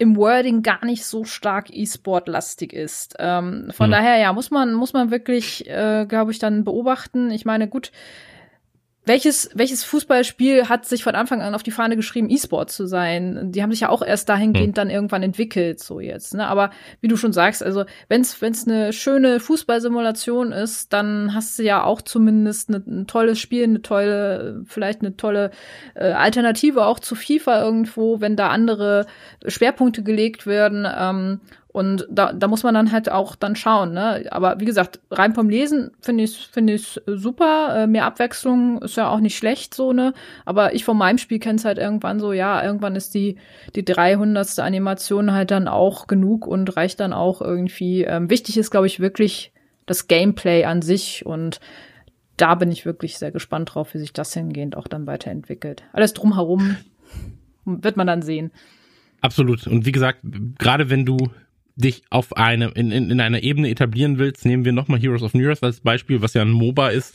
im 0.00 0.16
Wording 0.16 0.62
gar 0.62 0.82
nicht 0.86 1.04
so 1.04 1.24
stark 1.24 1.66
E-Sport-lastig 1.70 2.72
ist. 2.72 3.16
Ähm, 3.18 3.68
von 3.70 3.86
Hm. 3.86 3.90
daher, 3.92 4.16
ja, 4.16 4.32
muss 4.32 4.50
man, 4.50 4.72
muss 4.72 4.94
man 4.94 5.10
wirklich, 5.10 5.68
äh, 5.68 6.06
glaube 6.08 6.30
ich, 6.32 6.38
dann 6.38 6.64
beobachten. 6.64 7.30
Ich 7.30 7.44
meine, 7.44 7.68
gut, 7.68 7.92
welches, 9.10 9.50
welches 9.54 9.82
Fußballspiel 9.82 10.68
hat 10.68 10.86
sich 10.86 11.02
von 11.02 11.16
Anfang 11.16 11.42
an 11.42 11.56
auf 11.56 11.64
die 11.64 11.72
Fahne 11.72 11.96
geschrieben, 11.96 12.30
E-Sport 12.30 12.70
zu 12.70 12.86
sein? 12.86 13.50
Die 13.50 13.60
haben 13.60 13.72
sich 13.72 13.80
ja 13.80 13.88
auch 13.88 14.02
erst 14.02 14.28
dahingehend 14.28 14.68
Hm. 14.68 14.74
dann 14.74 14.90
irgendwann 14.90 15.24
entwickelt, 15.24 15.80
so 15.80 15.98
jetzt. 15.98 16.32
Ne? 16.32 16.46
Aber 16.46 16.70
wie 17.00 17.08
du 17.08 17.16
schon 17.16 17.32
sagst, 17.32 17.60
also 17.60 17.84
wenn 18.08 18.20
es 18.20 18.40
eine 18.68 18.92
schöne 18.92 19.40
Fußballsimulation 19.40 20.52
ist, 20.52 20.92
dann 20.92 21.34
hast 21.34 21.58
du 21.58 21.64
ja 21.64 21.82
auch 21.82 22.02
zumindest 22.02 22.70
ne, 22.70 22.84
ein 22.86 23.08
tolles 23.08 23.40
Spiel, 23.40 23.64
eine 23.64 23.82
tolle, 23.82 24.62
vielleicht 24.66 25.00
eine 25.00 25.16
tolle 25.16 25.50
äh, 25.96 26.12
Alternative 26.12 26.86
auch 26.86 27.00
zu 27.00 27.16
FIFA 27.16 27.64
irgendwo, 27.64 28.20
wenn 28.20 28.36
da 28.36 28.50
andere 28.50 29.06
Schwerpunkte 29.44 30.04
gelegt 30.04 30.46
werden. 30.46 30.86
Ähm, 30.88 31.40
und 31.72 32.06
da, 32.10 32.32
da 32.32 32.48
muss 32.48 32.64
man 32.64 32.74
dann 32.74 32.90
halt 32.90 33.10
auch 33.10 33.36
dann 33.36 33.54
schauen, 33.54 33.92
ne? 33.92 34.24
Aber 34.30 34.58
wie 34.58 34.64
gesagt, 34.64 34.98
rein 35.10 35.34
vom 35.34 35.48
Lesen 35.48 35.92
finde 36.00 36.24
ich 36.24 36.48
finde 36.50 36.72
ich 36.72 37.00
super. 37.06 37.82
Äh, 37.82 37.86
mehr 37.86 38.06
Abwechslung 38.06 38.82
ist 38.82 38.96
ja 38.96 39.08
auch 39.08 39.20
nicht 39.20 39.36
schlecht, 39.36 39.74
so, 39.74 39.92
ne? 39.92 40.12
Aber 40.44 40.74
ich 40.74 40.84
von 40.84 40.98
meinem 40.98 41.18
Spiel 41.18 41.38
kenne 41.38 41.56
es 41.56 41.64
halt 41.64 41.78
irgendwann 41.78 42.18
so, 42.18 42.32
ja, 42.32 42.62
irgendwann 42.64 42.96
ist 42.96 43.14
die, 43.14 43.36
die 43.76 43.84
300. 43.84 44.58
Animation 44.58 45.32
halt 45.32 45.52
dann 45.52 45.68
auch 45.68 46.08
genug 46.08 46.46
und 46.46 46.76
reicht 46.76 46.98
dann 46.98 47.12
auch 47.12 47.40
irgendwie. 47.40 48.02
Ähm, 48.02 48.30
wichtig 48.30 48.58
ist, 48.58 48.72
glaube 48.72 48.88
ich, 48.88 48.98
wirklich 48.98 49.52
das 49.86 50.08
Gameplay 50.08 50.64
an 50.64 50.82
sich 50.82 51.24
und 51.24 51.60
da 52.36 52.56
bin 52.56 52.72
ich 52.72 52.84
wirklich 52.84 53.18
sehr 53.18 53.30
gespannt 53.30 53.74
drauf, 53.74 53.94
wie 53.94 53.98
sich 53.98 54.12
das 54.12 54.34
hingehend 54.34 54.76
auch 54.76 54.88
dann 54.88 55.06
weiterentwickelt. 55.06 55.84
Alles 55.92 56.14
drumherum 56.14 56.76
wird 57.64 57.96
man 57.96 58.08
dann 58.08 58.22
sehen. 58.22 58.50
Absolut. 59.20 59.66
Und 59.66 59.86
wie 59.86 59.92
gesagt, 59.92 60.20
gerade 60.58 60.90
wenn 60.90 61.04
du 61.04 61.18
dich 61.80 62.02
auf 62.10 62.36
eine, 62.36 62.68
in, 62.70 62.90
in, 62.90 63.10
in 63.10 63.20
einer 63.20 63.42
Ebene 63.42 63.70
etablieren 63.70 64.18
willst, 64.18 64.44
nehmen 64.44 64.64
wir 64.64 64.72
nochmal 64.72 65.00
Heroes 65.00 65.22
of 65.22 65.34
New 65.34 65.48
Earth 65.48 65.62
als 65.62 65.80
Beispiel, 65.80 66.22
was 66.22 66.34
ja 66.34 66.42
ein 66.42 66.50
MOBA 66.50 66.90
ist. 66.90 67.14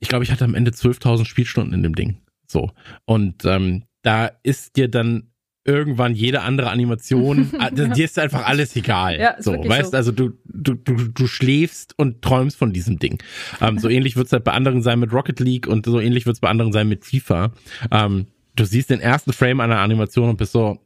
Ich 0.00 0.08
glaube, 0.08 0.24
ich 0.24 0.30
hatte 0.30 0.44
am 0.44 0.54
Ende 0.54 0.70
12.000 0.70 1.24
Spielstunden 1.24 1.74
in 1.74 1.82
dem 1.82 1.94
Ding. 1.94 2.18
So. 2.46 2.70
Und 3.04 3.44
ähm, 3.44 3.84
da 4.02 4.30
ist 4.42 4.76
dir 4.76 4.88
dann 4.88 5.30
irgendwann 5.64 6.14
jede 6.14 6.42
andere 6.42 6.70
Animation, 6.70 7.50
ah, 7.58 7.70
dir 7.70 8.04
ist 8.04 8.18
einfach 8.18 8.46
alles 8.46 8.76
egal. 8.76 9.18
Ja, 9.18 9.36
so, 9.38 9.52
weißt 9.52 9.92
so. 9.92 9.96
also 9.96 10.12
du, 10.12 10.32
du, 10.44 10.74
du, 10.74 11.08
du 11.08 11.26
schläfst 11.26 11.98
und 11.98 12.22
träumst 12.22 12.56
von 12.56 12.72
diesem 12.72 12.98
Ding. 12.98 13.22
Ähm, 13.60 13.78
so 13.78 13.88
ähnlich 13.88 14.16
wird's 14.16 14.32
halt 14.32 14.44
bei 14.44 14.52
anderen 14.52 14.82
sein 14.82 15.00
mit 15.00 15.12
Rocket 15.12 15.40
League 15.40 15.66
und 15.66 15.86
so 15.86 16.00
ähnlich 16.00 16.26
wird's 16.26 16.40
bei 16.40 16.48
anderen 16.48 16.72
sein 16.72 16.88
mit 16.88 17.04
FIFA. 17.04 17.52
Ähm, 17.90 18.26
du 18.56 18.64
siehst 18.64 18.90
den 18.90 19.00
ersten 19.00 19.32
Frame 19.32 19.60
einer 19.60 19.78
Animation 19.78 20.28
und 20.28 20.36
bist 20.36 20.52
so, 20.52 20.78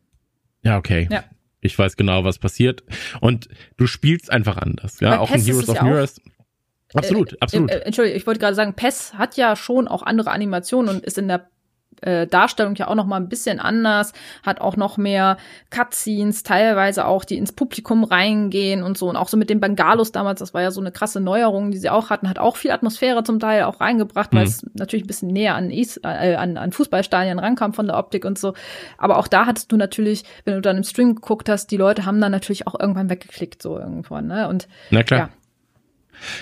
ja, 0.63 0.79
okay. 0.79 1.09
Ja. 1.11 1.25
Ich 1.61 1.79
weiß 1.79 1.97
genau, 1.97 2.25
was 2.25 2.39
passiert. 2.39 2.85
Und 3.21 3.49
du 3.77 3.87
spielst 3.87 4.31
einfach 4.31 4.57
anders. 4.59 5.01
Ja, 5.01 5.11
Bei 5.11 5.19
auch 5.19 5.31
PES 5.31 5.41
in 5.41 5.47
Heroes 5.47 5.63
es 5.65 5.69
of 5.71 5.77
ja 5.77 5.83
New 5.85 5.91
auch- 5.91 5.97
Earth. 5.97 6.21
Absolut, 6.95 7.37
absolut. 7.43 7.71
Äh, 7.71 7.75
äh, 7.75 7.81
Entschuldigung, 7.83 8.17
ich 8.19 8.27
wollte 8.27 8.41
gerade 8.41 8.55
sagen, 8.55 8.75
PES 8.75 9.15
hat 9.15 9.37
ja 9.37 9.57
schon 9.57 9.89
auch 9.89 10.03
andere 10.03 10.31
Animationen 10.31 10.89
und 10.95 11.05
ist 11.05 11.19
in 11.19 11.29
der 11.29 11.51
äh, 12.03 12.27
Darstellung 12.27 12.75
ja 12.77 12.89
auch 12.89 12.95
noch 12.95 13.07
mal 13.07 13.17
ein 13.17 13.29
bisschen 13.29 13.61
anders, 13.61 14.13
hat 14.43 14.61
auch 14.61 14.77
noch 14.77 14.97
mehr 14.97 15.37
Cutscenes, 15.71 16.43
teilweise 16.43 17.07
auch, 17.07 17.25
die 17.25 17.37
ins 17.37 17.53
Publikum 17.53 18.05
reingehen 18.05 18.83
und 18.83 18.97
so. 18.99 19.09
Und 19.09 19.17
auch 19.17 19.29
so 19.29 19.37
mit 19.37 19.51
den 19.51 19.61
Bengalos 19.61 20.13
damals, 20.13 20.41
das 20.41 20.55
war 20.55 20.63
ja 20.63 20.71
so 20.71 20.81
eine 20.81 20.93
krasse 20.93 21.21
Neuerung, 21.21 21.71
die 21.71 21.79
sie 21.79 21.91
auch 21.91 22.11
hatten, 22.11 22.29
hat 22.29 22.39
auch 22.39 22.57
viel 22.57 22.71
Atmosphäre 22.71 23.23
zum 23.25 23.39
Teil 23.41 23.65
auch 23.65 23.81
reingebracht, 23.81 24.33
weil 24.33 24.43
Mhm. 24.43 24.49
es 24.49 24.67
natürlich 24.75 25.05
ein 25.05 25.09
bisschen 25.09 25.29
näher 25.29 25.55
an, 25.55 25.71
äh, 25.71 26.35
an, 26.35 26.57
an 26.57 26.73
Fußballstadien 26.73 27.39
rankam 27.39 27.73
von 27.73 27.87
der 27.87 27.97
Optik 27.99 28.25
und 28.25 28.39
so. 28.39 28.55
Aber 28.97 29.19
auch 29.19 29.29
da 29.29 29.47
hattest 29.47 29.71
du 29.73 29.77
natürlich, 29.77 30.25
wenn 30.45 30.55
du 30.55 30.61
dann 30.61 30.77
im 30.77 30.85
Stream 30.85 31.15
geguckt 31.15 31.49
hast, 31.49 31.71
die 31.71 31.77
Leute 31.77 32.07
haben 32.07 32.21
dann 32.21 32.33
natürlich 32.33 32.67
auch 32.67 32.79
irgendwann 32.79 33.11
weggeklickt, 33.11 33.63
so 33.63 33.79
irgendwann, 33.79 34.27
ne? 34.27 34.49
Und 34.49 34.69
Na 34.91 35.03
klar. 35.03 35.21
ja. 35.21 35.29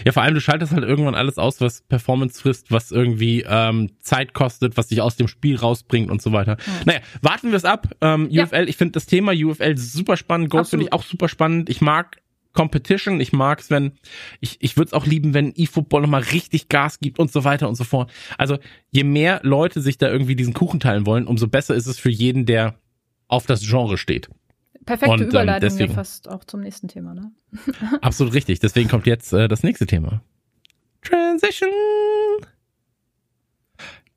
Ja, 0.05 0.12
vor 0.12 0.22
allem, 0.22 0.35
du 0.35 0.41
schaltest 0.41 0.72
halt 0.72 0.85
irgendwann 0.85 1.14
alles 1.14 1.39
aus, 1.39 1.61
was 1.61 1.83
Performance 1.83 2.41
frisst, 2.41 2.70
was 2.70 2.91
irgendwie 2.91 3.45
ähm, 3.49 3.93
Zeit 4.01 4.35
kostet, 4.35 4.77
was 4.77 4.89
dich 4.89 5.01
aus 5.01 5.16
dem 5.16 5.29
Spiel 5.29 5.57
rausbringt 5.57 6.11
und 6.11 6.22
so 6.22 6.33
weiter. 6.33 6.57
Naja, 6.85 7.01
warten 7.22 7.51
wir 7.51 7.57
es 7.57 7.64
ab. 7.64 7.89
Ähm, 8.01 8.29
Ja. 8.31 8.45
UFL, 8.45 8.68
ich 8.68 8.77
finde 8.77 8.93
das 8.93 9.07
Thema 9.07 9.33
UFL 9.33 9.77
super 9.77 10.16
spannend. 10.16 10.51
Gold 10.51 10.68
finde 10.68 10.87
ich 10.87 10.93
auch 10.93 11.03
super 11.03 11.29
spannend. 11.29 11.68
Ich 11.70 11.81
mag 11.81 12.20
Competition. 12.57 13.20
Ich 13.20 13.33
mag 13.33 13.61
es, 13.61 13.70
wenn, 13.70 13.93
ich, 14.41 14.57
ich 14.61 14.77
würde 14.77 14.89
es 14.89 14.93
auch 14.93 15.07
lieben, 15.07 15.35
wenn 15.35 15.53
eFootball 15.55 16.01
nochmal 16.03 16.22
richtig 16.22 16.68
Gas 16.68 16.99
gibt 16.99 17.20
und 17.20 17.31
so 17.31 17.45
weiter 17.45 17.68
und 17.68 17.77
so 17.77 17.85
fort. 17.85 18.11
Also, 18.39 18.59
je 18.91 19.05
mehr 19.05 19.41
Leute 19.45 19.81
sich 19.81 19.99
da 19.99 20.09
irgendwie 20.09 20.35
diesen 20.35 20.55
Kuchen 20.55 20.81
teilen 20.81 21.07
wollen, 21.07 21.27
umso 21.27 21.47
besser 21.47 21.74
ist 21.74 21.87
es 21.87 21.99
für 22.01 22.11
jeden, 22.11 22.47
der 22.47 22.74
auf 23.29 23.47
das 23.47 23.61
Genre 23.61 23.99
steht. 23.99 24.29
Perfekte 24.87 25.12
Und, 25.12 25.20
ähm, 25.22 25.28
Überleitung 25.28 25.68
deswegen- 25.68 25.91
ja 25.91 25.97
fast 25.97 26.28
auch 26.28 26.45
zum 26.45 26.61
nächsten 26.61 26.89
Thema, 26.89 27.14
ne? 27.14 27.32
Absolut 28.01 28.32
richtig. 28.34 28.61
Deswegen 28.61 28.89
kommt 28.89 29.07
jetzt 29.07 29.32
äh, 29.32 29.49
das 29.49 29.62
nächste 29.62 29.87
Thema. 29.87 30.22
Transition. 31.03 31.68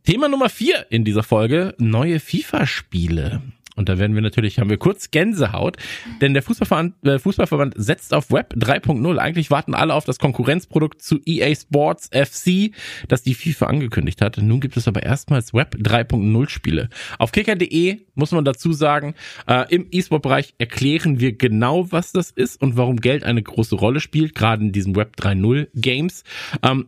Thema 0.03 0.27
Nummer 0.27 0.49
vier 0.49 0.87
in 0.89 1.03
dieser 1.05 1.23
Folge, 1.23 1.75
neue 1.77 2.19
FIFA-Spiele. 2.19 3.41
Und 3.79 3.87
da 3.87 3.97
werden 3.97 4.13
wir 4.13 4.21
natürlich, 4.21 4.59
haben 4.59 4.69
wir 4.69 4.75
kurz 4.75 5.09
Gänsehaut, 5.09 5.77
denn 6.19 6.33
der 6.33 6.43
Fußballverband, 6.43 6.95
äh, 7.07 7.17
Fußballverband 7.17 7.75
setzt 7.77 8.13
auf 8.13 8.29
Web 8.29 8.55
3.0. 8.57 9.17
Eigentlich 9.17 9.51
warten 9.51 9.73
alle 9.73 9.93
auf 9.93 10.03
das 10.03 10.19
Konkurrenzprodukt 10.19 11.01
zu 11.01 11.17
EA 11.25 11.55
Sports 11.55 12.09
FC, 12.11 12.71
das 13.07 13.23
die 13.23 13.33
FIFA 13.33 13.67
angekündigt 13.67 14.21
hat. 14.21 14.37
Nun 14.37 14.59
gibt 14.59 14.75
es 14.75 14.89
aber 14.89 15.03
erstmals 15.03 15.53
Web 15.53 15.75
3.0 15.75 16.49
Spiele. 16.49 16.89
Auf 17.19 17.31
kicker.de 17.31 18.01
muss 18.15 18.33
man 18.33 18.43
dazu 18.43 18.73
sagen, 18.73 19.15
äh, 19.47 19.73
im 19.73 19.87
E-Sport-Bereich 19.89 20.55
erklären 20.57 21.21
wir 21.21 21.37
genau, 21.37 21.89
was 21.89 22.11
das 22.11 22.31
ist 22.31 22.61
und 22.61 22.75
warum 22.75 22.97
Geld 22.97 23.23
eine 23.23 23.41
große 23.41 23.75
Rolle 23.75 24.01
spielt, 24.01 24.35
gerade 24.35 24.61
in 24.61 24.73
diesen 24.73 24.97
Web 24.97 25.15
3.0 25.17 25.69
Games. 25.73 26.25
Ähm, 26.63 26.87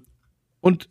und 0.60 0.89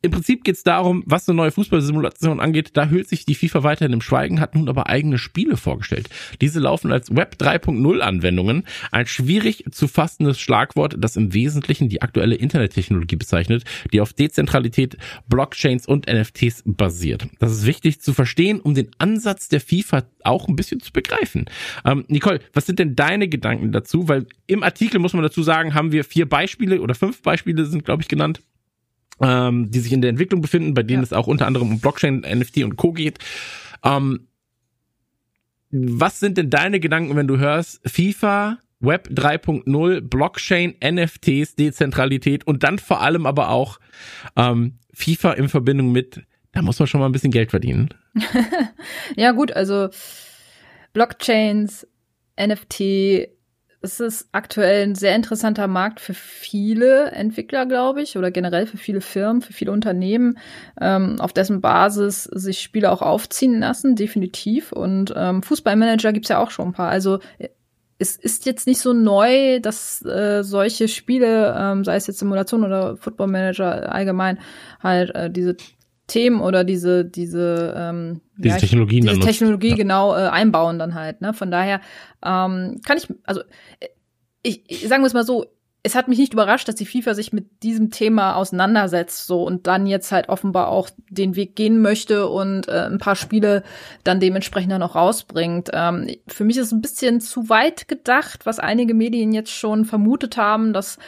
im 0.00 0.12
Prinzip 0.12 0.44
geht 0.44 0.54
es 0.54 0.62
darum, 0.62 1.02
was 1.06 1.28
eine 1.28 1.36
neue 1.36 1.50
Fußballsimulation 1.50 2.38
angeht, 2.38 2.70
da 2.74 2.88
hüllt 2.88 3.08
sich 3.08 3.24
die 3.24 3.34
FIFA 3.34 3.64
weiterhin 3.64 3.92
im 3.92 4.00
Schweigen, 4.00 4.40
hat 4.40 4.54
nun 4.54 4.68
aber 4.68 4.88
eigene 4.88 5.18
Spiele 5.18 5.56
vorgestellt. 5.56 6.08
Diese 6.40 6.60
laufen 6.60 6.92
als 6.92 7.14
Web 7.14 7.36
3.0 7.40 7.98
Anwendungen, 7.98 8.64
ein 8.92 9.06
schwierig 9.06 9.64
zu 9.72 9.88
fassendes 9.88 10.38
Schlagwort, 10.38 10.94
das 10.98 11.16
im 11.16 11.34
Wesentlichen 11.34 11.88
die 11.88 12.00
aktuelle 12.00 12.36
Internettechnologie 12.36 13.16
bezeichnet, 13.16 13.64
die 13.92 14.00
auf 14.00 14.12
Dezentralität, 14.12 14.96
Blockchains 15.28 15.86
und 15.86 16.06
NFTs 16.06 16.62
basiert. 16.64 17.26
Das 17.40 17.50
ist 17.50 17.66
wichtig 17.66 18.00
zu 18.00 18.14
verstehen, 18.14 18.60
um 18.60 18.74
den 18.74 18.90
Ansatz 18.98 19.48
der 19.48 19.60
FIFA 19.60 20.04
auch 20.22 20.46
ein 20.46 20.56
bisschen 20.56 20.80
zu 20.80 20.92
begreifen. 20.92 21.46
Ähm, 21.84 22.04
Nicole, 22.08 22.40
was 22.52 22.66
sind 22.66 22.78
denn 22.78 22.94
deine 22.94 23.28
Gedanken 23.28 23.72
dazu? 23.72 24.08
Weil 24.08 24.26
im 24.46 24.62
Artikel 24.62 25.00
muss 25.00 25.12
man 25.12 25.22
dazu 25.22 25.42
sagen, 25.42 25.74
haben 25.74 25.90
wir 25.90 26.04
vier 26.04 26.28
Beispiele 26.28 26.80
oder 26.80 26.94
fünf 26.94 27.22
Beispiele 27.22 27.64
sind, 27.64 27.84
glaube 27.84 28.02
ich, 28.02 28.08
genannt 28.08 28.42
ähm, 29.20 29.70
die 29.70 29.80
sich 29.80 29.92
in 29.92 30.00
der 30.00 30.10
Entwicklung 30.10 30.40
befinden, 30.40 30.74
bei 30.74 30.82
denen 30.82 31.00
Ja. 31.02 31.04
es 31.04 31.12
auch 31.12 31.26
unter 31.26 31.46
anderem 31.46 31.70
um 31.70 31.80
Blockchain, 31.80 32.20
NFT 32.20 32.64
und 32.64 32.76
Co. 32.76 32.92
geht. 32.92 33.18
Ähm, 33.84 34.28
was 35.70 36.18
sind 36.20 36.38
denn 36.38 36.50
deine 36.50 36.80
Gedanken, 36.80 37.14
wenn 37.16 37.26
du 37.28 37.38
hörst, 37.38 37.80
FIFA 37.88 38.58
Web 38.80 39.08
3.0, 39.12 40.00
Blockchain, 40.02 40.74
NFTs, 40.82 41.56
Dezentralität 41.56 42.46
und 42.46 42.62
dann 42.62 42.78
vor 42.78 43.00
allem 43.02 43.26
aber 43.26 43.50
auch 43.50 43.80
ähm, 44.36 44.78
FIFA 44.94 45.32
in 45.32 45.48
Verbindung 45.48 45.90
mit, 45.92 46.22
da 46.52 46.62
muss 46.62 46.78
man 46.78 46.86
schon 46.86 47.00
mal 47.00 47.06
ein 47.06 47.12
bisschen 47.12 47.32
Geld 47.32 47.50
verdienen. 47.50 47.88
ja 49.16 49.32
gut, 49.32 49.52
also 49.52 49.88
Blockchains, 50.92 51.86
NFT, 52.40 53.28
es 53.80 54.00
ist 54.00 54.28
aktuell 54.32 54.82
ein 54.82 54.94
sehr 54.94 55.14
interessanter 55.14 55.68
Markt 55.68 56.00
für 56.00 56.14
viele 56.14 57.12
Entwickler, 57.12 57.64
glaube 57.64 58.02
ich, 58.02 58.16
oder 58.16 58.30
generell 58.30 58.66
für 58.66 58.76
viele 58.76 59.00
Firmen, 59.00 59.40
für 59.40 59.52
viele 59.52 59.70
Unternehmen, 59.70 60.38
ähm, 60.80 61.20
auf 61.20 61.32
dessen 61.32 61.60
Basis 61.60 62.24
sich 62.24 62.60
Spiele 62.60 62.90
auch 62.90 63.02
aufziehen 63.02 63.60
lassen, 63.60 63.94
definitiv. 63.94 64.72
Und 64.72 65.14
ähm, 65.16 65.42
Fußballmanager 65.42 66.12
gibt's 66.12 66.28
ja 66.28 66.38
auch 66.38 66.50
schon 66.50 66.68
ein 66.68 66.72
paar. 66.72 66.90
Also 66.90 67.20
es 67.98 68.16
ist 68.16 68.46
jetzt 68.46 68.66
nicht 68.66 68.80
so 68.80 68.92
neu, 68.92 69.60
dass 69.60 70.04
äh, 70.04 70.42
solche 70.42 70.88
Spiele, 70.88 71.54
ähm, 71.56 71.84
sei 71.84 71.96
es 71.96 72.06
jetzt 72.06 72.18
Simulation 72.18 72.64
oder 72.64 72.96
Football 72.96 73.28
Manager 73.28 73.92
allgemein, 73.92 74.38
halt 74.82 75.14
äh, 75.14 75.30
diese 75.30 75.56
Themen 76.08 76.40
oder 76.40 76.64
diese 76.64 77.04
diese 77.04 77.74
ähm, 77.76 78.20
diese 78.36 78.56
ja, 78.56 78.60
Technologien 78.60 79.06
diese 79.06 79.20
Technologie 79.20 79.70
ja. 79.70 79.76
genau 79.76 80.14
äh, 80.14 80.28
einbauen 80.28 80.78
dann 80.78 80.94
halt. 80.94 81.20
Ne? 81.20 81.32
Von 81.32 81.50
daher 81.50 81.80
ähm, 82.24 82.80
kann 82.84 82.96
ich 82.96 83.08
also 83.24 83.42
ich, 84.42 84.64
ich 84.68 84.88
sagen 84.88 85.02
wir 85.02 85.06
es 85.06 85.14
mal 85.14 85.24
so, 85.24 85.46
es 85.84 85.94
hat 85.94 86.08
mich 86.08 86.18
nicht 86.18 86.32
überrascht, 86.32 86.66
dass 86.68 86.74
die 86.74 86.86
FIFA 86.86 87.14
sich 87.14 87.32
mit 87.32 87.62
diesem 87.62 87.90
Thema 87.90 88.34
auseinandersetzt 88.34 89.26
so 89.26 89.44
und 89.44 89.66
dann 89.66 89.86
jetzt 89.86 90.10
halt 90.10 90.28
offenbar 90.28 90.68
auch 90.68 90.90
den 91.08 91.36
Weg 91.36 91.54
gehen 91.54 91.80
möchte 91.80 92.28
und 92.28 92.68
äh, 92.68 92.86
ein 92.86 92.98
paar 92.98 93.16
Spiele 93.16 93.62
dann 94.02 94.20
dementsprechend 94.20 94.72
dann 94.72 94.82
auch 94.82 94.96
rausbringt. 94.96 95.70
Ähm, 95.72 96.10
für 96.26 96.44
mich 96.44 96.56
ist 96.56 96.66
es 96.66 96.72
ein 96.72 96.82
bisschen 96.82 97.20
zu 97.20 97.48
weit 97.48 97.86
gedacht, 97.86 98.44
was 98.44 98.58
einige 98.58 98.92
Medien 98.92 99.32
jetzt 99.32 99.52
schon 99.52 99.84
vermutet 99.84 100.36
haben, 100.36 100.72
dass 100.72 100.98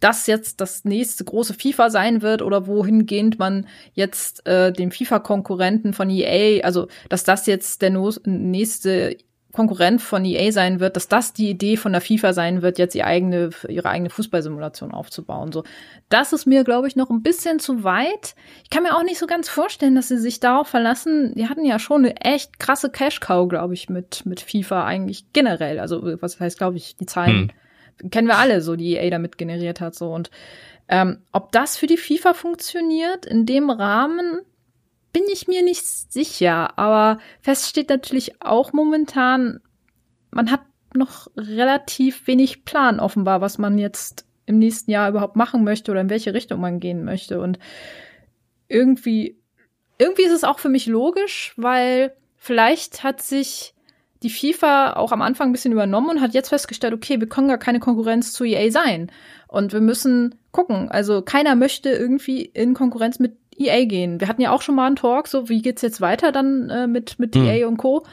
das 0.00 0.26
jetzt 0.26 0.60
das 0.60 0.84
nächste 0.84 1.24
große 1.24 1.54
FIFA 1.54 1.90
sein 1.90 2.22
wird 2.22 2.42
oder 2.42 2.66
wohingehend 2.66 3.38
man 3.38 3.66
jetzt 3.94 4.46
äh, 4.46 4.72
dem 4.72 4.90
FIFA-Konkurrenten 4.90 5.92
von 5.92 6.10
EA, 6.10 6.64
also 6.64 6.88
dass 7.08 7.24
das 7.24 7.46
jetzt 7.46 7.82
der 7.82 7.90
no 7.90 8.12
nächste 8.24 9.16
Konkurrent 9.52 10.02
von 10.02 10.24
EA 10.24 10.52
sein 10.52 10.78
wird, 10.78 10.94
dass 10.94 11.08
das 11.08 11.32
die 11.32 11.48
Idee 11.48 11.76
von 11.76 11.92
der 11.92 12.02
FIFA 12.02 12.32
sein 12.32 12.62
wird, 12.62 12.78
jetzt 12.78 12.94
ihre 12.94 13.06
eigene, 13.06 13.50
ihre 13.66 13.88
eigene 13.88 14.10
Fußballsimulation 14.10 14.92
aufzubauen. 14.92 15.52
So, 15.52 15.64
das 16.10 16.32
ist 16.32 16.46
mir, 16.46 16.64
glaube 16.64 16.86
ich, 16.86 16.96
noch 16.96 17.08
ein 17.08 17.22
bisschen 17.22 17.58
zu 17.58 17.82
weit. 17.82 18.34
Ich 18.62 18.70
kann 18.70 18.82
mir 18.82 18.94
auch 18.94 19.02
nicht 19.02 19.18
so 19.18 19.26
ganz 19.26 19.48
vorstellen, 19.48 19.94
dass 19.94 20.08
sie 20.08 20.18
sich 20.18 20.38
darauf 20.38 20.68
verlassen. 20.68 21.34
Die 21.34 21.48
hatten 21.48 21.64
ja 21.64 21.78
schon 21.78 22.04
eine 22.04 22.20
echt 22.20 22.60
krasse 22.60 22.90
Cash-Cow, 22.90 23.48
glaube 23.48 23.74
ich, 23.74 23.88
mit, 23.88 24.26
mit 24.26 24.40
FIFA 24.40 24.84
eigentlich 24.84 25.32
generell. 25.32 25.80
Also, 25.80 26.20
was 26.20 26.38
heißt, 26.38 26.58
glaube 26.58 26.76
ich, 26.76 26.96
die 26.96 27.06
Zahlen. 27.06 27.48
Hm 27.48 27.50
kennen 28.10 28.28
wir 28.28 28.38
alle 28.38 28.60
so, 28.60 28.76
die 28.76 28.94
EA 28.94 29.10
damit 29.10 29.38
generiert 29.38 29.80
hat, 29.80 29.94
so. 29.94 30.12
Und 30.12 30.30
ähm, 30.88 31.18
ob 31.32 31.52
das 31.52 31.76
für 31.76 31.86
die 31.86 31.96
FIFA 31.96 32.34
funktioniert 32.34 33.26
in 33.26 33.46
dem 33.46 33.70
Rahmen, 33.70 34.40
bin 35.12 35.24
ich 35.32 35.48
mir 35.48 35.62
nicht 35.62 35.84
sicher. 35.84 36.78
Aber 36.78 37.18
fest 37.40 37.68
steht 37.68 37.88
natürlich 37.88 38.40
auch 38.42 38.72
momentan, 38.72 39.60
man 40.30 40.50
hat 40.50 40.62
noch 40.94 41.28
relativ 41.36 42.26
wenig 42.26 42.64
Plan 42.64 43.00
offenbar, 43.00 43.40
was 43.40 43.58
man 43.58 43.78
jetzt 43.78 44.26
im 44.46 44.58
nächsten 44.58 44.90
Jahr 44.90 45.10
überhaupt 45.10 45.36
machen 45.36 45.62
möchte 45.64 45.90
oder 45.90 46.00
in 46.00 46.10
welche 46.10 46.32
Richtung 46.32 46.60
man 46.60 46.80
gehen 46.80 47.04
möchte. 47.04 47.40
Und 47.40 47.58
irgendwie, 48.68 49.38
irgendwie 49.98 50.24
ist 50.24 50.32
es 50.32 50.44
auch 50.44 50.58
für 50.58 50.70
mich 50.70 50.86
logisch, 50.86 51.52
weil 51.56 52.14
vielleicht 52.36 53.02
hat 53.02 53.20
sich 53.20 53.74
die 54.22 54.30
FIFA 54.30 54.94
auch 54.94 55.12
am 55.12 55.22
Anfang 55.22 55.48
ein 55.48 55.52
bisschen 55.52 55.72
übernommen 55.72 56.10
und 56.10 56.20
hat 56.20 56.34
jetzt 56.34 56.48
festgestellt, 56.48 56.94
okay, 56.94 57.20
wir 57.20 57.28
können 57.28 57.48
gar 57.48 57.58
keine 57.58 57.80
Konkurrenz 57.80 58.32
zu 58.32 58.44
EA 58.44 58.70
sein. 58.70 59.10
Und 59.46 59.72
wir 59.72 59.80
müssen 59.80 60.34
gucken. 60.50 60.90
Also 60.90 61.22
keiner 61.22 61.54
möchte 61.54 61.90
irgendwie 61.90 62.42
in 62.42 62.74
Konkurrenz 62.74 63.18
mit 63.18 63.36
EA 63.56 63.84
gehen. 63.84 64.20
Wir 64.20 64.28
hatten 64.28 64.42
ja 64.42 64.50
auch 64.50 64.62
schon 64.62 64.74
mal 64.74 64.86
einen 64.86 64.96
Talk, 64.96 65.28
so 65.28 65.48
wie 65.48 65.62
geht's 65.62 65.82
jetzt 65.82 66.00
weiter 66.00 66.32
dann 66.32 66.68
äh, 66.70 66.86
mit, 66.86 67.18
mit 67.18 67.34
mhm. 67.34 67.44
EA 67.44 67.68
und 67.68 67.76
Co. 67.76 68.04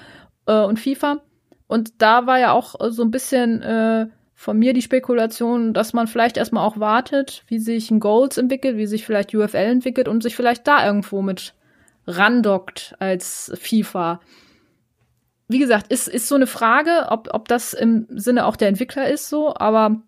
Äh, 0.45 0.64
und 0.64 0.80
FIFA. 0.80 1.22
Und 1.68 2.01
da 2.01 2.28
war 2.28 2.39
ja 2.39 2.51
auch 2.51 2.76
so 2.89 3.03
ein 3.03 3.12
bisschen 3.12 3.62
äh, 3.64 4.08
von 4.36 4.60
mir 4.60 4.74
die 4.74 4.84
Spekulation, 4.84 5.74
dass 5.74 5.93
man 5.93 6.08
vielleicht 6.08 6.38
erstmal 6.38 6.68
auch 6.68 6.80
wartet, 6.80 7.43
wie 7.47 7.58
sich 7.58 7.89
ein 7.89 7.99
Goals 7.99 8.38
entwickelt, 8.38 8.78
wie 8.78 8.86
sich 8.86 9.06
vielleicht 9.06 9.34
UFL 9.34 9.58
entwickelt 9.58 10.08
und 10.08 10.22
sich 10.22 10.36
vielleicht 10.36 10.68
da 10.68 10.86
irgendwo 10.86 11.24
mit 11.24 11.56
randockt 12.06 12.95
als 12.99 13.51
FIFA 13.56 14.20
wie 15.47 15.59
gesagt, 15.59 15.91
ist, 15.91 16.07
ist 16.07 16.27
so 16.27 16.35
eine 16.35 16.47
Frage, 16.47 17.07
ob, 17.09 17.29
ob 17.33 17.47
das 17.47 17.73
im 17.73 18.07
Sinne 18.09 18.45
auch 18.45 18.55
der 18.55 18.69
Entwickler 18.69 19.09
ist 19.09 19.29
so, 19.29 19.55
aber 19.55 20.01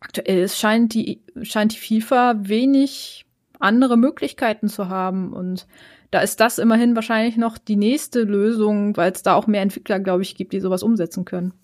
aktuell 0.00 0.48
scheint 0.48 0.94
die, 0.94 1.22
scheint 1.42 1.72
die 1.72 2.00
FIFA 2.00 2.34
wenig 2.38 3.24
andere 3.58 3.96
Möglichkeiten 3.96 4.68
zu 4.68 4.88
haben 4.88 5.32
und 5.32 5.66
da 6.10 6.20
ist 6.20 6.40
das 6.40 6.58
immerhin 6.58 6.94
wahrscheinlich 6.94 7.38
noch 7.38 7.56
die 7.56 7.76
nächste 7.76 8.24
Lösung, 8.24 8.96
weil 8.98 9.12
es 9.12 9.22
da 9.22 9.34
auch 9.34 9.46
mehr 9.46 9.62
Entwickler, 9.62 9.98
glaube 9.98 10.22
ich, 10.22 10.34
gibt, 10.34 10.52
die 10.52 10.60
sowas 10.60 10.82
umsetzen 10.82 11.24
können. 11.24 11.54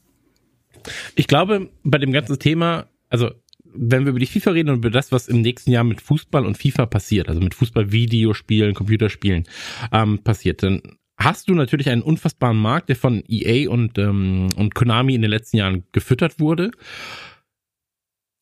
Ich 1.15 1.27
glaube, 1.27 1.69
bei 1.85 1.99
dem 1.99 2.13
ganzen 2.13 2.39
Thema, 2.39 2.87
also 3.11 3.31
wenn 3.65 4.05
wir 4.05 4.11
über 4.11 4.19
die 4.19 4.27
FIFA 4.27 4.53
reden 4.53 4.71
und 4.71 4.77
über 4.77 4.91
das, 4.91 5.13
was 5.13 5.29
im 5.29 5.43
nächsten 5.43 5.71
Jahr 5.71 5.85
mit 5.85 6.01
Fußball 6.01 6.47
und 6.47 6.57
FIFA 6.57 6.87
passiert, 6.87 7.29
also 7.29 7.41
mit 7.41 7.55
Fußball-Videospielen, 7.55 8.75
Computerspielen 8.75 9.45
ähm, 9.93 10.21
passiert, 10.21 10.63
dann 10.63 10.81
hast 11.19 11.49
du 11.49 11.55
natürlich 11.55 11.91
einen 11.91 12.03
unfassbaren 12.03 12.57
Markt, 12.57 12.89
der 12.89 12.97
von 12.97 13.23
EA 13.29 13.69
und, 13.69 13.99
ähm, 13.99 14.49
und 14.57 14.75
Konami 14.75 15.15
in 15.15 15.23
den 15.23 15.31
letzten 15.31 15.59
Jahren 15.59 15.85
gefüttert 15.93 16.39
wurde. 16.39 16.71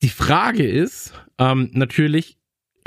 Die 0.03 0.09
Frage 0.09 0.65
ist 0.65 1.13
ähm, 1.39 1.71
natürlich, 1.73 2.37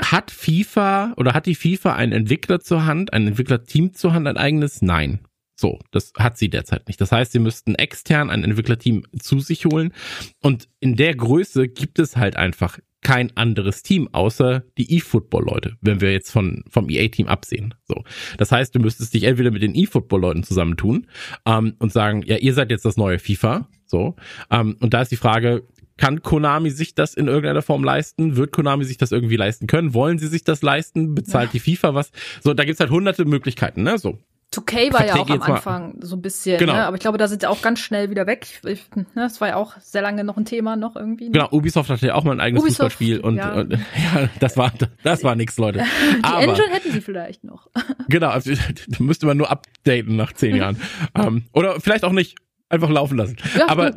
hat 0.01 0.31
FIFA 0.31 1.13
oder 1.17 1.33
hat 1.33 1.45
die 1.45 1.55
FIFA 1.55 1.95
einen 1.95 2.13
Entwickler 2.13 2.59
zur 2.61 2.85
Hand, 2.85 3.13
ein 3.13 3.27
Entwicklerteam 3.27 3.93
zur 3.93 4.13
Hand, 4.13 4.27
ein 4.27 4.37
eigenes? 4.37 4.81
Nein. 4.81 5.19
So, 5.55 5.77
das 5.91 6.13
hat 6.17 6.37
sie 6.37 6.49
derzeit 6.49 6.87
nicht. 6.87 6.99
Das 6.99 7.11
heißt, 7.11 7.33
sie 7.33 7.39
müssten 7.39 7.75
extern 7.75 8.31
ein 8.31 8.43
Entwicklerteam 8.43 9.05
zu 9.19 9.39
sich 9.39 9.65
holen. 9.65 9.93
Und 10.41 10.69
in 10.79 10.95
der 10.95 11.13
Größe 11.13 11.67
gibt 11.67 11.99
es 11.99 12.17
halt 12.17 12.35
einfach 12.35 12.79
kein 13.01 13.35
anderes 13.35 13.83
Team 13.83 14.09
außer 14.11 14.63
die 14.77 14.97
eFootball-Leute, 14.97 15.77
wenn 15.81 16.01
wir 16.01 16.11
jetzt 16.11 16.31
von, 16.31 16.63
vom 16.69 16.89
EA-Team 16.89 17.27
absehen. 17.27 17.73
So. 17.85 18.03
Das 18.37 18.51
heißt, 18.51 18.75
du 18.75 18.79
müsstest 18.79 19.13
dich 19.13 19.23
entweder 19.23 19.51
mit 19.51 19.63
den 19.63 19.75
eFootball-Leuten 19.75 20.43
zusammentun 20.43 21.07
ähm, 21.45 21.75
und 21.79 21.91
sagen, 21.91 22.23
ja, 22.25 22.37
ihr 22.37 22.53
seid 22.53 22.69
jetzt 22.69 22.85
das 22.85 22.97
neue 22.97 23.19
FIFA. 23.19 23.67
So. 23.85 24.15
Ähm, 24.49 24.77
und 24.79 24.93
da 24.93 25.01
ist 25.01 25.11
die 25.11 25.17
Frage, 25.17 25.63
kann 25.97 26.21
Konami 26.23 26.71
sich 26.71 26.95
das 26.95 27.13
in 27.13 27.27
irgendeiner 27.27 27.61
Form 27.61 27.83
leisten? 27.83 28.35
Wird 28.35 28.51
Konami 28.51 28.85
sich 28.85 28.97
das 28.97 29.11
irgendwie 29.11 29.35
leisten 29.35 29.67
können? 29.67 29.93
Wollen 29.93 30.17
sie 30.17 30.27
sich 30.27 30.43
das 30.43 30.61
leisten? 30.61 31.13
Bezahlt 31.13 31.53
ja. 31.53 31.59
die 31.59 31.75
FIFA 31.75 31.93
was? 31.93 32.11
So, 32.43 32.53
da 32.53 32.63
gibt's 32.63 32.79
halt 32.79 32.89
hunderte 32.89 33.25
Möglichkeiten, 33.25 33.83
ne? 33.83 33.97
So. 33.97 34.17
2K 34.53 34.91
war 34.91 35.05
ja 35.05 35.15
auch 35.15 35.29
am 35.29 35.41
Anfang 35.41 35.95
so 36.01 36.17
ein 36.17 36.21
bisschen, 36.21 36.57
genau. 36.57 36.73
ne? 36.73 36.85
aber 36.85 36.97
ich 36.97 37.01
glaube, 37.01 37.17
da 37.17 37.29
sind 37.29 37.41
sie 37.41 37.49
auch 37.49 37.61
ganz 37.61 37.79
schnell 37.79 38.09
wieder 38.09 38.27
weg. 38.27 38.59
Ich, 38.65 38.83
ne? 38.95 39.05
Das 39.15 39.39
war 39.39 39.47
ja 39.47 39.55
auch 39.55 39.77
sehr 39.79 40.01
lange 40.01 40.25
noch 40.25 40.35
ein 40.35 40.43
Thema 40.43 40.75
noch 40.75 40.97
irgendwie. 40.97 41.25
Ne? 41.25 41.31
Genau, 41.31 41.47
Ubisoft 41.51 41.89
hatte 41.89 42.07
ja 42.07 42.15
auch 42.15 42.25
mal 42.25 42.33
ein 42.33 42.41
eigenes 42.41 42.63
Ubisoft, 42.63 42.93
Fußballspiel 42.93 43.21
und 43.21 43.37
ja. 43.37 43.53
und 43.53 43.71
ja, 44.13 44.29
das 44.41 44.57
war 44.57 44.73
das 45.03 45.23
war 45.23 45.35
nix, 45.35 45.57
Leute. 45.57 45.79
Die 46.17 46.23
aber, 46.23 46.43
Engine 46.43 46.67
hätten 46.69 46.91
sie 46.91 46.99
vielleicht 46.99 47.45
noch. 47.45 47.69
genau, 48.09 48.27
also, 48.27 48.51
müsste 48.99 49.25
man 49.25 49.37
nur 49.37 49.49
updaten 49.49 50.17
nach 50.17 50.33
zehn 50.33 50.57
Jahren. 50.57 50.77
um, 51.13 51.21
ähm, 51.21 51.43
oder 51.53 51.79
vielleicht 51.79 52.03
auch 52.03 52.11
nicht, 52.11 52.37
einfach 52.67 52.89
laufen 52.89 53.17
lassen. 53.17 53.37
Ja, 53.57 53.69
aber 53.69 53.93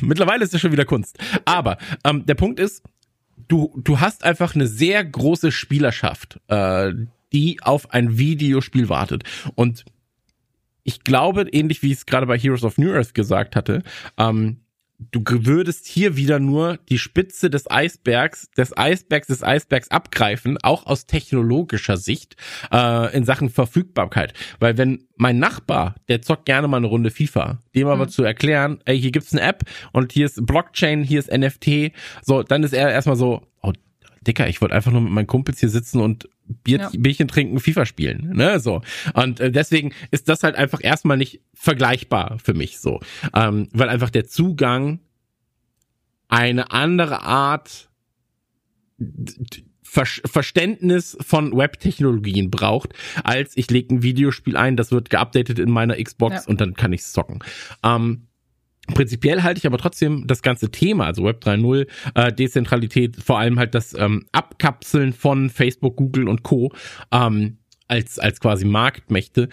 mittlerweile 0.00 0.42
ist 0.42 0.52
das 0.52 0.60
schon 0.60 0.72
wieder 0.72 0.84
Kunst. 0.84 1.18
Aber 1.44 1.78
ähm, 2.02 2.26
der 2.26 2.34
Punkt 2.34 2.58
ist, 2.58 2.82
du 3.46 3.72
du 3.76 4.00
hast 4.00 4.24
einfach 4.24 4.56
eine 4.56 4.66
sehr 4.66 5.04
große 5.04 5.52
Spielerschaft. 5.52 6.40
Äh, 6.48 6.94
die 7.32 7.62
auf 7.62 7.92
ein 7.92 8.18
Videospiel 8.18 8.88
wartet. 8.88 9.24
Und 9.54 9.84
ich 10.82 11.04
glaube, 11.04 11.46
ähnlich 11.52 11.82
wie 11.82 11.92
ich 11.92 11.98
es 11.98 12.06
gerade 12.06 12.26
bei 12.26 12.38
Heroes 12.38 12.64
of 12.64 12.78
New 12.78 12.92
Earth 12.92 13.14
gesagt 13.14 13.56
hatte, 13.56 13.82
ähm, 14.16 14.60
du 15.12 15.22
würdest 15.26 15.86
hier 15.86 16.16
wieder 16.16 16.38
nur 16.38 16.78
die 16.88 16.98
Spitze 16.98 17.50
des 17.50 17.70
Eisbergs, 17.70 18.50
des 18.50 18.76
Eisbergs, 18.76 19.28
des 19.28 19.42
Eisbergs 19.42 19.90
abgreifen, 19.90 20.58
auch 20.62 20.86
aus 20.86 21.06
technologischer 21.06 21.96
Sicht 21.96 22.36
äh, 22.72 23.14
in 23.16 23.24
Sachen 23.24 23.48
Verfügbarkeit. 23.48 24.34
Weil 24.58 24.76
wenn 24.78 25.06
mein 25.16 25.38
Nachbar, 25.38 25.94
der 26.08 26.22
zockt 26.22 26.46
gerne 26.46 26.68
mal 26.68 26.78
eine 26.78 26.86
Runde 26.86 27.10
FIFA, 27.10 27.60
dem 27.74 27.88
aber 27.88 28.06
mhm. 28.06 28.10
zu 28.10 28.22
erklären, 28.22 28.80
ey, 28.84 29.00
hier 29.00 29.10
gibt's 29.10 29.32
eine 29.32 29.42
App 29.42 29.64
und 29.92 30.12
hier 30.12 30.26
ist 30.26 30.44
Blockchain, 30.44 31.02
hier 31.02 31.18
ist 31.18 31.32
NFT, 31.32 31.92
so, 32.22 32.42
dann 32.42 32.62
ist 32.62 32.74
er 32.74 32.90
erstmal 32.90 33.16
so, 33.16 33.42
oh, 33.62 33.72
Dicker, 34.22 34.48
ich 34.48 34.60
wollte 34.60 34.74
einfach 34.74 34.92
nur 34.92 35.00
mit 35.00 35.12
meinen 35.12 35.26
Kumpels 35.26 35.60
hier 35.60 35.70
sitzen 35.70 36.00
und 36.00 36.28
Bier, 36.64 36.78
ja. 36.78 36.90
Bierchen 36.96 37.28
trinken, 37.28 37.60
FIFA 37.60 37.86
spielen, 37.86 38.30
ne, 38.34 38.60
so. 38.60 38.82
Und 39.14 39.40
äh, 39.40 39.50
deswegen 39.50 39.92
ist 40.10 40.28
das 40.28 40.42
halt 40.42 40.56
einfach 40.56 40.80
erstmal 40.82 41.16
nicht 41.16 41.40
vergleichbar 41.54 42.38
für 42.42 42.54
mich 42.54 42.78
so, 42.78 43.00
ähm, 43.34 43.68
weil 43.72 43.88
einfach 43.88 44.10
der 44.10 44.26
Zugang 44.26 45.00
eine 46.28 46.70
andere 46.70 47.22
Art 47.22 47.88
Ver 49.82 50.04
Verständnis 50.04 51.16
von 51.20 51.56
Web-Technologien 51.56 52.48
braucht, 52.48 52.94
als 53.24 53.56
ich 53.56 53.68
lege 53.70 53.96
ein 53.96 54.02
Videospiel 54.04 54.56
ein, 54.56 54.76
das 54.76 54.92
wird 54.92 55.10
geupdatet 55.10 55.58
in 55.58 55.68
meiner 55.68 55.96
Xbox 55.96 56.44
ja. 56.44 56.48
und 56.48 56.60
dann 56.60 56.74
kann 56.74 56.92
ich 56.92 57.02
zocken. 57.02 57.40
Ähm, 57.82 58.28
Prinzipiell 58.88 59.42
halte 59.42 59.58
ich 59.58 59.66
aber 59.66 59.78
trotzdem 59.78 60.26
das 60.26 60.42
ganze 60.42 60.70
Thema, 60.70 61.06
also 61.06 61.24
Web 61.24 61.42
3.0, 61.44 61.86
äh, 62.14 62.32
Dezentralität, 62.32 63.16
vor 63.16 63.38
allem 63.38 63.58
halt 63.58 63.74
das 63.74 63.94
ähm, 63.94 64.26
Abkapseln 64.32 65.12
von 65.12 65.50
Facebook, 65.50 65.96
Google 65.96 66.28
und 66.28 66.42
Co. 66.42 66.72
Ähm, 67.12 67.58
als, 67.88 68.18
als 68.18 68.40
quasi 68.40 68.64
Marktmächte 68.64 69.48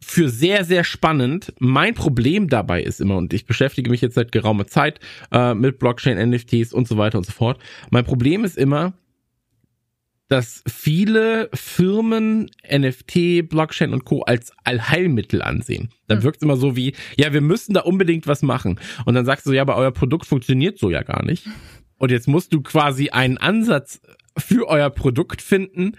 für 0.00 0.28
sehr, 0.28 0.64
sehr 0.64 0.84
spannend. 0.84 1.52
Mein 1.58 1.94
Problem 1.94 2.48
dabei 2.48 2.82
ist 2.82 3.00
immer, 3.00 3.16
und 3.16 3.32
ich 3.32 3.44
beschäftige 3.44 3.90
mich 3.90 4.00
jetzt 4.00 4.14
seit 4.14 4.32
geraumer 4.32 4.66
Zeit 4.66 4.98
äh, 5.30 5.54
mit 5.54 5.78
Blockchain, 5.78 6.30
NFTs 6.30 6.72
und 6.72 6.88
so 6.88 6.96
weiter 6.96 7.18
und 7.18 7.26
so 7.26 7.32
fort. 7.32 7.60
Mein 7.90 8.04
Problem 8.04 8.44
ist 8.44 8.56
immer, 8.56 8.94
dass 10.30 10.62
viele 10.68 11.50
Firmen 11.52 12.52
NFT, 12.64 13.48
Blockchain 13.48 13.92
und 13.92 14.04
Co. 14.04 14.22
als 14.22 14.52
Allheilmittel 14.62 15.42
ansehen. 15.42 15.90
Dann 16.06 16.18
hm. 16.18 16.24
wirkt 16.24 16.36
es 16.36 16.42
immer 16.42 16.56
so 16.56 16.76
wie, 16.76 16.94
ja, 17.16 17.32
wir 17.32 17.40
müssen 17.40 17.74
da 17.74 17.80
unbedingt 17.80 18.28
was 18.28 18.42
machen. 18.42 18.78
Und 19.04 19.14
dann 19.14 19.26
sagst 19.26 19.44
du, 19.44 19.52
ja, 19.52 19.62
aber 19.62 19.76
euer 19.76 19.90
Produkt 19.90 20.26
funktioniert 20.26 20.78
so 20.78 20.88
ja 20.88 21.02
gar 21.02 21.24
nicht. 21.24 21.48
Und 21.98 22.12
jetzt 22.12 22.28
musst 22.28 22.54
du 22.54 22.62
quasi 22.62 23.10
einen 23.10 23.38
Ansatz 23.38 24.00
für 24.38 24.68
euer 24.68 24.90
Produkt 24.90 25.42
finden, 25.42 25.96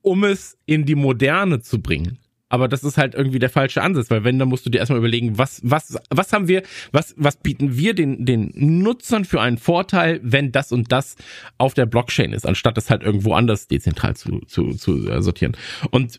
um 0.00 0.24
es 0.24 0.56
in 0.64 0.86
die 0.86 0.94
Moderne 0.94 1.60
zu 1.60 1.82
bringen. 1.82 2.18
Aber 2.48 2.68
das 2.68 2.82
ist 2.82 2.96
halt 2.96 3.14
irgendwie 3.14 3.38
der 3.38 3.50
falsche 3.50 3.82
Ansatz, 3.82 4.10
weil 4.10 4.24
wenn, 4.24 4.38
dann 4.38 4.48
musst 4.48 4.64
du 4.64 4.70
dir 4.70 4.78
erstmal 4.78 4.98
überlegen, 4.98 5.36
was, 5.36 5.60
was, 5.64 5.98
was 6.10 6.32
haben 6.32 6.48
wir, 6.48 6.62
was, 6.92 7.14
was 7.18 7.36
bieten 7.36 7.76
wir 7.76 7.94
den, 7.94 8.24
den 8.24 8.52
Nutzern 8.54 9.24
für 9.24 9.40
einen 9.40 9.58
Vorteil, 9.58 10.20
wenn 10.22 10.52
das 10.52 10.72
und 10.72 10.90
das 10.90 11.16
auf 11.58 11.74
der 11.74 11.86
Blockchain 11.86 12.32
ist, 12.32 12.46
anstatt 12.46 12.76
das 12.76 12.90
halt 12.90 13.02
irgendwo 13.02 13.34
anders 13.34 13.68
dezentral 13.68 14.16
zu, 14.16 14.40
zu, 14.46 14.70
zu 14.72 15.08
äh, 15.08 15.20
sortieren. 15.20 15.56
Und 15.90 16.18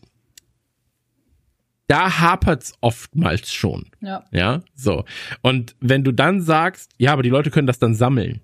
da 1.88 2.20
hapert's 2.20 2.74
oftmals 2.80 3.52
schon. 3.52 3.86
Ja. 4.00 4.24
Ja, 4.30 4.62
so. 4.76 5.04
Und 5.42 5.74
wenn 5.80 6.04
du 6.04 6.12
dann 6.12 6.40
sagst, 6.40 6.92
ja, 6.98 7.12
aber 7.12 7.24
die 7.24 7.30
Leute 7.30 7.50
können 7.50 7.66
das 7.66 7.80
dann 7.80 7.96
sammeln, 7.96 8.40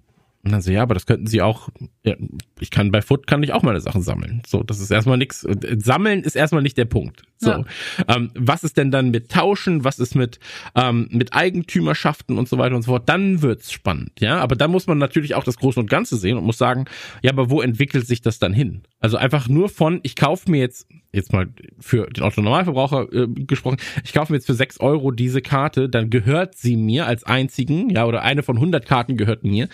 und 0.46 0.52
dann 0.52 0.62
so, 0.62 0.70
ja, 0.70 0.82
aber 0.82 0.94
das 0.94 1.06
könnten 1.06 1.26
sie 1.26 1.42
auch, 1.42 1.70
ja, 2.04 2.14
ich 2.60 2.70
kann 2.70 2.92
bei 2.92 3.02
Foot 3.02 3.26
kann 3.26 3.42
ich 3.42 3.52
auch 3.52 3.64
meine 3.64 3.80
Sachen 3.80 4.00
sammeln. 4.00 4.42
So, 4.46 4.62
das 4.62 4.78
ist 4.78 4.92
erstmal 4.92 5.18
nichts. 5.18 5.44
Sammeln 5.78 6.22
ist 6.22 6.36
erstmal 6.36 6.62
nicht 6.62 6.78
der 6.78 6.84
Punkt. 6.84 7.24
So, 7.38 7.50
ja. 7.50 7.64
ähm, 8.06 8.30
was 8.36 8.62
ist 8.62 8.76
denn 8.76 8.92
dann 8.92 9.10
mit 9.10 9.28
Tauschen? 9.28 9.82
Was 9.82 9.98
ist 9.98 10.14
mit 10.14 10.38
ähm, 10.76 11.08
mit 11.10 11.34
Eigentümerschaften 11.34 12.38
und 12.38 12.48
so 12.48 12.58
weiter 12.58 12.76
und 12.76 12.82
so 12.82 12.92
fort? 12.92 13.08
Dann 13.08 13.42
wird's 13.42 13.72
spannend, 13.72 14.12
ja. 14.20 14.38
Aber 14.38 14.54
dann 14.54 14.70
muss 14.70 14.86
man 14.86 14.98
natürlich 14.98 15.34
auch 15.34 15.42
das 15.42 15.56
Große 15.56 15.80
und 15.80 15.90
Ganze 15.90 16.16
sehen 16.16 16.38
und 16.38 16.44
muss 16.44 16.58
sagen, 16.58 16.84
ja, 17.22 17.32
aber 17.32 17.50
wo 17.50 17.60
entwickelt 17.60 18.06
sich 18.06 18.20
das 18.20 18.38
dann 18.38 18.52
hin? 18.52 18.82
Also 19.00 19.16
einfach 19.16 19.48
nur 19.48 19.68
von, 19.68 19.98
ich 20.04 20.14
kaufe 20.14 20.48
mir 20.48 20.60
jetzt 20.60 20.86
jetzt 21.12 21.32
mal 21.32 21.48
für 21.80 22.06
den 22.06 22.22
Autonormalverbraucher 22.22 23.12
äh, 23.12 23.26
gesprochen, 23.26 23.78
ich 24.04 24.12
kaufe 24.12 24.32
mir 24.32 24.36
jetzt 24.36 24.46
für 24.46 24.54
sechs 24.54 24.78
Euro 24.78 25.10
diese 25.10 25.40
Karte, 25.40 25.88
dann 25.88 26.10
gehört 26.10 26.56
sie 26.56 26.76
mir 26.76 27.06
als 27.06 27.24
einzigen, 27.24 27.90
ja, 27.90 28.04
oder 28.04 28.22
eine 28.22 28.42
von 28.42 28.56
100 28.56 28.86
Karten 28.86 29.16
gehört 29.16 29.42
mir 29.42 29.68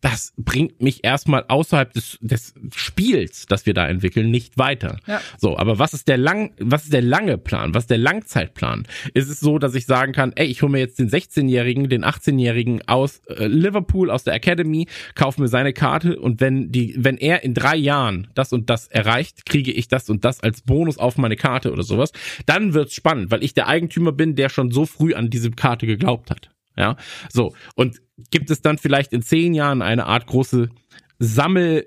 das 0.00 0.32
bringt 0.36 0.80
mich 0.82 1.04
erstmal 1.04 1.44
außerhalb 1.48 1.92
des, 1.92 2.18
des 2.20 2.54
Spiels, 2.74 3.46
das 3.46 3.66
wir 3.66 3.74
da 3.74 3.86
entwickeln, 3.86 4.30
nicht 4.30 4.56
weiter. 4.58 4.98
Ja. 5.06 5.20
So, 5.38 5.58
aber 5.58 5.78
was 5.78 5.92
ist 5.92 6.08
der 6.08 6.16
lang, 6.16 6.52
was 6.58 6.84
ist 6.84 6.92
der 6.92 7.02
lange 7.02 7.38
Plan? 7.38 7.74
Was 7.74 7.84
ist 7.84 7.90
der 7.90 7.98
Langzeitplan? 7.98 8.86
Ist 9.14 9.28
es 9.28 9.40
so, 9.40 9.58
dass 9.58 9.74
ich 9.74 9.86
sagen 9.86 10.12
kann, 10.12 10.32
ey, 10.36 10.46
ich 10.46 10.62
hole 10.62 10.72
mir 10.72 10.78
jetzt 10.78 10.98
den 10.98 11.10
16-Jährigen, 11.10 11.88
den 11.88 12.04
18-Jährigen 12.04 12.82
aus 12.88 13.20
äh, 13.28 13.46
Liverpool, 13.46 14.10
aus 14.10 14.24
der 14.24 14.34
Academy, 14.34 14.86
kaufe 15.14 15.40
mir 15.40 15.48
seine 15.48 15.72
Karte 15.72 16.18
und 16.18 16.40
wenn 16.40 16.72
die, 16.72 16.94
wenn 16.98 17.18
er 17.18 17.44
in 17.44 17.54
drei 17.54 17.76
Jahren 17.76 18.28
das 18.34 18.52
und 18.52 18.70
das 18.70 18.86
erreicht, 18.88 19.44
kriege 19.44 19.72
ich 19.72 19.88
das 19.88 20.08
und 20.08 20.24
das 20.24 20.40
als 20.40 20.62
Bonus 20.62 20.98
auf 20.98 21.18
meine 21.18 21.36
Karte 21.36 21.72
oder 21.72 21.82
sowas, 21.82 22.12
dann 22.46 22.74
wird's 22.74 22.94
spannend, 22.94 23.30
weil 23.30 23.44
ich 23.44 23.54
der 23.54 23.68
Eigentümer 23.68 24.12
bin, 24.12 24.34
der 24.34 24.48
schon 24.48 24.70
so 24.70 24.86
früh 24.86 25.14
an 25.14 25.30
diese 25.30 25.50
Karte 25.50 25.86
geglaubt 25.86 26.30
hat. 26.30 26.50
Ja, 26.80 26.96
so. 27.30 27.54
Und 27.74 28.00
gibt 28.30 28.50
es 28.50 28.62
dann 28.62 28.78
vielleicht 28.78 29.12
in 29.12 29.20
zehn 29.20 29.52
Jahren 29.52 29.82
eine 29.82 30.06
Art 30.06 30.26
große 30.26 30.70
Sammel, 31.18 31.86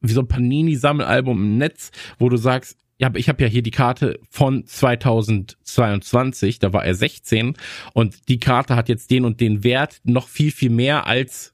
wie 0.00 0.12
so 0.14 0.22
ein 0.22 0.28
Panini-Sammelalbum 0.28 1.36
im 1.36 1.58
Netz, 1.58 1.90
wo 2.18 2.30
du 2.30 2.38
sagst, 2.38 2.78
ja, 2.96 3.08
aber 3.08 3.18
ich 3.18 3.28
habe 3.28 3.42
ja 3.42 3.48
hier 3.50 3.60
die 3.60 3.70
Karte 3.70 4.18
von 4.30 4.64
2022, 4.64 6.58
da 6.58 6.72
war 6.72 6.86
er 6.86 6.94
16 6.94 7.54
und 7.92 8.30
die 8.30 8.40
Karte 8.40 8.76
hat 8.76 8.88
jetzt 8.88 9.10
den 9.10 9.26
und 9.26 9.42
den 9.42 9.62
Wert 9.62 10.00
noch 10.04 10.26
viel, 10.26 10.52
viel 10.52 10.70
mehr 10.70 11.06
als 11.06 11.52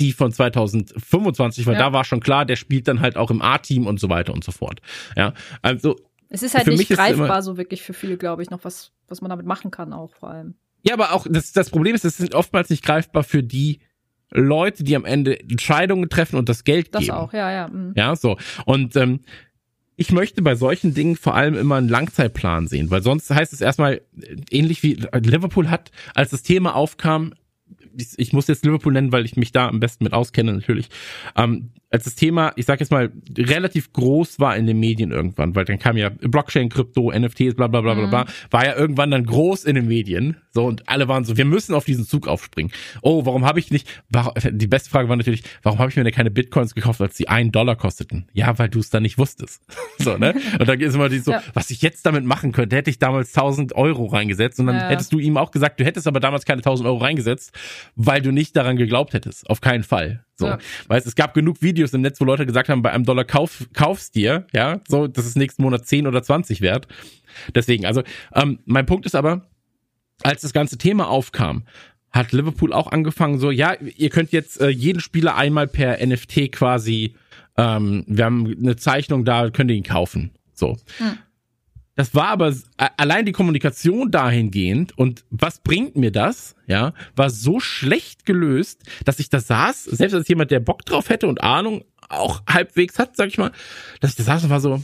die 0.00 0.12
von 0.12 0.30
2025, 0.30 1.66
weil 1.66 1.74
ja. 1.74 1.80
da 1.80 1.92
war 1.92 2.04
schon 2.04 2.20
klar, 2.20 2.44
der 2.44 2.54
spielt 2.54 2.86
dann 2.86 3.00
halt 3.00 3.16
auch 3.16 3.32
im 3.32 3.42
A-Team 3.42 3.88
und 3.88 3.98
so 3.98 4.08
weiter 4.08 4.32
und 4.32 4.44
so 4.44 4.52
fort. 4.52 4.80
Ja, 5.16 5.34
also 5.62 5.96
es 6.28 6.44
ist 6.44 6.54
halt 6.54 6.68
nicht 6.68 6.90
greifbar 6.90 7.42
so 7.42 7.56
wirklich 7.56 7.82
für 7.82 7.92
viele, 7.92 8.16
glaube 8.16 8.44
ich, 8.44 8.50
noch 8.50 8.62
was, 8.62 8.92
was 9.08 9.20
man 9.20 9.30
damit 9.30 9.46
machen 9.46 9.72
kann 9.72 9.92
auch 9.92 10.14
vor 10.14 10.30
allem. 10.30 10.54
Ja, 10.82 10.94
aber 10.94 11.12
auch 11.12 11.26
das, 11.28 11.52
das 11.52 11.70
Problem 11.70 11.94
ist, 11.94 12.04
es 12.04 12.16
sind 12.16 12.34
oftmals 12.34 12.70
nicht 12.70 12.84
greifbar 12.84 13.24
für 13.24 13.42
die 13.42 13.80
Leute, 14.30 14.84
die 14.84 14.94
am 14.94 15.04
Ende 15.04 15.38
Entscheidungen 15.38 16.08
treffen 16.08 16.36
und 16.36 16.48
das 16.48 16.64
Geld 16.64 16.94
das 16.94 17.00
geben. 17.00 17.12
Das 17.12 17.18
auch, 17.18 17.32
ja, 17.32 17.50
ja. 17.50 17.68
Mhm. 17.68 17.94
Ja, 17.96 18.14
so. 18.14 18.36
Und 18.66 18.94
ähm, 18.96 19.20
ich 19.96 20.12
möchte 20.12 20.42
bei 20.42 20.54
solchen 20.54 20.94
Dingen 20.94 21.16
vor 21.16 21.34
allem 21.34 21.56
immer 21.56 21.76
einen 21.76 21.88
Langzeitplan 21.88 22.68
sehen, 22.68 22.90
weil 22.90 23.02
sonst 23.02 23.30
heißt 23.30 23.52
es 23.52 23.60
erstmal 23.60 24.02
ähnlich 24.50 24.82
wie 24.82 24.94
Liverpool 25.12 25.70
hat, 25.70 25.90
als 26.14 26.30
das 26.30 26.42
Thema 26.42 26.76
aufkam, 26.76 27.34
ich, 27.96 28.16
ich 28.16 28.32
muss 28.32 28.46
jetzt 28.46 28.64
Liverpool 28.64 28.92
nennen, 28.92 29.12
weil 29.12 29.24
ich 29.24 29.36
mich 29.36 29.50
da 29.50 29.68
am 29.68 29.80
besten 29.80 30.04
mit 30.04 30.12
auskenne 30.12 30.52
natürlich. 30.52 30.88
Ähm, 31.36 31.70
als 31.90 32.04
das 32.04 32.14
Thema, 32.14 32.52
ich 32.56 32.66
sag 32.66 32.80
jetzt 32.80 32.90
mal, 32.90 33.10
relativ 33.36 33.92
groß 33.92 34.40
war 34.40 34.56
in 34.56 34.66
den 34.66 34.78
Medien 34.78 35.10
irgendwann, 35.10 35.54
weil 35.54 35.64
dann 35.64 35.78
kam 35.78 35.96
ja 35.96 36.10
Blockchain, 36.10 36.68
Krypto, 36.68 37.10
NFTs, 37.10 37.54
bla 37.54 37.66
bla 37.66 37.80
bla 37.80 37.94
bla 37.94 38.06
bla, 38.06 38.24
mhm. 38.24 38.28
war 38.50 38.66
ja 38.66 38.76
irgendwann 38.76 39.10
dann 39.10 39.24
groß 39.24 39.64
in 39.64 39.74
den 39.74 39.88
Medien. 39.88 40.36
So, 40.50 40.66
und 40.66 40.88
alle 40.88 41.08
waren 41.08 41.24
so, 41.24 41.36
wir 41.36 41.44
müssen 41.44 41.74
auf 41.74 41.84
diesen 41.84 42.04
Zug 42.04 42.28
aufspringen. 42.28 42.72
Oh, 43.00 43.24
warum 43.24 43.44
habe 43.46 43.58
ich 43.58 43.70
nicht, 43.70 43.88
warum, 44.10 44.34
die 44.50 44.66
beste 44.66 44.90
Frage 44.90 45.08
war 45.08 45.16
natürlich, 45.16 45.44
warum 45.62 45.78
habe 45.78 45.90
ich 45.90 45.96
mir 45.96 46.04
denn 46.04 46.12
keine 46.12 46.30
Bitcoins 46.30 46.74
gekauft, 46.74 47.00
als 47.00 47.16
die 47.16 47.28
einen 47.28 47.52
Dollar 47.52 47.76
kosteten? 47.76 48.28
Ja, 48.32 48.58
weil 48.58 48.68
du 48.68 48.80
es 48.80 48.90
dann 48.90 49.02
nicht 49.02 49.16
wusstest. 49.16 49.62
so, 49.98 50.18
ne? 50.18 50.34
Und 50.58 50.68
dann 50.68 50.80
ist 50.80 50.94
immer 50.94 51.08
die 51.08 51.20
so, 51.20 51.32
ja. 51.32 51.42
was 51.54 51.70
ich 51.70 51.80
jetzt 51.80 52.04
damit 52.04 52.24
machen 52.24 52.52
könnte, 52.52 52.76
hätte 52.76 52.90
ich 52.90 52.98
damals 52.98 53.34
1000 53.34 53.74
Euro 53.74 54.06
reingesetzt 54.06 54.60
und 54.60 54.66
dann 54.66 54.76
ja. 54.76 54.88
hättest 54.88 55.12
du 55.12 55.18
ihm 55.18 55.38
auch 55.38 55.52
gesagt, 55.52 55.80
du 55.80 55.84
hättest 55.84 56.06
aber 56.06 56.20
damals 56.20 56.44
keine 56.44 56.58
1000 56.58 56.86
Euro 56.86 56.98
reingesetzt, 56.98 57.56
weil 57.96 58.20
du 58.20 58.30
nicht 58.30 58.56
daran 58.56 58.76
geglaubt 58.76 59.14
hättest. 59.14 59.48
Auf 59.48 59.60
keinen 59.62 59.84
Fall. 59.84 60.24
So, 60.38 60.46
ja. 60.46 60.58
weißt, 60.86 61.06
es 61.06 61.16
gab 61.16 61.34
genug 61.34 61.62
Videos 61.62 61.92
im 61.92 62.00
Netz, 62.00 62.20
wo 62.20 62.24
Leute 62.24 62.46
gesagt 62.46 62.68
haben, 62.68 62.80
bei 62.82 62.92
einem 62.92 63.04
Dollar 63.04 63.24
kauf, 63.24 63.66
kaufst 63.72 64.14
dir, 64.14 64.46
ja, 64.52 64.80
so, 64.86 65.08
das 65.08 65.26
ist 65.26 65.36
nächsten 65.36 65.62
Monat 65.62 65.86
10 65.86 66.06
oder 66.06 66.22
20 66.22 66.60
wert. 66.60 66.86
Deswegen, 67.54 67.84
also, 67.86 68.02
ähm, 68.34 68.60
mein 68.64 68.86
Punkt 68.86 69.04
ist 69.04 69.16
aber, 69.16 69.48
als 70.22 70.42
das 70.42 70.52
ganze 70.52 70.78
Thema 70.78 71.08
aufkam, 71.08 71.64
hat 72.10 72.32
Liverpool 72.32 72.72
auch 72.72 72.90
angefangen, 72.90 73.38
so, 73.38 73.50
ja, 73.50 73.74
ihr 73.74 74.10
könnt 74.10 74.32
jetzt 74.32 74.60
äh, 74.60 74.68
jeden 74.68 75.00
Spieler 75.00 75.36
einmal 75.36 75.66
per 75.66 76.04
NFT 76.04 76.52
quasi, 76.52 77.14
ähm, 77.56 78.04
wir 78.06 78.24
haben 78.24 78.56
eine 78.58 78.76
Zeichnung 78.76 79.24
da, 79.24 79.50
könnt 79.50 79.70
ihr 79.70 79.76
ihn 79.76 79.82
kaufen. 79.82 80.30
So. 80.54 80.76
Hm. 80.98 81.18
Das 81.98 82.14
war 82.14 82.28
aber 82.28 82.54
allein 82.96 83.26
die 83.26 83.32
Kommunikation 83.32 84.12
dahingehend 84.12 84.96
und 84.96 85.24
was 85.30 85.58
bringt 85.58 85.96
mir 85.96 86.12
das, 86.12 86.54
ja, 86.68 86.92
war 87.16 87.28
so 87.28 87.58
schlecht 87.58 88.24
gelöst, 88.24 88.82
dass 89.04 89.18
ich 89.18 89.30
da 89.30 89.40
saß, 89.40 89.82
selbst 89.82 90.14
als 90.14 90.28
jemand, 90.28 90.52
der 90.52 90.60
Bock 90.60 90.84
drauf 90.84 91.08
hätte 91.08 91.26
und 91.26 91.42
Ahnung 91.42 91.84
auch 92.08 92.42
halbwegs 92.48 93.00
hat, 93.00 93.16
sag 93.16 93.26
ich 93.26 93.36
mal, 93.36 93.50
dass 93.98 94.12
ich 94.12 94.16
da 94.16 94.22
saß 94.22 94.44
und 94.44 94.50
war 94.50 94.60
so, 94.60 94.80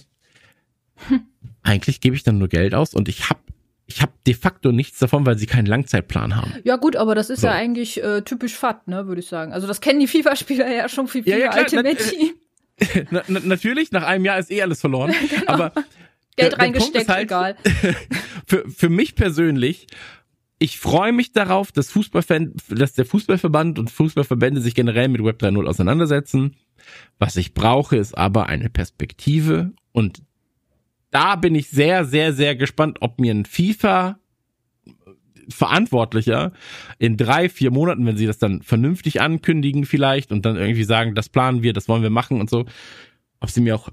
hm, 1.07 1.21
eigentlich 1.63 2.01
gebe 2.01 2.17
ich 2.17 2.25
dann 2.25 2.39
nur 2.39 2.49
Geld 2.49 2.75
aus 2.75 2.95
und 2.95 3.09
ich 3.09 3.31
hab 3.31 3.39
ich 3.87 4.03
habe 4.03 4.11
de 4.27 4.35
facto 4.35 4.73
nichts 4.73 4.99
davon, 4.99 5.25
weil 5.25 5.39
sie 5.39 5.47
keinen 5.47 5.67
Langzeitplan 5.67 6.35
haben. 6.35 6.53
Ja 6.65 6.75
gut, 6.75 6.97
aber 6.97 7.15
das 7.15 7.31
ist 7.31 7.43
so. 7.43 7.47
ja 7.47 7.53
eigentlich 7.53 8.03
äh, 8.03 8.23
typisch 8.23 8.57
FAT, 8.57 8.89
ne, 8.89 9.07
würde 9.07 9.21
ich 9.21 9.29
sagen. 9.29 9.53
Also 9.53 9.69
das 9.69 9.81
kennen 9.81 10.01
die 10.01 10.09
FIFA-Spieler 10.09 10.69
ja 10.69 10.89
schon 10.89 11.07
viel, 11.07 11.23
viel 11.23 11.39
ja, 11.39 11.55
ja, 11.55 11.61
Ultimate 11.61 11.97
Team. 11.97 12.33
Na, 13.11 13.23
na, 13.29 13.39
natürlich, 13.45 13.93
nach 13.93 14.03
einem 14.03 14.25
Jahr 14.25 14.37
ist 14.37 14.51
eh 14.51 14.61
alles 14.61 14.81
verloren. 14.81 15.15
genau. 15.31 15.45
Aber 15.47 15.73
Geld 16.37 16.53
der, 16.53 16.59
reingesteckt, 16.59 17.09
der 17.09 17.15
halt, 17.15 17.25
egal. 17.25 17.57
für, 18.47 18.69
für 18.69 18.89
mich 18.89 19.15
persönlich, 19.15 19.87
ich 20.59 20.79
freue 20.79 21.13
mich 21.13 21.33
darauf, 21.33 21.73
dass, 21.73 21.91
Fußballfan, 21.91 22.55
dass 22.69 22.95
der 22.95 23.05
Fußballverband 23.07 23.79
und 23.79 23.91
Fußballverbände 23.91 24.61
sich 24.61 24.75
generell 24.75 25.09
mit 25.09 25.23
Web 25.23 25.43
3.0 25.43 25.67
auseinandersetzen. 25.67 26.57
Was 27.19 27.37
ich 27.37 27.55
brauche, 27.55 27.97
ist 27.97 28.17
aber 28.17 28.47
eine 28.47 28.71
Perspektive 28.71 29.73
und 29.93 30.23
da 31.11 31.37
bin 31.37 31.55
ich 31.55 31.69
sehr, 31.69 32.05
sehr, 32.05 32.33
sehr 32.33 32.57
gespannt, 32.57 32.99
ob 33.01 33.21
mir 33.21 33.33
ein 33.33 33.45
FIFA 33.45 34.19
Verantwortlicher 35.49 36.53
in 36.99 37.17
drei, 37.17 37.49
vier 37.49 37.71
Monaten, 37.71 38.07
wenn 38.07 38.17
sie 38.17 38.27
das 38.27 38.39
dann 38.39 38.63
vernünftig 38.63 39.21
ankündigen 39.21 39.85
vielleicht 39.85 40.33
und 40.33 40.45
dann 40.45 40.57
irgendwie 40.57 40.85
sagen, 40.85 41.15
das 41.15 41.29
planen 41.29 41.63
wir, 41.63 41.73
das 41.73 41.89
wollen 41.89 42.03
wir 42.03 42.11
machen 42.11 42.41
und 42.41 42.51
so, 42.51 42.65
ob 43.41 43.51
sie 43.51 43.61
mir 43.61 43.77
auch 43.77 43.91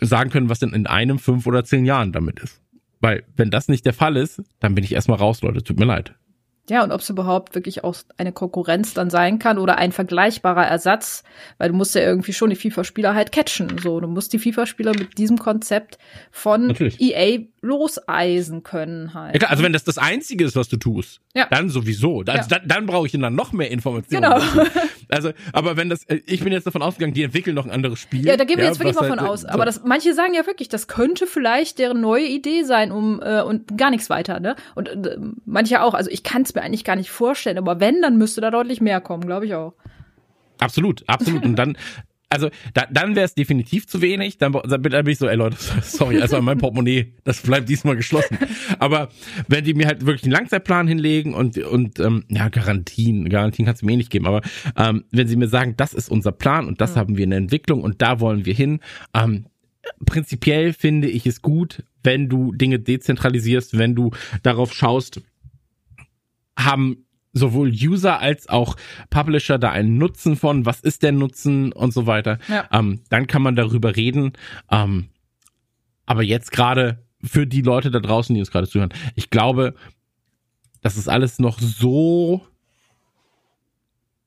sagen 0.00 0.30
können, 0.30 0.48
was 0.48 0.58
denn 0.58 0.72
in 0.72 0.86
einem, 0.86 1.18
fünf 1.18 1.46
oder 1.46 1.64
zehn 1.64 1.84
Jahren 1.84 2.12
damit 2.12 2.40
ist. 2.40 2.60
Weil, 3.00 3.24
wenn 3.36 3.50
das 3.50 3.68
nicht 3.68 3.86
der 3.86 3.94
Fall 3.94 4.16
ist, 4.16 4.42
dann 4.58 4.74
bin 4.74 4.84
ich 4.84 4.92
erstmal 4.92 5.18
raus, 5.18 5.42
Leute. 5.42 5.62
Tut 5.62 5.78
mir 5.78 5.86
leid. 5.86 6.14
Ja, 6.70 6.84
und 6.84 6.92
ob 6.92 7.00
es 7.00 7.10
überhaupt 7.10 7.56
wirklich 7.56 7.82
auch 7.82 7.96
eine 8.16 8.30
Konkurrenz 8.30 8.94
dann 8.94 9.10
sein 9.10 9.40
kann 9.40 9.58
oder 9.58 9.76
ein 9.78 9.90
vergleichbarer 9.90 10.64
Ersatz, 10.64 11.24
weil 11.58 11.70
du 11.70 11.74
musst 11.74 11.96
ja 11.96 12.02
irgendwie 12.02 12.32
schon 12.32 12.50
die 12.50 12.56
FIFA-Spieler 12.56 13.14
halt 13.14 13.32
catchen. 13.32 13.76
So, 13.78 13.98
du 13.98 14.06
musst 14.06 14.32
die 14.32 14.38
FIFA-Spieler 14.38 14.92
mit 14.96 15.18
diesem 15.18 15.36
Konzept 15.36 15.98
von 16.30 16.68
Natürlich. 16.68 17.00
EA 17.00 17.40
loseisen 17.62 18.62
können 18.62 19.12
halt. 19.14 19.34
Ja, 19.34 19.38
klar, 19.40 19.50
also 19.50 19.62
wenn 19.62 19.72
das 19.72 19.84
das 19.84 19.98
Einzige 19.98 20.44
ist, 20.44 20.56
was 20.56 20.68
du 20.68 20.76
tust, 20.76 21.20
Ja. 21.34 21.46
dann 21.50 21.68
sowieso. 21.68 22.20
Also 22.20 22.32
Ja. 22.32 22.58
dann, 22.58 22.68
dann 22.68 22.86
brauche 22.86 23.06
ich 23.06 23.12
dann 23.12 23.34
noch 23.34 23.52
mehr 23.52 23.70
Informationen. 23.70 24.22
Genau. 24.22 24.64
Also, 25.08 25.32
aber 25.52 25.76
wenn 25.76 25.88
das, 25.90 26.04
äh, 26.04 26.20
ich 26.26 26.42
bin 26.44 26.52
jetzt 26.52 26.66
davon 26.66 26.82
ausgegangen, 26.82 27.12
die 27.14 27.22
entwickeln 27.24 27.54
noch 27.56 27.64
ein 27.66 27.70
anderes 27.72 27.98
Spiel. 27.98 28.24
Ja, 28.26 28.36
da 28.36 28.44
gehen 28.44 28.58
wir 28.58 28.64
jetzt 28.64 28.78
wirklich 28.78 28.94
mal 28.94 29.08
von 29.08 29.20
halt, 29.20 29.28
aus. 29.30 29.40
so- 29.42 29.48
Aber 29.48 29.64
das, 29.64 29.82
manche 29.84 30.14
sagen 30.14 30.34
ja 30.34 30.46
wirklich, 30.46 30.68
das 30.68 30.86
könnte 30.88 31.26
vielleicht 31.26 31.78
deren 31.80 32.00
neue 32.00 32.26
Idee 32.26 32.62
sein, 32.62 32.92
um 32.92 33.20
äh, 33.20 33.42
und 33.42 33.76
gar 33.76 33.90
nichts 33.90 34.08
weiter, 34.08 34.38
ne? 34.40 34.54
Und 34.76 34.88
äh, 34.88 35.18
manche 35.44 35.82
auch. 35.82 35.94
Also 35.94 36.10
ich 36.10 36.22
kann 36.22 36.42
es 36.42 36.54
mir 36.54 36.62
eigentlich 36.62 36.84
gar 36.84 36.96
nicht 36.96 37.10
vorstellen, 37.10 37.58
aber 37.58 37.80
wenn, 37.80 38.00
dann 38.02 38.18
müsste 38.18 38.40
da 38.40 38.50
deutlich 38.50 38.80
mehr 38.80 39.00
kommen, 39.00 39.26
glaube 39.26 39.46
ich 39.46 39.54
auch. 39.54 39.74
Absolut, 40.60 41.02
absolut. 41.08 41.42
Und 41.44 41.56
dann, 41.56 41.76
also 42.30 42.48
da, 42.74 42.86
dann 42.90 43.16
wäre 43.16 43.26
es 43.26 43.34
definitiv 43.34 43.88
zu 43.88 44.00
wenig. 44.00 44.38
Dann, 44.38 44.52
dann 44.52 44.82
bin 44.82 45.06
ich 45.08 45.18
so, 45.18 45.26
ey 45.26 45.36
Leute, 45.36 45.56
sorry, 45.82 46.22
also 46.22 46.40
mein 46.40 46.58
Portemonnaie, 46.58 47.12
das 47.24 47.42
bleibt 47.42 47.68
diesmal 47.68 47.96
geschlossen. 47.96 48.38
Aber 48.78 49.08
wenn 49.48 49.64
die 49.64 49.74
mir 49.74 49.88
halt 49.88 50.06
wirklich 50.06 50.22
einen 50.22 50.32
Langzeitplan 50.32 50.86
hinlegen 50.86 51.34
und 51.34 51.58
und 51.58 51.98
ähm, 51.98 52.24
ja 52.28 52.48
Garantien, 52.48 53.28
Garantien 53.28 53.66
kannst 53.66 53.82
du 53.82 53.86
mir 53.86 53.92
eh 53.92 53.96
nicht 53.96 54.10
geben. 54.10 54.26
Aber 54.26 54.42
ähm, 54.76 55.04
wenn 55.10 55.26
sie 55.26 55.36
mir 55.36 55.48
sagen, 55.48 55.74
das 55.76 55.92
ist 55.92 56.08
unser 56.08 56.32
Plan 56.32 56.68
und 56.68 56.80
das 56.80 56.96
haben 56.96 57.16
wir 57.16 57.24
in 57.24 57.30
der 57.30 57.38
Entwicklung 57.38 57.82
und 57.82 58.00
da 58.00 58.20
wollen 58.20 58.46
wir 58.46 58.54
hin. 58.54 58.78
Ähm, 59.12 59.46
prinzipiell 60.06 60.72
finde 60.72 61.08
ich 61.08 61.26
es 61.26 61.42
gut, 61.42 61.82
wenn 62.02 62.28
du 62.28 62.52
Dinge 62.52 62.78
dezentralisierst, 62.78 63.76
wenn 63.76 63.94
du 63.94 64.12
darauf 64.42 64.72
schaust, 64.72 65.20
haben 66.56 67.06
sowohl 67.32 67.70
User 67.70 68.18
als 68.20 68.48
auch 68.48 68.76
Publisher 69.08 69.58
da 69.58 69.70
einen 69.70 69.98
Nutzen 69.98 70.36
von, 70.36 70.66
was 70.66 70.80
ist 70.80 71.02
der 71.02 71.12
Nutzen 71.12 71.72
und 71.72 71.92
so 71.92 72.06
weiter. 72.06 72.38
Ja. 72.48 72.68
Ähm, 72.72 73.02
dann 73.08 73.26
kann 73.26 73.42
man 73.42 73.54
darüber 73.56 73.94
reden. 73.96 74.32
Ähm, 74.70 75.08
aber 76.06 76.22
jetzt 76.24 76.50
gerade 76.52 77.04
für 77.22 77.46
die 77.46 77.62
Leute 77.62 77.90
da 77.90 78.00
draußen, 78.00 78.34
die 78.34 78.40
uns 78.40 78.50
gerade 78.50 78.66
zuhören, 78.66 78.92
ich 79.14 79.30
glaube, 79.30 79.74
das 80.80 80.96
ist 80.96 81.08
alles 81.08 81.38
noch 81.38 81.58
so, 81.60 82.40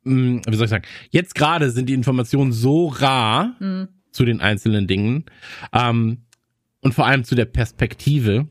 mh, 0.04 0.42
wie 0.48 0.56
soll 0.56 0.66
ich 0.66 0.70
sagen, 0.70 0.86
jetzt 1.10 1.36
gerade 1.36 1.72
sind 1.72 1.88
die 1.90 1.94
Informationen 1.94 2.52
so 2.52 2.88
rar 2.88 3.56
Hm. 3.60 3.88
zu 4.12 4.26
den 4.26 4.42
einzelnen 4.42 4.88
Dingen 4.88 5.26
ähm, 5.74 6.24
und 6.82 6.94
vor 6.94 7.06
allem 7.08 7.24
zu 7.24 7.36
der 7.36 7.46
Perspektive, 7.46 8.48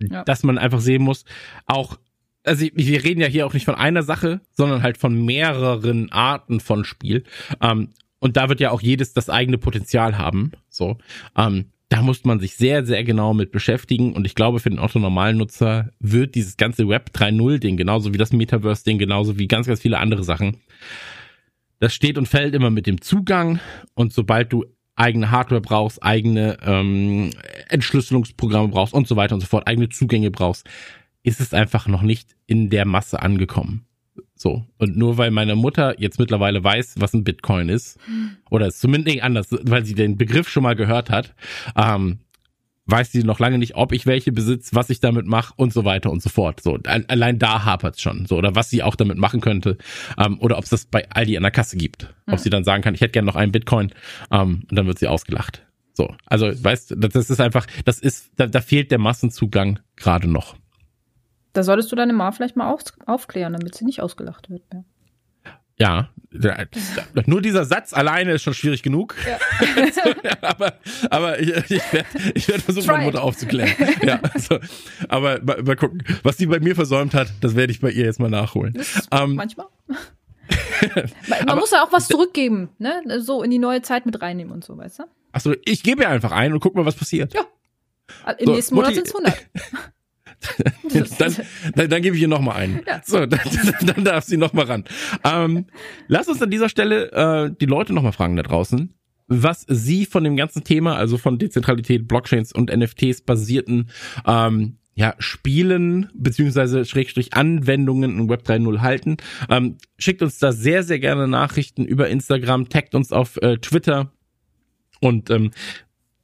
Ja. 0.00 0.24
dass 0.24 0.42
man 0.42 0.58
einfach 0.58 0.80
sehen 0.80 1.02
muss, 1.02 1.24
auch 1.66 1.96
also 2.44 2.66
wir 2.72 3.04
reden 3.04 3.20
ja 3.20 3.26
hier 3.26 3.46
auch 3.46 3.54
nicht 3.54 3.64
von 3.64 3.74
einer 3.74 4.02
Sache, 4.02 4.40
sondern 4.52 4.82
halt 4.82 4.98
von 4.98 5.24
mehreren 5.24 6.10
Arten 6.10 6.60
von 6.60 6.84
Spiel. 6.84 7.24
Ähm, 7.60 7.90
und 8.18 8.36
da 8.36 8.48
wird 8.48 8.60
ja 8.60 8.70
auch 8.70 8.82
jedes 8.82 9.12
das 9.12 9.30
eigene 9.30 9.58
Potenzial 9.58 10.18
haben. 10.18 10.52
So, 10.68 10.98
ähm, 11.36 11.66
da 11.88 12.02
muss 12.02 12.24
man 12.24 12.40
sich 12.40 12.54
sehr, 12.54 12.86
sehr 12.86 13.04
genau 13.04 13.34
mit 13.34 13.52
beschäftigen. 13.52 14.14
Und 14.14 14.24
ich 14.24 14.34
glaube, 14.34 14.60
für 14.60 14.70
den 14.70 14.78
Otto-Normalen-Nutzer 14.78 15.90
wird 15.98 16.34
dieses 16.34 16.56
ganze 16.56 16.88
Web 16.88 17.10
3.0-Ding, 17.14 17.76
genauso 17.76 18.14
wie 18.14 18.18
das 18.18 18.32
Metaverse-Ding, 18.32 18.98
genauso 18.98 19.38
wie 19.38 19.48
ganz, 19.48 19.66
ganz 19.66 19.80
viele 19.80 19.98
andere 19.98 20.24
Sachen, 20.24 20.58
das 21.80 21.92
steht 21.92 22.16
und 22.16 22.28
fällt 22.28 22.54
immer 22.54 22.70
mit 22.70 22.86
dem 22.86 23.00
Zugang. 23.00 23.60
Und 23.94 24.12
sobald 24.12 24.52
du 24.52 24.64
eigene 24.94 25.30
Hardware 25.30 25.60
brauchst, 25.60 26.02
eigene 26.02 26.58
ähm, 26.64 27.30
Entschlüsselungsprogramme 27.68 28.68
brauchst 28.68 28.94
und 28.94 29.08
so 29.08 29.16
weiter 29.16 29.34
und 29.34 29.40
so 29.40 29.46
fort, 29.46 29.66
eigene 29.66 29.88
Zugänge 29.88 30.30
brauchst, 30.30 30.66
ist 31.22 31.40
es 31.40 31.54
einfach 31.54 31.86
noch 31.86 32.02
nicht 32.02 32.36
in 32.46 32.70
der 32.70 32.84
Masse 32.84 33.22
angekommen. 33.22 33.86
So. 34.34 34.66
Und 34.78 34.96
nur 34.96 35.18
weil 35.18 35.30
meine 35.30 35.54
Mutter 35.54 36.00
jetzt 36.00 36.18
mittlerweile 36.18 36.62
weiß, 36.62 36.94
was 36.98 37.14
ein 37.14 37.24
Bitcoin 37.24 37.68
ist, 37.68 37.98
oder 38.50 38.66
es 38.66 38.78
zumindest 38.78 39.14
nicht 39.14 39.24
anders, 39.24 39.48
weil 39.50 39.84
sie 39.84 39.94
den 39.94 40.16
Begriff 40.16 40.48
schon 40.48 40.64
mal 40.64 40.74
gehört 40.74 41.10
hat, 41.10 41.34
ähm, 41.76 42.18
weiß 42.86 43.12
sie 43.12 43.22
noch 43.22 43.38
lange 43.38 43.58
nicht, 43.58 43.76
ob 43.76 43.92
ich 43.92 44.06
welche 44.06 44.32
besitze, 44.32 44.74
was 44.74 44.90
ich 44.90 44.98
damit 44.98 45.26
mache 45.26 45.54
und 45.56 45.72
so 45.72 45.84
weiter 45.84 46.10
und 46.10 46.20
so 46.22 46.28
fort. 46.28 46.60
So, 46.60 46.78
allein 46.84 47.38
da 47.38 47.64
hapert 47.64 47.94
es 47.94 48.02
schon. 48.02 48.26
So, 48.26 48.36
oder 48.36 48.56
was 48.56 48.70
sie 48.70 48.82
auch 48.82 48.96
damit 48.96 49.18
machen 49.18 49.40
könnte. 49.40 49.78
Ähm, 50.18 50.40
oder 50.40 50.58
ob 50.58 50.64
es 50.64 50.70
das 50.70 50.86
bei 50.86 51.08
Aldi 51.10 51.36
an 51.36 51.44
der 51.44 51.52
Kasse 51.52 51.76
gibt. 51.76 52.12
Ob 52.26 52.40
sie 52.40 52.50
dann 52.50 52.64
sagen 52.64 52.82
kann, 52.82 52.94
ich 52.94 53.00
hätte 53.00 53.12
gerne 53.12 53.26
noch 53.26 53.36
einen 53.36 53.52
Bitcoin, 53.52 53.92
ähm, 54.30 54.64
und 54.68 54.76
dann 54.76 54.86
wird 54.86 54.98
sie 54.98 55.06
ausgelacht. 55.06 55.64
So, 55.94 56.14
also 56.26 56.46
weißt 56.46 56.92
du, 56.92 56.94
das 56.96 57.30
ist 57.30 57.40
einfach, 57.40 57.66
das 57.84 57.98
ist, 57.98 58.30
da, 58.36 58.46
da 58.46 58.60
fehlt 58.60 58.90
der 58.90 58.98
Massenzugang 58.98 59.78
gerade 59.96 60.28
noch. 60.28 60.56
Da 61.52 61.62
solltest 61.62 61.92
du 61.92 61.96
deine 61.96 62.12
Ma 62.12 62.32
vielleicht 62.32 62.56
mal 62.56 62.70
auf, 62.70 62.82
aufklären, 63.06 63.52
damit 63.52 63.74
sie 63.74 63.84
nicht 63.84 64.00
ausgelacht 64.00 64.50
wird. 64.50 64.62
Ja. 64.72 64.84
Ja, 65.78 66.10
nur 67.26 67.42
dieser 67.42 67.64
Satz 67.64 67.92
alleine 67.92 68.32
ist 68.32 68.42
schon 68.42 68.54
schwierig 68.54 68.82
genug. 68.82 69.14
aber 70.40 70.74
aber 71.10 71.40
ich, 71.40 71.48
ich 71.48 71.92
werde 71.92 72.06
werd 72.46 72.62
versuchen, 72.62 72.86
Try 72.86 72.92
meine 72.92 73.08
it. 73.08 73.12
Mutter 73.14 73.24
aufzuklären. 73.24 73.70
ja, 74.02 74.20
also, 74.32 74.58
aber 75.08 75.42
mal, 75.42 75.62
mal 75.62 75.76
gucken, 75.76 76.04
was 76.22 76.36
sie 76.36 76.46
bei 76.46 76.60
mir 76.60 76.74
versäumt 76.74 77.14
hat, 77.14 77.32
das 77.40 77.56
werde 77.56 77.72
ich 77.72 77.80
bei 77.80 77.90
ihr 77.90 78.04
jetzt 78.04 78.20
mal 78.20 78.30
nachholen. 78.30 78.80
Ähm, 79.10 79.34
Manchmal. 79.34 79.66
Man 81.28 81.46
man 81.46 81.58
muss 81.58 81.70
ja 81.70 81.84
auch 81.84 81.92
was 81.92 82.08
zurückgeben, 82.08 82.68
ne? 82.78 83.02
So 83.20 83.42
in 83.42 83.50
die 83.50 83.58
neue 83.60 83.82
Zeit 83.82 84.04
mit 84.04 84.20
reinnehmen 84.20 84.52
und 84.52 84.64
so, 84.64 84.76
weißt 84.76 84.98
du? 85.00 85.04
achso, 85.32 85.54
ich 85.64 85.82
gebe 85.82 86.02
ihr 86.02 86.08
einfach 86.08 86.32
ein 86.32 86.52
und 86.52 86.60
guck 86.60 86.74
mal, 86.74 86.84
was 86.84 86.94
passiert. 86.96 87.32
Ja. 87.34 87.42
Im 88.38 88.46
So, 88.46 88.52
nächsten 88.52 88.74
Monat 88.74 88.94
sind 88.94 89.06
es 89.06 89.14
100. 89.14 89.46
dann, 91.18 91.36
dann, 91.74 91.90
dann 91.90 92.02
gebe 92.02 92.16
ich 92.16 92.22
ihr 92.22 92.28
noch 92.28 92.40
mal 92.40 92.54
einen. 92.54 92.80
Ja. 92.86 93.00
So, 93.04 93.26
dann, 93.26 93.40
dann 93.82 94.04
darf 94.04 94.24
sie 94.24 94.36
noch 94.36 94.52
mal 94.52 94.64
ran. 94.64 94.84
Ähm, 95.24 95.66
lass 96.08 96.28
uns 96.28 96.42
an 96.42 96.50
dieser 96.50 96.68
Stelle 96.68 97.12
äh, 97.12 97.54
die 97.60 97.66
Leute 97.66 97.92
noch 97.92 98.02
mal 98.02 98.12
fragen 98.12 98.36
da 98.36 98.42
draußen, 98.42 98.94
was 99.28 99.64
sie 99.68 100.06
von 100.06 100.24
dem 100.24 100.36
ganzen 100.36 100.64
Thema, 100.64 100.96
also 100.96 101.18
von 101.18 101.38
Dezentralität, 101.38 102.08
Blockchains 102.08 102.52
und 102.52 102.74
NFTs 102.74 103.22
basierten 103.22 103.90
ähm, 104.26 104.78
ja, 104.94 105.14
Spielen 105.18 106.10
beziehungsweise 106.14 106.84
Schrägstrich 106.84 107.32
Anwendungen 107.34 108.18
in 108.18 108.28
Web 108.28 108.42
3.0 108.46 108.80
halten. 108.80 109.16
Ähm, 109.48 109.78
schickt 109.98 110.22
uns 110.22 110.38
da 110.38 110.52
sehr, 110.52 110.82
sehr 110.82 110.98
gerne 110.98 111.28
Nachrichten 111.28 111.84
über 111.84 112.08
Instagram, 112.08 112.68
taggt 112.68 112.94
uns 112.94 113.10
auf 113.10 113.38
äh, 113.38 113.56
Twitter 113.56 114.12
und 115.00 115.30
ähm, 115.30 115.50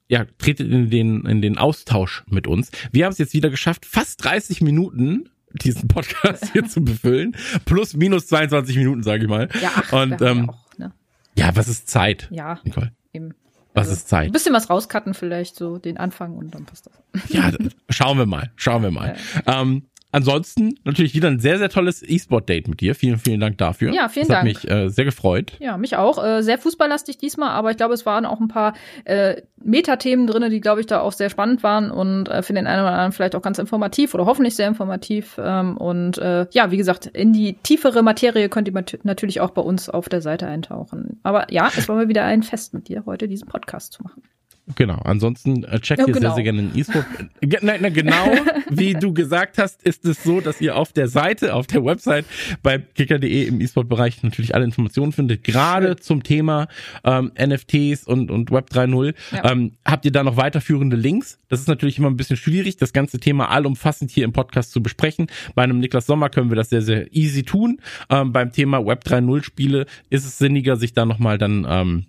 ja, 0.09 0.25
tretet 0.39 0.71
in 0.71 0.91
den, 0.91 1.25
in 1.27 1.43
den 1.43 1.59
Austausch 1.59 2.25
mit 2.29 2.47
uns. 2.47 2.71
Wir 2.93 3.05
haben 3.05 3.13
es 3.13 3.19
jetzt 3.19 3.35
wieder 3.35 3.51
geschafft, 3.51 3.85
fast 3.87 4.25
30 4.25 4.61
Minuten 4.63 5.29
diesen 5.53 5.89
Podcast 5.89 6.53
hier 6.53 6.65
zu 6.67 6.83
befüllen. 6.83 7.37
Plus, 7.65 7.95
minus 7.95 8.27
22 8.27 8.77
Minuten, 8.77 9.03
sage 9.03 9.25
ich 9.25 9.29
mal. 9.29 9.49
Ja, 9.63 9.71
ach, 9.77 9.93
Und 9.93 10.21
ähm, 10.23 10.39
ja 10.47 10.49
auch, 10.49 10.79
ne? 10.79 10.93
ja, 11.37 11.57
was 11.57 11.69
ist 11.69 11.89
Zeit, 11.89 12.29
Ja, 12.31 12.61
Nicole? 12.65 12.93
eben. 13.13 13.35
Was 13.75 13.89
Also, 13.89 13.93
ist 13.99 14.09
Zeit? 14.09 14.27
Ein 14.27 14.33
bisschen 14.33 14.55
was 14.55 14.71
rauscutten 14.71 15.15
vielleicht, 15.15 15.55
so 15.57 15.79
den 15.79 15.99
Anfang 15.99 16.37
und 16.37 16.55
dann 16.55 16.65
passt 16.65 16.87
das. 16.87 17.31
Ja, 17.31 17.53
schauen 17.91 18.19
wir 18.19 18.27
mal, 18.27 18.51
schauen 18.57 18.83
wir 18.83 18.91
mal. 18.91 19.17
Ähm, 19.47 19.83
ansonsten 20.13 20.75
natürlich 20.85 21.15
wieder 21.15 21.29
ein 21.29 21.39
sehr, 21.39 21.59
sehr 21.59 21.69
tolles 21.69 22.03
E-Sport-Date 22.03 22.69
mit 22.69 22.81
dir. 22.81 22.95
Vielen, 22.95 23.19
vielen 23.19 23.41
Dank 23.41 23.59
dafür. 23.59 23.93
Ja, 23.93 24.09
vielen 24.09 24.29
das 24.29 24.37
hat 24.37 24.47
Dank. 24.47 24.65
mich 24.65 24.71
äh, 24.71 24.89
sehr 24.89 25.05
gefreut. 25.05 25.53
Ja, 25.61 25.77
mich 25.77 25.97
auch. 25.97 26.23
Äh, 26.23 26.43
sehr 26.43 26.59
fußballlastig 26.59 27.19
diesmal, 27.19 27.51
aber 27.51 27.71
ich 27.71 27.77
glaube, 27.77 27.95
es 27.95 28.07
waren 28.07 28.27
auch 28.27 28.41
ein 28.41 28.49
paar 28.49 28.75
äh, 29.05 29.43
Metathemen 29.63 30.27
drinne, 30.27 30.51
die, 30.51 30.61
glaube 30.61 30.81
ich, 30.81 30.87
da 30.87 31.01
auch 31.01 31.13
sehr 31.13 31.31
spannend 31.31 31.63
waren 31.63 31.91
und 31.91 32.29
äh, 32.29 32.43
für 32.43 32.53
den 32.53 32.67
einen 32.67 32.83
oder 32.83 32.93
anderen 32.93 33.13
vielleicht 33.13 33.35
auch 33.35 33.43
ganz 33.43 33.59
informativ 33.59 34.15
oder 34.15 34.27
hoffentlich 34.27 34.57
sehr 34.57 34.69
informativ. 34.69 35.39
Ähm, 35.43 35.77
und 35.77 36.19
äh, 36.19 36.47
ja, 36.53 36.71
wie 36.71 36.77
gesagt, 36.77 37.07
in 37.07 37.33
die 37.33 37.55
tiefere 37.55 38.03
Materie 38.03 38.49
könnt 38.49 38.69
ihr 38.69 38.85
natürlich 39.03 39.41
auch 39.41 39.51
bei 39.51 39.63
uns 39.63 39.89
auf 39.89 40.09
der 40.09 40.21
Seite 40.21 40.47
eintauchen. 40.47 41.21
Aber 41.23 41.53
ja, 41.53 41.71
es 41.77 41.89
war 41.89 41.97
mal 41.97 42.09
wieder 42.09 42.25
ein 42.25 42.43
Fest 42.43 42.75
mit 42.75 42.89
dir, 42.89 43.05
heute 43.07 43.29
diesen 43.29 43.49
Podcast 43.49 43.93
zu 43.93 44.03
machen. 44.03 44.23
Genau. 44.77 45.01
Ansonsten 45.05 45.65
äh, 45.65 45.81
checkt 45.81 46.01
ihr 46.01 46.07
sehr, 46.07 46.15
genau. 46.15 46.35
sehr 46.35 46.45
gerne 46.45 46.63
den 46.63 46.79
E-Sport. 46.79 47.07
Nein, 47.63 47.79
nein, 47.81 47.93
genau 47.93 48.33
wie 48.71 48.95
du 48.95 49.13
gesagt 49.13 49.59
hast, 49.59 49.83
ist 49.83 50.05
es 50.05 50.23
so, 50.23 50.41
dass 50.41 50.61
ihr 50.61 50.77
auf 50.77 50.93
der 50.93 51.09
Seite, 51.09 51.55
auf 51.55 51.67
der 51.67 51.85
Website 51.85 52.25
bei 52.63 52.79
kicker.de 52.79 53.45
im 53.47 53.61
E-Sport-Bereich 53.61 54.23
natürlich 54.23 54.55
alle 54.55 54.65
Informationen 54.65 55.13
findet, 55.13 55.45
gerade 55.45 55.97
zum 55.97 56.23
Thema 56.23 56.69
ähm, 57.05 57.33
NFTs 57.39 58.05
und, 58.05 58.31
und 58.31 58.51
Web 58.51 58.71
3.0. 58.71 59.15
Ja. 59.33 59.53
Ähm, 59.53 59.73
habt 59.85 60.05
ihr 60.05 60.13
da 60.13 60.23
noch 60.23 60.37
weiterführende 60.37 60.97
Links? 60.97 61.39
Das 61.49 61.61
ist 61.61 61.69
natürlich 61.69 61.99
immer 61.99 62.09
ein 62.09 62.17
bisschen 62.17 62.37
schwierig, 62.37 62.77
das 62.77 62.93
ganze 62.93 63.19
Thema 63.19 63.51
allumfassend 63.51 64.11
hier 64.11 64.25
im 64.25 64.33
Podcast 64.33 64.73
zu 64.73 64.83
besprechen. 64.83 65.29
Bei 65.55 65.63
einem 65.63 65.79
Niklas 65.79 66.07
Sommer 66.07 66.29
können 66.29 66.51
wir 66.51 66.57
das 66.57 66.71
sehr, 66.71 66.83
sehr 66.83 67.15
easy 67.15 67.43
tun. 67.43 67.81
Ähm, 68.11 68.33
beim 68.33 68.53
Thema 68.53 68.85
Web 68.85 69.05
3.0 69.05 69.43
Spiele 69.45 69.87
ist 70.11 70.25
es 70.25 70.39
sinniger, 70.39 70.77
sich 70.77 70.93
da 70.93 71.07
nochmal 71.07 71.39
dann 71.39 71.67
ähm, 71.69 72.07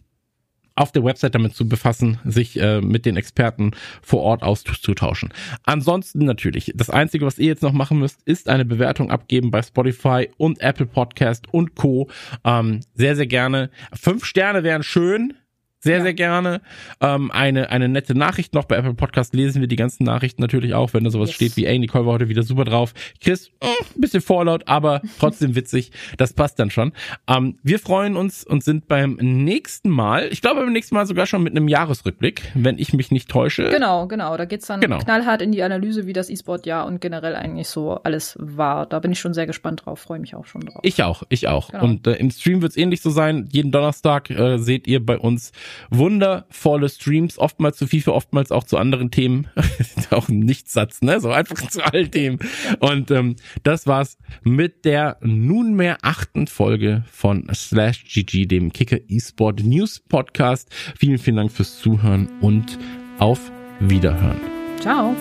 auf 0.79 0.91
der 0.91 1.03
Website 1.03 1.35
damit 1.35 1.55
zu 1.55 1.67
befassen, 1.67 2.19
sich 2.23 2.59
äh, 2.59 2.81
mit 2.81 3.05
den 3.05 3.17
Experten 3.17 3.71
vor 4.01 4.21
Ort 4.21 4.43
auszutauschen. 4.43 5.33
Ansonsten 5.63 6.25
natürlich, 6.25 6.71
das 6.75 6.89
Einzige, 6.89 7.25
was 7.25 7.37
ihr 7.37 7.47
jetzt 7.47 7.63
noch 7.63 7.73
machen 7.73 7.99
müsst, 7.99 8.21
ist 8.23 8.49
eine 8.49 8.65
Bewertung 8.65 9.11
abgeben 9.11 9.51
bei 9.51 9.61
Spotify 9.61 10.29
und 10.37 10.61
Apple 10.61 10.85
Podcast 10.85 11.51
und 11.51 11.75
Co. 11.75 12.09
Ähm, 12.43 12.79
sehr, 12.93 13.15
sehr 13.15 13.27
gerne. 13.27 13.69
Fünf 13.93 14.25
Sterne 14.25 14.63
wären 14.63 14.83
schön. 14.83 15.33
Sehr, 15.81 15.97
Ja. 15.97 16.03
sehr 16.03 16.13
gerne. 16.13 16.61
Ähm, 17.01 17.31
eine, 17.31 17.69
eine 17.69 17.87
nette 17.87 18.13
Nachricht 18.17 18.53
noch. 18.53 18.65
Bei 18.65 18.75
Apple 18.75 18.93
Podcast 18.95 19.33
lesen 19.33 19.61
wir 19.61 19.67
die 19.67 19.75
ganzen 19.77 20.03
Nachrichten 20.03 20.41
natürlich 20.41 20.73
auch, 20.73 20.93
wenn 20.93 21.03
da 21.05 21.09
sowas 21.09 21.29
Yes. 21.29 21.35
steht 21.35 21.57
wie, 21.57 21.65
ey, 21.65 21.79
Nicole 21.79 22.05
war 22.05 22.13
heute 22.13 22.27
wieder 22.29 22.43
super 22.43 22.65
drauf. 22.65 22.93
Chris, 23.21 23.47
äh, 23.61 23.67
ein 23.95 24.01
bisschen 24.01 24.21
vorlaut, 24.21 24.63
aber 24.67 25.01
trotzdem 25.19 25.55
witzig. 25.55 25.91
Das 26.17 26.33
passt 26.33 26.59
dann 26.59 26.69
schon. 26.69 26.91
Ähm, 27.27 27.57
wir 27.63 27.79
freuen 27.79 28.17
uns 28.17 28.43
und 28.43 28.63
sind 28.63 28.87
beim 28.87 29.17
nächsten 29.21 29.89
Mal, 29.89 30.27
ich 30.31 30.41
glaube 30.41 30.61
beim 30.61 30.73
nächsten 30.73 30.95
Mal 30.95 31.05
sogar 31.05 31.25
schon 31.25 31.43
mit 31.43 31.55
einem 31.55 31.67
Jahresrückblick, 31.67 32.51
wenn 32.55 32.77
ich 32.77 32.93
mich 32.93 33.11
nicht 33.11 33.29
täusche. 33.29 33.69
Genau, 33.69 34.07
genau. 34.07 34.35
Da 34.35 34.45
geht's 34.45 34.67
dann 34.67 34.81
Genau. 34.81 34.97
knallhart 34.97 35.41
in 35.41 35.51
die 35.51 35.63
Analyse, 35.63 36.05
wie 36.07 36.13
das 36.13 36.29
E-Sport-Jahr 36.29 36.85
und 36.87 36.99
generell 36.99 37.35
eigentlich 37.35 37.69
so 37.69 37.93
alles 38.03 38.35
war. 38.39 38.85
Da 38.85 38.99
bin 38.99 39.11
ich 39.11 39.19
schon 39.19 39.33
sehr 39.33 39.47
gespannt 39.47 39.85
drauf, 39.85 39.99
freue 39.99 40.19
mich 40.19 40.35
auch 40.35 40.45
schon 40.45 40.61
drauf. 40.61 40.81
Ich 40.83 41.01
auch, 41.03 41.23
ich 41.29 41.47
auch. 41.47 41.71
Genau. 41.71 41.83
Und 41.85 42.05
äh, 42.07 42.15
im 42.15 42.31
Stream 42.31 42.61
wird's 42.61 42.75
ähnlich 42.77 43.01
so 43.01 43.09
sein. 43.09 43.47
Jeden 43.51 43.71
Donnerstag 43.71 44.29
äh, 44.29 44.57
seht 44.57 44.87
ihr 44.87 45.05
bei 45.05 45.17
uns 45.17 45.51
wundervolle 45.89 46.89
Streams, 46.89 47.37
oftmals 47.37 47.77
zu 47.77 47.87
FIFA, 47.87 48.11
oftmals 48.11 48.51
auch 48.51 48.63
zu 48.63 48.77
anderen 48.77 49.11
Themen. 49.11 49.47
auch 50.11 50.29
ein 50.29 50.39
Nichtssatz, 50.39 51.01
ne? 51.01 51.19
So 51.19 51.31
einfach 51.31 51.67
zu 51.69 51.83
allen 51.83 52.11
Themen. 52.11 52.39
Und 52.79 53.11
ähm, 53.11 53.35
das 53.63 53.87
war's 53.87 54.17
mit 54.43 54.85
der 54.85 55.17
nunmehr 55.21 55.97
achten 56.01 56.47
Folge 56.47 57.03
von 57.11 57.47
Slash 57.53 58.05
GG, 58.05 58.45
dem 58.45 58.73
Kicker 58.73 58.97
eSport 59.09 59.63
News 59.63 59.99
Podcast. 59.99 60.73
Vielen, 60.97 61.17
vielen 61.17 61.37
Dank 61.37 61.51
fürs 61.51 61.79
Zuhören 61.79 62.29
und 62.41 62.77
auf 63.19 63.51
Wiederhören. 63.79 64.41
Ciao. 64.79 65.15